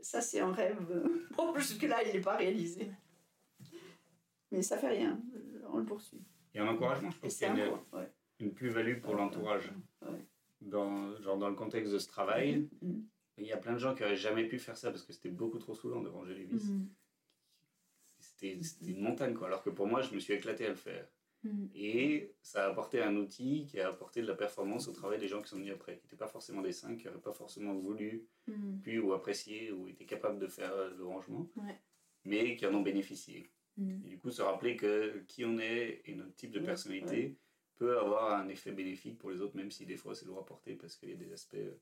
Ça, 0.00 0.20
c'est 0.20 0.40
un 0.40 0.52
rêve. 0.52 0.78
Bon, 1.36 1.54
jusque-là, 1.56 2.02
il 2.04 2.12
n'est 2.12 2.20
pas 2.20 2.36
réalisé. 2.36 2.90
Mais 4.50 4.62
ça 4.62 4.78
fait 4.78 4.88
rien, 4.88 5.20
on 5.72 5.78
le 5.78 5.84
poursuit. 5.84 6.22
Et 6.54 6.60
en 6.60 6.68
encouragement, 6.68 7.10
je 7.10 7.16
Et 7.16 7.20
pense 7.20 7.36
qu'il 7.36 7.38
c'est 7.38 7.46
y 7.46 7.48
a 7.48 7.52
un 7.52 7.56
une, 7.66 7.70
point, 7.88 8.00
ouais. 8.00 8.12
une 8.38 8.54
plus-value 8.54 9.00
pour 9.00 9.14
l'entourage. 9.14 9.72
Ouais. 10.02 10.24
Dans, 10.60 11.16
genre 11.20 11.38
dans 11.38 11.48
le 11.48 11.56
contexte 11.56 11.92
de 11.92 11.98
ce 11.98 12.06
travail, 12.06 12.68
Mhm. 12.82 13.04
il 13.38 13.46
y 13.46 13.52
a 13.52 13.56
plein 13.56 13.72
de 13.72 13.78
gens 13.78 13.94
qui 13.94 14.02
n'auraient 14.02 14.14
jamais 14.16 14.46
pu 14.46 14.58
faire 14.58 14.76
ça 14.76 14.90
parce 14.90 15.02
que 15.02 15.12
c'était 15.12 15.30
beaucoup 15.30 15.58
trop 15.58 15.74
saoulant 15.74 16.02
de 16.02 16.08
ranger 16.08 16.34
les 16.34 16.44
vis. 16.44 16.70
C'était 18.18 18.62
c'était 18.62 18.92
une 18.92 19.02
montagne, 19.02 19.34
quoi. 19.34 19.48
Alors 19.48 19.62
que 19.62 19.70
pour 19.70 19.86
moi, 19.86 20.00
je 20.02 20.14
me 20.14 20.20
suis 20.20 20.32
éclaté 20.34 20.66
à 20.66 20.68
le 20.68 20.74
faire. 20.76 21.08
Mhm. 21.44 21.68
Et 21.74 22.34
ça 22.42 22.66
a 22.66 22.70
apporté 22.70 23.02
un 23.02 23.14
outil 23.16 23.66
qui 23.66 23.78
a 23.78 23.88
apporté 23.88 24.22
de 24.22 24.26
la 24.26 24.34
performance 24.34 24.88
au 24.88 24.92
travail 24.92 25.18
des 25.18 25.28
gens 25.28 25.42
qui 25.42 25.48
sont 25.50 25.56
venus 25.58 25.72
après, 25.74 25.98
qui 25.98 26.04
n'étaient 26.06 26.16
pas 26.16 26.26
forcément 26.28 26.62
des 26.62 26.72
cinq, 26.72 26.98
qui 26.98 27.04
n'auraient 27.06 27.20
pas 27.20 27.32
forcément 27.32 27.74
voulu, 27.74 28.26
Mhm. 28.46 28.80
pu 28.82 28.98
ou 28.98 29.12
apprécié, 29.12 29.70
ou 29.72 29.86
étaient 29.88 30.06
capables 30.06 30.38
de 30.38 30.46
faire 30.48 30.72
euh, 30.72 30.94
le 30.96 31.04
rangement, 31.04 31.48
Ouais. 31.56 31.78
mais 32.24 32.56
qui 32.56 32.66
en 32.66 32.74
ont 32.74 32.82
bénéficié. 32.82 33.50
Mhm. 33.76 34.02
Et 34.04 34.08
du 34.08 34.18
coup, 34.18 34.30
se 34.30 34.40
rappeler 34.42 34.76
que 34.76 35.18
qui 35.28 35.44
on 35.44 35.58
est 35.58 36.02
et 36.06 36.14
notre 36.14 36.34
type 36.34 36.50
de 36.50 36.60
Ouais, 36.60 36.66
personnalité 36.66 37.36
peut 37.76 37.98
avoir 37.98 38.32
un 38.40 38.48
effet 38.48 38.72
bénéfique 38.72 39.18
pour 39.18 39.30
les 39.30 39.40
autres, 39.40 39.56
même 39.56 39.70
si 39.70 39.84
des 39.84 39.96
fois 39.96 40.14
c'est 40.14 40.24
lourd 40.26 40.38
à 40.38 40.46
porter 40.46 40.74
parce 40.76 40.96
qu'il 40.96 41.10
y 41.10 41.12
a 41.12 41.16
des 41.16 41.32
aspects 41.32 41.54
euh, 41.56 41.74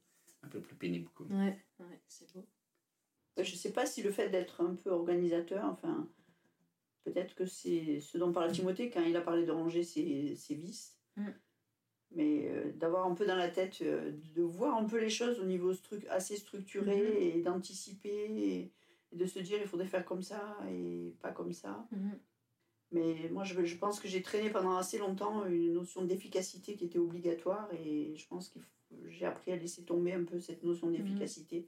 un 0.43 0.49
peu 0.49 0.61
plus 0.61 0.75
pénibles. 0.75 1.11
quoi. 1.15 1.27
Ouais, 1.27 1.57
ouais, 1.81 2.01
c'est 2.09 2.33
beau. 2.33 2.45
Je 3.37 3.43
ne 3.43 3.57
sais 3.57 3.73
pas 3.73 3.87
si 3.87 4.03
le 4.03 4.11
fait 4.11 4.29
d'être 4.29 4.61
un 4.61 4.75
peu 4.75 4.91
organisateur, 4.91 5.65
enfin, 5.67 6.09
peut-être 7.05 7.35
que 7.35 7.47
c'est 7.47 8.01
ce 8.01 8.19
dont 8.19 8.33
parlait 8.33 8.53
Timothée 8.53 8.91
quand 8.91 9.03
il 9.03 9.17
a 9.17 9.21
parlé 9.21 9.45
de 9.45 9.51
ranger 9.53 9.83
ses, 9.83 10.35
ses 10.37 10.55
vices. 10.55 10.99
Mm. 11.17 11.29
Mais 12.15 12.49
euh, 12.51 12.73
d'avoir 12.75 13.07
un 13.07 13.15
peu 13.15 13.25
dans 13.27 13.37
la 13.37 13.49
tête, 13.49 13.79
euh, 13.83 14.13
de 14.35 14.43
voir 14.43 14.77
un 14.77 14.85
peu 14.85 14.99
les 15.01 15.09
choses 15.09 15.41
au 15.41 15.45
niveau 15.45 15.73
stru- 15.73 16.07
assez 16.09 16.37
structuré 16.37 17.01
Mhm. 17.01 17.17
et 17.39 17.41
d'anticiper 17.43 18.09
et, 18.31 18.73
et 19.13 19.17
de 19.17 19.25
se 19.27 19.39
dire 19.39 19.59
il 19.61 19.67
faudrait 19.67 19.87
faire 19.87 20.05
comme 20.05 20.23
ça 20.23 20.59
et 20.71 21.15
pas 21.21 21.33
comme 21.33 21.53
ça. 21.55 21.87
Mhm. 21.91 22.19
Mais 22.91 23.31
moi, 23.31 23.45
je, 23.45 23.65
je 23.65 23.77
pense 23.79 23.99
que 23.99 24.09
j'ai 24.09 24.21
traîné 24.21 24.51
pendant 24.51 24.77
assez 24.77 24.99
longtemps 24.99 25.47
une 25.47 25.73
notion 25.73 26.05
d'efficacité 26.05 26.77
qui 26.77 26.85
était 26.85 26.99
obligatoire 26.99 27.71
et 27.73 28.15
je 28.15 28.27
pense 28.29 28.51
que 28.51 28.59
j'ai 29.09 29.25
appris 29.25 29.51
à 29.53 29.57
laisser 29.57 29.83
tomber 29.85 30.13
un 30.13 30.25
peu 30.25 30.39
cette 30.39 30.63
notion 30.63 30.91
d'efficacité. 30.91 31.67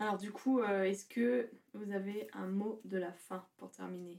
Alors 0.00 0.16
du 0.16 0.32
coup, 0.32 0.60
euh, 0.60 0.84
est-ce 0.84 1.04
que 1.04 1.50
vous 1.74 1.92
avez 1.92 2.26
un 2.32 2.46
mot 2.46 2.80
de 2.84 2.96
la 2.96 3.12
fin 3.12 3.46
pour 3.58 3.70
terminer? 3.70 4.18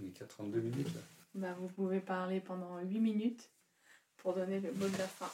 On 0.00 0.06
est 0.06 0.12
qu'à 0.12 0.26
32 0.26 0.60
minutes 0.60 0.94
là. 0.94 1.00
bah, 1.34 1.56
Vous 1.58 1.66
pouvez 1.66 2.00
parler 2.00 2.40
pendant 2.40 2.78
8 2.78 3.00
minutes 3.00 3.50
pour 4.16 4.34
donner 4.34 4.60
le 4.60 4.72
mot 4.72 4.88
de 4.88 4.96
la 4.96 5.08
fin. 5.08 5.28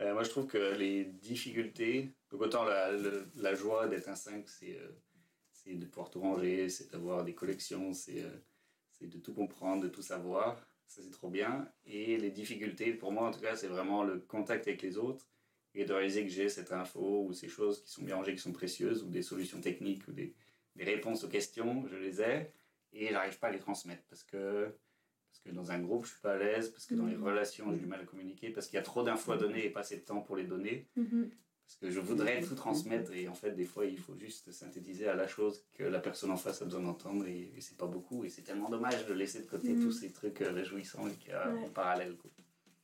Euh, 0.00 0.12
moi, 0.12 0.22
je 0.22 0.30
trouve 0.30 0.46
que 0.46 0.76
les 0.76 1.04
difficultés, 1.04 2.14
donc 2.30 2.42
autant 2.42 2.64
la, 2.64 2.92
la 2.92 3.54
joie 3.56 3.88
d'être 3.88 4.08
un 4.08 4.14
5, 4.14 4.48
c'est 4.48 4.78
euh, 4.78 4.92
c'est 5.50 5.74
de 5.74 5.86
pouvoir 5.86 6.10
tout 6.10 6.20
ranger, 6.20 6.68
c'est 6.68 6.92
d'avoir 6.92 7.24
des 7.24 7.34
collections, 7.34 7.92
c'est 7.92 8.22
euh, 8.22 8.38
c'est 8.92 9.08
de 9.08 9.18
tout 9.18 9.34
comprendre, 9.34 9.82
de 9.82 9.88
tout 9.88 10.02
savoir. 10.02 10.64
Ça, 10.86 11.02
c'est 11.02 11.10
trop 11.10 11.28
bien. 11.28 11.68
Et 11.86 12.18
les 12.18 12.30
difficultés, 12.30 12.92
pour 12.94 13.10
moi, 13.10 13.26
en 13.26 13.32
tout 13.32 13.40
cas, 13.40 13.56
c'est 13.56 13.66
vraiment 13.66 14.04
le 14.04 14.20
contact 14.20 14.68
avec 14.68 14.82
les 14.82 14.96
autres 14.96 15.26
et 15.78 15.84
de 15.84 15.92
réaliser 15.92 16.22
que 16.24 16.30
j'ai 16.32 16.48
cette 16.48 16.72
info 16.72 17.24
ou 17.26 17.32
ces 17.32 17.48
choses 17.48 17.82
qui 17.82 17.90
sont 17.90 18.02
bien 18.02 18.16
rangées, 18.16 18.32
qui 18.34 18.40
sont 18.40 18.52
précieuses, 18.52 19.02
ou 19.04 19.08
des 19.08 19.22
solutions 19.22 19.60
techniques 19.60 20.08
ou 20.08 20.12
des, 20.12 20.34
des 20.74 20.84
réponses 20.84 21.22
aux 21.24 21.28
questions, 21.28 21.86
je 21.88 21.96
les 21.96 22.20
ai 22.22 22.50
et 22.92 23.08
j'arrive 23.10 23.38
pas 23.38 23.48
à 23.48 23.52
les 23.52 23.58
transmettre 23.58 24.02
parce 24.08 24.24
que 24.24 24.68
parce 25.28 25.40
que 25.44 25.50
dans 25.50 25.70
un 25.70 25.78
groupe 25.80 26.06
je 26.06 26.12
suis 26.12 26.20
pas 26.20 26.32
à 26.32 26.38
l'aise 26.38 26.70
parce 26.70 26.86
que 26.86 26.94
dans 26.94 27.06
les 27.06 27.16
Mhm. 27.16 27.24
relations 27.24 27.70
j'ai 27.72 27.78
du 27.78 27.86
mal 27.86 28.00
à 28.00 28.04
communiquer 28.04 28.48
parce 28.50 28.66
qu'il 28.68 28.76
y 28.76 28.80
a 28.80 28.82
trop 28.82 29.02
d'infos 29.02 29.32
à 29.32 29.36
donner 29.36 29.66
et 29.66 29.70
pas 29.70 29.80
assez 29.80 29.96
de 29.98 30.04
temps 30.04 30.22
pour 30.22 30.34
les 30.36 30.44
donner 30.44 30.88
Mhm. 30.96 31.30
parce 31.66 31.76
que 31.76 31.90
je 31.90 32.00
voudrais 32.00 32.40
tout 32.40 32.54
transmettre 32.54 33.12
et 33.12 33.28
en 33.28 33.34
fait 33.34 33.50
des 33.52 33.64
fois 33.66 33.84
il 33.84 33.98
faut 33.98 34.16
juste 34.16 34.50
synthétiser 34.52 35.08
à 35.08 35.14
la 35.14 35.26
chose 35.26 35.62
que 35.74 35.82
la 35.84 35.98
personne 36.00 36.30
en 36.30 36.36
face 36.38 36.62
a 36.62 36.64
besoin 36.64 36.80
d'entendre 36.82 37.26
et, 37.26 37.52
et 37.54 37.60
c'est 37.60 37.76
pas 37.76 37.86
beaucoup 37.86 38.24
et 38.24 38.30
c'est 38.30 38.42
tellement 38.42 38.70
dommage 38.70 39.04
de 39.06 39.12
laisser 39.12 39.40
de 39.40 39.46
côté 39.46 39.74
tous 39.82 39.92
ces 39.92 40.10
trucs 40.10 40.40
euh, 40.40 40.52
réjouissants 40.52 41.10
qu'il 41.20 41.30
y 41.30 41.34
a 41.34 41.52
Ouais. 41.52 41.64
en 41.64 41.68
parallèle 41.68 42.16
quoi. 42.16 42.30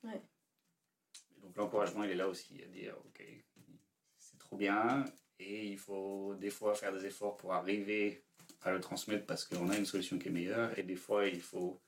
Ouais. 0.04 0.20
Donc 1.52 1.56
l'encouragement 1.64 2.04
il 2.04 2.10
est 2.10 2.14
là 2.16 2.28
aussi. 2.28 2.62
À 2.62 2.66
dire 2.66 2.94
ok 3.06 3.22
c'est 4.18 4.38
trop 4.38 4.56
bien. 4.56 5.04
Et 5.38 5.66
il 5.66 5.78
faut 5.78 6.34
des 6.36 6.50
fois 6.50 6.74
faire 6.74 6.92
des 6.92 7.04
efforts 7.06 7.36
pour 7.36 7.52
arriver 7.52 8.22
à 8.62 8.70
le 8.72 8.80
transmettre 8.80 9.26
parce 9.26 9.44
qu'on 9.44 9.68
a 9.70 9.76
une 9.76 9.86
solution 9.86 10.18
qui 10.18 10.28
est 10.28 10.32
meilleure. 10.32 10.78
Et 10.78 10.82
des 10.82 10.96
fois 10.96 11.26
il 11.26 11.40
faut 11.40 11.80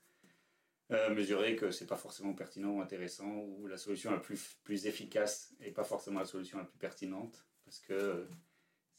euh, 0.91 1.13
mesurer 1.15 1.55
que 1.55 1.71
c'est 1.71 1.87
pas 1.87 1.95
forcément 1.95 2.33
pertinent 2.33 2.71
ou 2.77 2.81
intéressant 2.81 3.31
ou 3.43 3.65
la 3.67 3.77
solution 3.77 4.11
la 4.11 4.17
plus, 4.19 4.57
plus 4.63 4.85
efficace 4.85 5.53
et 5.61 5.71
pas 5.71 5.83
forcément 5.83 6.19
la 6.19 6.25
solution 6.25 6.57
la 6.59 6.65
plus 6.65 6.77
pertinente 6.77 7.45
parce 7.63 7.79
que 7.79 7.93
euh, 7.93 8.25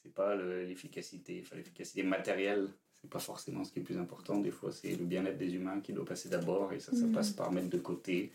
c'est 0.03 0.13
pas 0.13 0.35
le- 0.35 0.65
l'efficacité 0.65 1.43
enfin 1.45 1.55
l'efficacité 1.57 2.03
matérielle 2.03 2.69
c'est 2.93 3.11
pas 3.11 3.19
forcément 3.21 3.63
ce 3.63 3.71
qui 3.73 3.79
est 3.79 3.83
le 3.83 3.87
plus 3.87 3.99
important. 3.99 4.41
Des 4.41 4.51
fois 4.51 4.73
c'est 4.73 4.97
le 4.97 5.05
bien-être 5.05 5.39
des 5.39 5.55
humains 5.55 5.81
qui 5.81 5.93
doit 5.93 6.05
passer 6.07 6.29
d'abord 6.29 6.73
et 6.73 6.81
ça 6.81 6.93
ça 6.93 7.05
Mhm. 7.07 7.13
passe 7.13 7.31
par 7.31 7.53
mettre 7.53 7.69
de 7.69 7.79
côté 7.79 8.33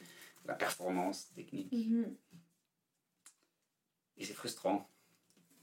la 0.52 0.58
performance 0.58 1.32
technique. 1.34 1.72
Mhm. 1.72 2.16
et 4.18 4.26
c'est 4.26 4.34
frustrant 4.34 4.90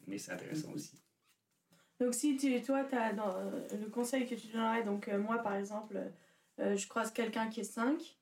mais 0.09 0.19
c'est 0.19 0.33
intéressant 0.33 0.73
aussi. 0.73 1.03
Donc 2.01 2.15
si 2.15 2.37
tu, 2.37 2.61
toi, 2.63 2.87
as 2.93 3.13
dans, 3.13 3.37
euh, 3.37 3.69
le 3.79 3.89
conseil 3.91 4.27
que 4.27 4.35
tu 4.35 4.47
donnerais, 4.49 4.85
donc 4.85 5.09
euh, 5.09 5.19
moi 5.19 5.39
par 5.39 5.55
exemple, 5.55 6.01
euh, 6.61 6.77
je 6.77 6.89
croise 6.89 7.13
quelqu'un 7.13 7.49
qui 7.49 7.61
est 7.61 7.65
5, 7.65 8.17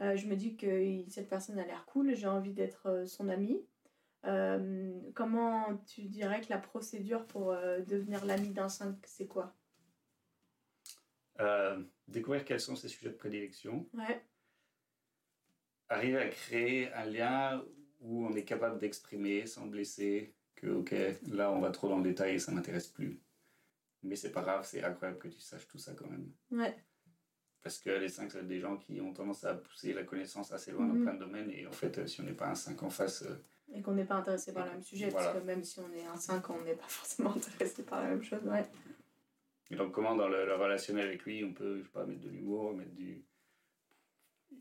euh, 0.00 0.16
je 0.16 0.26
me 0.26 0.36
dis 0.36 0.56
que 0.56 1.04
cette 1.08 1.28
personne 1.28 1.58
a 1.58 1.64
l'air 1.64 1.84
cool, 1.86 2.14
j'ai 2.14 2.26
envie 2.26 2.52
d'être 2.52 3.04
son 3.06 3.28
ami. 3.28 3.60
Comment 5.14 5.76
tu 5.86 6.02
dirais 6.02 6.40
que 6.42 6.50
la 6.50 6.58
procédure 6.58 7.26
pour 7.26 7.52
devenir 7.88 8.24
l'ami 8.24 8.50
d'un 8.50 8.68
5, 8.68 8.96
c'est 9.04 9.26
quoi? 9.26 9.52
Découvrir 12.06 12.44
quels 12.44 12.60
sont 12.60 12.76
ses 12.76 12.86
sujets 12.86 13.10
de 13.10 13.16
prédilection. 13.16 13.88
Ouais, 13.94 14.24
arriver 15.88 16.18
à 16.18 16.28
créer 16.28 16.92
un 16.92 17.04
lien 17.06 17.64
où 18.00 18.26
on 18.26 18.32
est 18.34 18.44
capable 18.44 18.78
d'exprimer 18.78 19.46
sans 19.46 19.66
blesser 19.66 20.34
que 20.56 20.66
ok 20.68 20.94
là 21.30 21.50
on 21.52 21.60
va 21.60 21.70
trop 21.70 21.88
dans 21.88 21.98
le 21.98 22.02
détail 22.04 22.34
et 22.34 22.38
ça 22.38 22.52
m'intéresse 22.52 22.88
plus 22.88 23.20
mais 24.02 24.16
c'est 24.16 24.32
pas 24.32 24.42
grave 24.42 24.64
c'est 24.66 24.82
incroyable 24.82 25.18
que 25.18 25.28
tu 25.28 25.38
saches 25.40 25.66
tout 25.68 25.78
ça 25.78 25.92
quand 25.94 26.08
même 26.08 26.30
ouais, 26.50 26.74
parce 27.62 27.78
que 27.78 27.90
les 27.90 28.08
5 28.08 28.30
c'est 28.32 28.46
des 28.46 28.58
gens 28.60 28.76
qui 28.76 29.00
ont 29.00 29.12
tendance 29.12 29.44
à 29.44 29.54
pousser 29.54 29.92
la 29.92 30.02
connaissance 30.04 30.52
assez 30.52 30.72
loin 30.72 30.86
Mhm. 30.86 30.96
dans 30.98 31.02
plein 31.04 31.14
de 31.14 31.18
domaines 31.20 31.50
et 31.50 31.66
en 31.66 31.72
fait 31.72 31.96
euh, 31.98 32.06
si 32.06 32.20
on 32.20 32.24
n'est 32.24 32.32
pas 32.32 32.48
un 32.48 32.54
5 32.54 32.82
en 32.82 32.90
face 32.90 33.22
euh, 33.22 33.36
et 33.74 33.80
qu'on 33.80 33.92
n'est 33.94 34.04
pas 34.04 34.16
intéressé 34.16 34.52
par 34.52 34.66
le 34.66 34.72
même 34.72 34.82
sujet, 34.82 35.08
Voilà. 35.08 35.28
parce 35.28 35.40
que 35.40 35.46
même 35.46 35.64
si 35.64 35.80
on 35.80 35.90
est 35.94 36.04
un 36.04 36.16
5, 36.16 36.50
on 36.50 36.60
n'est 36.62 36.74
pas 36.74 36.84
forcément 36.88 37.34
intéressé 37.34 37.82
par 37.84 38.02
la 38.02 38.08
même 38.10 38.22
chose. 38.22 38.42
Ouais, 38.44 38.66
et 39.70 39.76
donc 39.76 39.92
comment 39.92 40.14
dans 40.14 40.28
le, 40.28 40.44
le 40.44 40.54
relationnel 40.56 41.06
avec 41.06 41.22
lui 41.24 41.42
on 41.44 41.52
peut 41.54 41.78
je 41.78 41.84
sais 41.84 41.88
pas 41.90 42.04
mettre 42.04 42.20
de 42.20 42.28
l'humour 42.28 42.74
mettre 42.76 42.92
du 42.92 43.24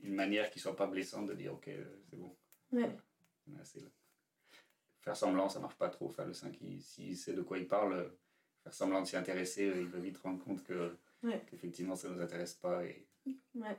une 0.04 0.14
manière 0.16 0.50
qui 0.50 0.60
soit 0.60 0.76
pas 0.76 0.88
blessante 0.88 1.28
de 1.28 1.34
dire 1.34 1.54
ok 1.54 1.68
euh, 1.70 1.86
c'est 2.10 2.16
bon 2.18 2.36
ouais, 2.72 2.96
On 3.48 3.56
est 3.58 3.62
assez 3.62 3.80
là. 3.80 3.88
Faire 5.02 5.16
semblant, 5.18 5.50
ça 5.50 5.60
marche 5.60 5.78
pas 5.78 5.90
trop. 5.90 6.08
Enfin, 6.10 6.26
le 6.26 6.34
5, 6.34 6.58
il- 6.62 6.82
s'il 6.82 7.18
sait 7.18 7.34
de 7.34 7.42
quoi 7.42 7.58
il 7.58 7.68
parle, 7.68 7.94
euh, 7.94 8.10
faire 8.64 8.74
semblant 8.74 9.02
de 9.02 9.08
s'y 9.08 9.16
intéresser, 9.18 9.68
euh, 9.68 9.82
il 9.82 9.88
va 9.88 10.00
vite 10.00 10.18
rendre 10.20 10.44
compte 10.44 10.64
que 10.64 10.96
Ouais. 11.24 11.42
qu'effectivement 11.50 11.96
ça 11.96 12.10
nous 12.10 12.20
intéresse 12.22 12.54
pas. 12.56 12.84
Et... 12.86 13.08
ouais. 13.56 13.78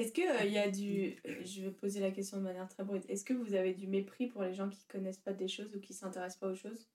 Est-ce 0.00 0.10
qu'il 0.12 0.24
y 0.52 0.58
a 0.58 0.68
du... 0.70 1.16
Je 1.44 1.62
vais 1.62 1.70
poser 1.70 2.00
la 2.00 2.10
question 2.10 2.38
de 2.38 2.42
manière 2.42 2.68
très 2.68 2.82
brute. 2.82 3.04
Est-ce 3.08 3.24
que 3.24 3.32
vous 3.32 3.54
avez 3.54 3.74
du 3.74 3.86
mépris 3.86 4.26
pour 4.26 4.42
les 4.42 4.52
gens 4.52 4.68
qui 4.68 4.84
connaissent 4.86 5.18
pas 5.20 5.32
des 5.32 5.46
choses 5.46 5.74
ou 5.76 5.80
qui 5.80 5.94
s'intéressent 5.94 6.40
pas 6.40 6.48
aux 6.48 6.56
choses 6.56 6.88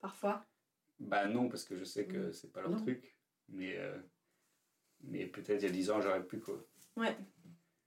Parfois? 0.00 0.46
Bah 1.00 1.26
non, 1.26 1.48
parce 1.48 1.64
que 1.64 1.76
je 1.76 1.82
sais 1.82 2.06
que 2.06 2.30
c'est 2.30 2.52
pas 2.52 2.60
leur 2.60 2.70
Non. 2.70 2.76
truc. 2.78 3.16
Mais, 3.48 3.76
euh, 3.76 3.98
mais 5.00 5.26
peut-être 5.26 5.62
il 5.62 5.66
y 5.66 5.68
a 5.68 5.72
10 5.72 5.90
ans, 5.90 6.00
j'aurais 6.00 6.24
pu 6.24 6.38
quoi. 6.38 6.64
Ouais. 6.96 7.16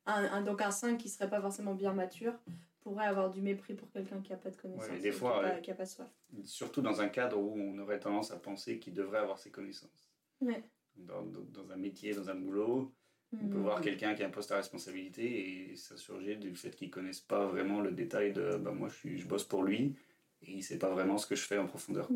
Un, 0.07 0.23
un- 0.25 0.41
donc 0.41 0.61
un 0.61 0.71
5 0.71 0.97
qui 0.97 1.09
serait 1.09 1.29
pas 1.29 1.41
forcément 1.41 1.75
bien 1.75 1.93
mature 1.93 2.33
pourrait 2.81 3.05
avoir 3.05 3.29
du 3.29 3.41
mépris 3.41 3.73
pour 3.75 3.91
quelqu'un 3.91 4.21
qui 4.21 4.31
a 4.33 4.37
pas 4.37 4.49
de 4.49 4.55
connaissances. 4.55 4.89
Ouais, 4.89 4.99
des 4.99 5.11
fois, 5.11 5.59
qui 5.61 5.69
a, 5.71 5.75
pas, 5.75 5.83
ouais. 5.83 5.85
soif. 5.85 6.07
Surtout 6.45 6.81
dans 6.81 7.01
un 7.01 7.09
cadre 7.09 7.37
où 7.37 7.53
on 7.59 7.77
aurait 7.79 7.99
tendance 7.99 8.31
à 8.31 8.37
penser 8.37 8.79
qu'il 8.79 8.93
devrait 8.93 9.19
avoir 9.19 9.37
ses 9.37 9.51
connaissances. 9.51 10.09
Ouais. 10.41 10.63
Dans, 10.95 11.21
dans, 11.23 11.41
dans 11.41 11.71
un 11.71 11.75
métier, 11.77 12.13
dans 12.13 12.29
un 12.29 12.35
boulot, 12.35 12.93
on 13.33 13.49
peut 13.49 13.57
Hmm. 13.57 13.61
voir 13.61 13.81
quelqu'un 13.81 14.15
qui 14.15 14.23
a 14.23 14.27
un 14.27 14.29
poste 14.29 14.53
à 14.53 14.55
responsabilité 14.55 15.69
et 15.71 15.75
ça 15.75 15.97
surgit 15.97 16.37
du 16.37 16.55
fait 16.55 16.73
qu'il 16.73 16.87
ne 16.87 16.93
connaisse 16.93 17.19
pas 17.19 17.45
vraiment 17.45 17.81
le 17.81 17.91
détail 17.91 18.31
de 18.31 18.55
bah, 18.55 18.71
moi 18.71 18.87
je, 18.87 18.95
suis, 18.95 19.17
je 19.19 19.27
bosse 19.27 19.43
pour 19.43 19.63
lui 19.63 19.97
et 20.41 20.53
il 20.53 20.63
sait 20.63 20.77
pas 20.79 20.89
vraiment 20.89 21.17
ce 21.17 21.27
que 21.27 21.35
je 21.35 21.41
fais 21.43 21.57
en 21.57 21.67
profondeur. 21.67 22.09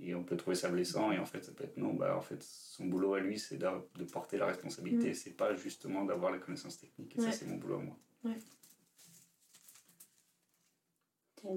Et 0.00 0.14
on 0.14 0.22
peut 0.22 0.36
trouver 0.36 0.54
ça 0.54 0.68
blessant, 0.68 1.10
et 1.10 1.18
en 1.18 1.24
fait, 1.26 1.44
ça 1.44 1.52
peut 1.52 1.64
être 1.64 1.76
non, 1.76 1.92
bah, 1.92 2.16
en 2.16 2.20
fait, 2.20 2.42
son 2.42 2.86
boulot 2.86 3.14
à 3.14 3.20
lui, 3.20 3.38
c'est 3.38 3.56
de, 3.56 3.66
de 3.96 4.04
porter 4.04 4.36
la 4.36 4.46
responsabilité, 4.46 5.12
c'est 5.14 5.32
pas 5.32 5.54
justement 5.56 6.04
d'avoir 6.04 6.30
la 6.30 6.38
connaissance 6.38 6.78
technique, 6.78 7.16
et. 7.16 7.20
Ouais. 7.20 7.26
ça, 7.26 7.32
c'est 7.32 7.46
mon 7.46 7.56
boulot 7.56 7.76
à 7.76 7.82
moi. 7.82 7.96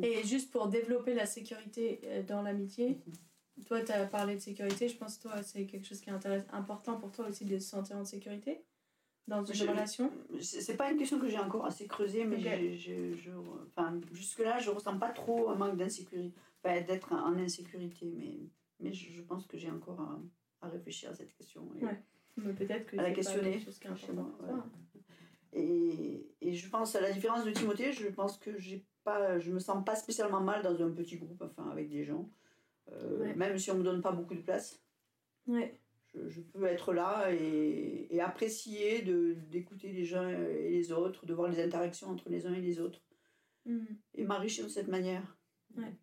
Et 0.03 0.23
juste 0.23 0.51
pour 0.51 0.67
développer 0.67 1.13
la 1.13 1.25
sécurité 1.25 1.99
euh, 2.05 2.23
dans 2.23 2.41
l'amitié, 2.41 2.99
toi, 3.65 3.81
tu 3.81 3.91
as 3.91 4.05
parlé 4.05 4.35
de 4.35 4.39
sécurité. 4.39 4.87
Je 4.87 4.95
pense 4.97 5.17
que 5.17 5.23
toi, 5.23 5.43
c'est 5.43 5.65
quelque 5.65 5.85
chose 5.87 5.99
qui 6.01 6.09
est 6.09 6.13
important 6.51 6.97
pour 6.97 7.11
toi 7.11 7.27
aussi 7.27 7.45
de 7.45 7.57
se 7.59 7.67
sentir 7.69 7.97
en 7.97 8.05
sécurité 8.05 8.63
dans 9.27 9.43
une 9.43 9.53
Je- 9.55 9.65
relation? 9.65 10.11
C'est 10.39 10.77
pas 10.77 10.91
une 10.91 10.97
question 10.97 11.19
que 11.19 11.27
j'ai 11.27 11.39
encore 11.39 11.65
assez 11.65 11.87
creusée, 11.87 12.25
mais 12.25 12.37
Ok. 12.37 12.41
j'ai- 12.43 12.77
j'ai- 12.77 13.15
je, 13.15 13.31
enfin, 13.67 13.99
jusque-là, 14.11 14.59
je 14.59 14.69
ressens 14.69 14.97
pas 14.97 15.09
trop 15.09 15.49
un 15.49 15.55
manque 15.55 15.77
d'insécurité, 15.77 16.33
d'être 16.63 17.11
en 17.13 17.37
insécurité, 17.37 18.11
mais, 18.15 18.39
mais 18.79 18.93
je, 18.93 19.11
je 19.11 19.21
pense 19.21 19.45
que 19.47 19.57
j'ai 19.57 19.69
encore 19.71 19.99
à, 20.01 20.19
à 20.61 20.69
réfléchir 20.69 21.09
à 21.09 21.15
cette 21.15 21.33
question. 21.33 21.67
Et, 21.79 21.85
Ouais. 21.85 22.01
Mais 22.37 22.53
peut-être 22.53 22.85
que 22.85 22.97
À 22.97 23.01
la 23.01 23.09
pas 23.09 23.15
questionner 23.15 23.51
quelque 23.51 23.65
chose 23.65 23.77
qui 23.79 23.87
est 23.87 24.13
moi, 24.13 24.31
ouais. 24.41 24.59
et, 25.53 26.27
et 26.41 26.53
je 26.53 26.69
pense, 26.69 26.95
à 26.95 27.01
la 27.01 27.11
différence 27.11 27.43
de 27.43 27.51
Timothée, 27.51 27.91
je 27.91 28.07
pense 28.07 28.37
que 28.37 28.57
j'ai 28.57 28.85
pas, 29.03 29.37
je 29.37 29.51
me 29.51 29.59
sens 29.59 29.83
pas 29.83 29.95
spécialement 29.95 30.39
mal 30.41 30.63
dans 30.63 30.81
un 30.81 30.91
petit 30.91 31.17
groupe, 31.17 31.41
enfin, 31.41 31.69
avec 31.69 31.89
des 31.89 32.03
gens, 32.05 32.29
Euh, 32.91 33.19
Ouais. 33.19 33.35
même 33.35 33.57
si 33.59 33.69
on 33.71 33.77
me 33.77 33.83
donne 33.83 34.01
pas 34.01 34.11
beaucoup 34.11 34.33
de 34.33 34.41
place. 34.41 34.81
Ouais. 35.47 35.77
Je, 36.13 36.27
je 36.29 36.41
peux 36.41 36.65
être 36.65 36.93
là 36.93 37.31
et, 37.33 38.07
et 38.09 38.19
apprécier 38.21 39.01
de- 39.01 39.33
d'écouter 39.49 39.91
les 39.91 40.13
uns 40.15 40.29
et 40.29 40.69
les 40.71 40.91
autres, 40.91 41.25
de 41.25 41.33
voir 41.33 41.47
les 41.49 41.61
interactions 41.61 42.07
entre 42.09 42.29
les 42.29 42.45
uns 42.47 42.53
et 42.53 42.61
les 42.61 42.79
autres, 42.79 43.01
Mm. 43.65 43.85
et 44.15 44.23
m'enrichir 44.25 44.63
de 44.65 44.69
cette 44.71 44.87
manière. 44.87 45.37
Ouais. 45.77 45.93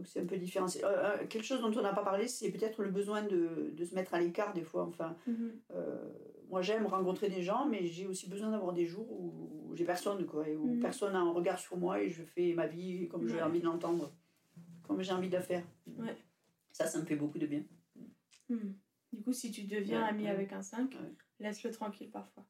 Donc 0.00 0.06
c'est 0.06 0.20
un 0.22 0.24
peu 0.24 0.38
différent. 0.38 0.64
Euh, 0.64 0.86
euh, 0.86 1.26
quelque 1.26 1.42
chose 1.44 1.60
dont 1.60 1.70
on 1.78 1.82
n'a 1.82 1.92
pas 1.92 2.02
parlé, 2.02 2.26
c'est 2.26 2.50
peut-être 2.50 2.82
le 2.82 2.90
besoin 2.90 3.22
de, 3.22 3.70
de 3.76 3.84
se 3.84 3.94
mettre 3.94 4.14
à 4.14 4.18
l'écart 4.20 4.54
des 4.54 4.62
fois. 4.64 4.84
Enfin, 4.86 5.14
Mhm. 5.26 5.60
euh, 5.72 6.08
moi 6.48 6.62
j'aime 6.62 6.86
rencontrer 6.86 7.28
des 7.28 7.42
gens, 7.42 7.66
mais 7.68 7.84
j'ai 7.84 8.06
aussi 8.06 8.26
besoin 8.30 8.50
d'avoir 8.50 8.72
des 8.72 8.86
jours 8.86 9.12
où, 9.12 9.74
j'ai 9.74 9.84
personne, 9.84 10.24
quoi, 10.24 10.48
et 10.48 10.56
où 10.56 10.68
Mhm. 10.68 10.80
personne 10.80 11.12
n'a 11.12 11.18
un 11.20 11.30
regard 11.32 11.58
sur 11.58 11.76
moi 11.76 12.00
et 12.00 12.08
je 12.08 12.22
fais 12.22 12.54
ma 12.54 12.66
vie 12.66 13.08
comme 13.08 13.28
j'ai 13.28 13.42
envie 13.42 13.60
de 13.60 13.66
l'entendre, 13.66 14.10
comme 14.84 15.02
j'ai 15.02 15.12
envie 15.12 15.28
de 15.28 15.34
la 15.34 15.42
faire. 15.42 15.64
Ouais. 15.98 16.16
Ça, 16.72 16.86
ça 16.86 16.98
me 16.98 17.04
fait 17.04 17.16
beaucoup 17.16 17.38
de 17.38 17.46
bien. 17.46 17.62
Mm. 18.48 18.56
Du 19.12 19.22
coup, 19.22 19.34
si 19.34 19.50
tu 19.52 19.64
deviens 19.64 20.02
Ouais, 20.02 20.08
ami 20.08 20.28
avec 20.28 20.50
un 20.54 20.62
5, 20.62 20.94
Ouais. 20.94 21.12
laisse-le 21.40 21.72
tranquille 21.72 22.10
parfois. 22.10 22.46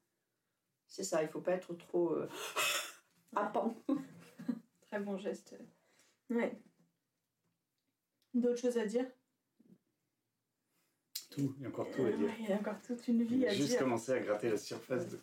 C'est 0.86 1.02
ça, 1.02 1.20
il 1.24 1.28
faut 1.28 1.40
pas 1.40 1.52
être 1.54 1.74
trop 1.74 2.12
euh. 2.12 2.28
Très 4.88 5.00
bon 5.00 5.18
geste. 5.18 5.56
Ouais. 6.30 6.56
D'autres 8.34 8.60
choses 8.60 8.78
à 8.78 8.86
dire? 8.86 9.06
Tout, 11.30 11.54
il 11.58 11.62
y 11.62 11.66
a 11.66 11.68
encore 11.68 11.90
tout 11.90 12.02
à 12.04 12.10
dire. 12.10 12.26
Ouais, 12.26 12.34
Il 12.40 12.48
y 12.48 12.52
a 12.52 12.56
encore 12.56 12.80
toute 12.82 13.06
une 13.08 13.22
vie 13.22 13.46
à 13.46 13.50
Juste 13.52 13.70
dire. 13.70 13.78
commencer 13.80 14.12
à 14.12 14.20
gratter 14.20 14.50
la 14.50 14.56
surface 14.56 15.08
de. 15.10 15.18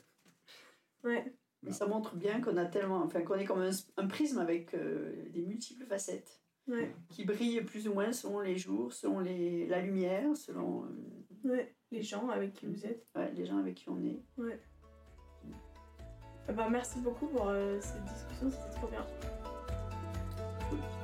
Ouais. 1.03 1.34
Mais 1.64 1.72
ça 1.72 1.88
montre 1.88 2.16
bien 2.16 2.39
qu'on 2.41 2.55
a 2.58 2.66
tellement, 2.66 3.03
enfin 3.03 3.22
qu'on 3.24 3.36
est 3.36 3.45
comme 3.45 3.62
un, 3.62 3.72
un 3.97 4.08
prisme 4.08 4.38
avec 4.39 4.74
euh, 4.74 5.28
des 5.32 5.41
multiples 5.45 5.86
facettes 5.86 6.41
Ouais. 6.68 6.93
qui 7.10 7.24
brillent 7.24 7.62
plus 7.62 7.88
ou 7.88 7.93
moins 7.93 8.12
selon 8.12 8.41
les 8.41 8.58
jours, 8.58 8.91
selon 8.91 9.20
les, 9.22 9.68
la 9.68 9.82
lumière, 9.82 10.36
selon 10.36 10.84
euh, 10.86 10.89
Ouais. 11.49 11.74
Les 11.91 12.01
gens 12.01 12.28
avec 12.30 12.53
qui 12.53 12.66
vous 12.68 12.86
êtes. 12.86 13.08
ouais, 13.16 13.32
les 13.34 13.45
gens 13.45 13.58
avec 13.58 13.76
qui 13.76 13.89
on 13.89 14.03
est. 14.03 14.22
Ouais. 14.38 14.60
Eh 16.49 16.53
ben, 16.53 16.70
merci 16.70 16.99
beaucoup 16.99 17.28
pour 17.28 17.47
euh, 17.47 17.80
cette 17.82 18.03
discussion, 18.03 18.49
c'était 18.51 18.76
trop 18.78 18.88
bien. 18.88 19.05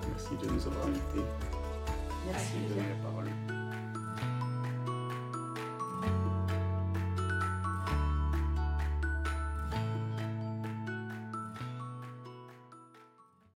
Merci 0.10 0.36
de 0.38 0.52
nous 0.52 0.68
avoir 0.68 0.88
invités 0.88 1.24
Merci. 2.26 2.58
et 2.58 3.53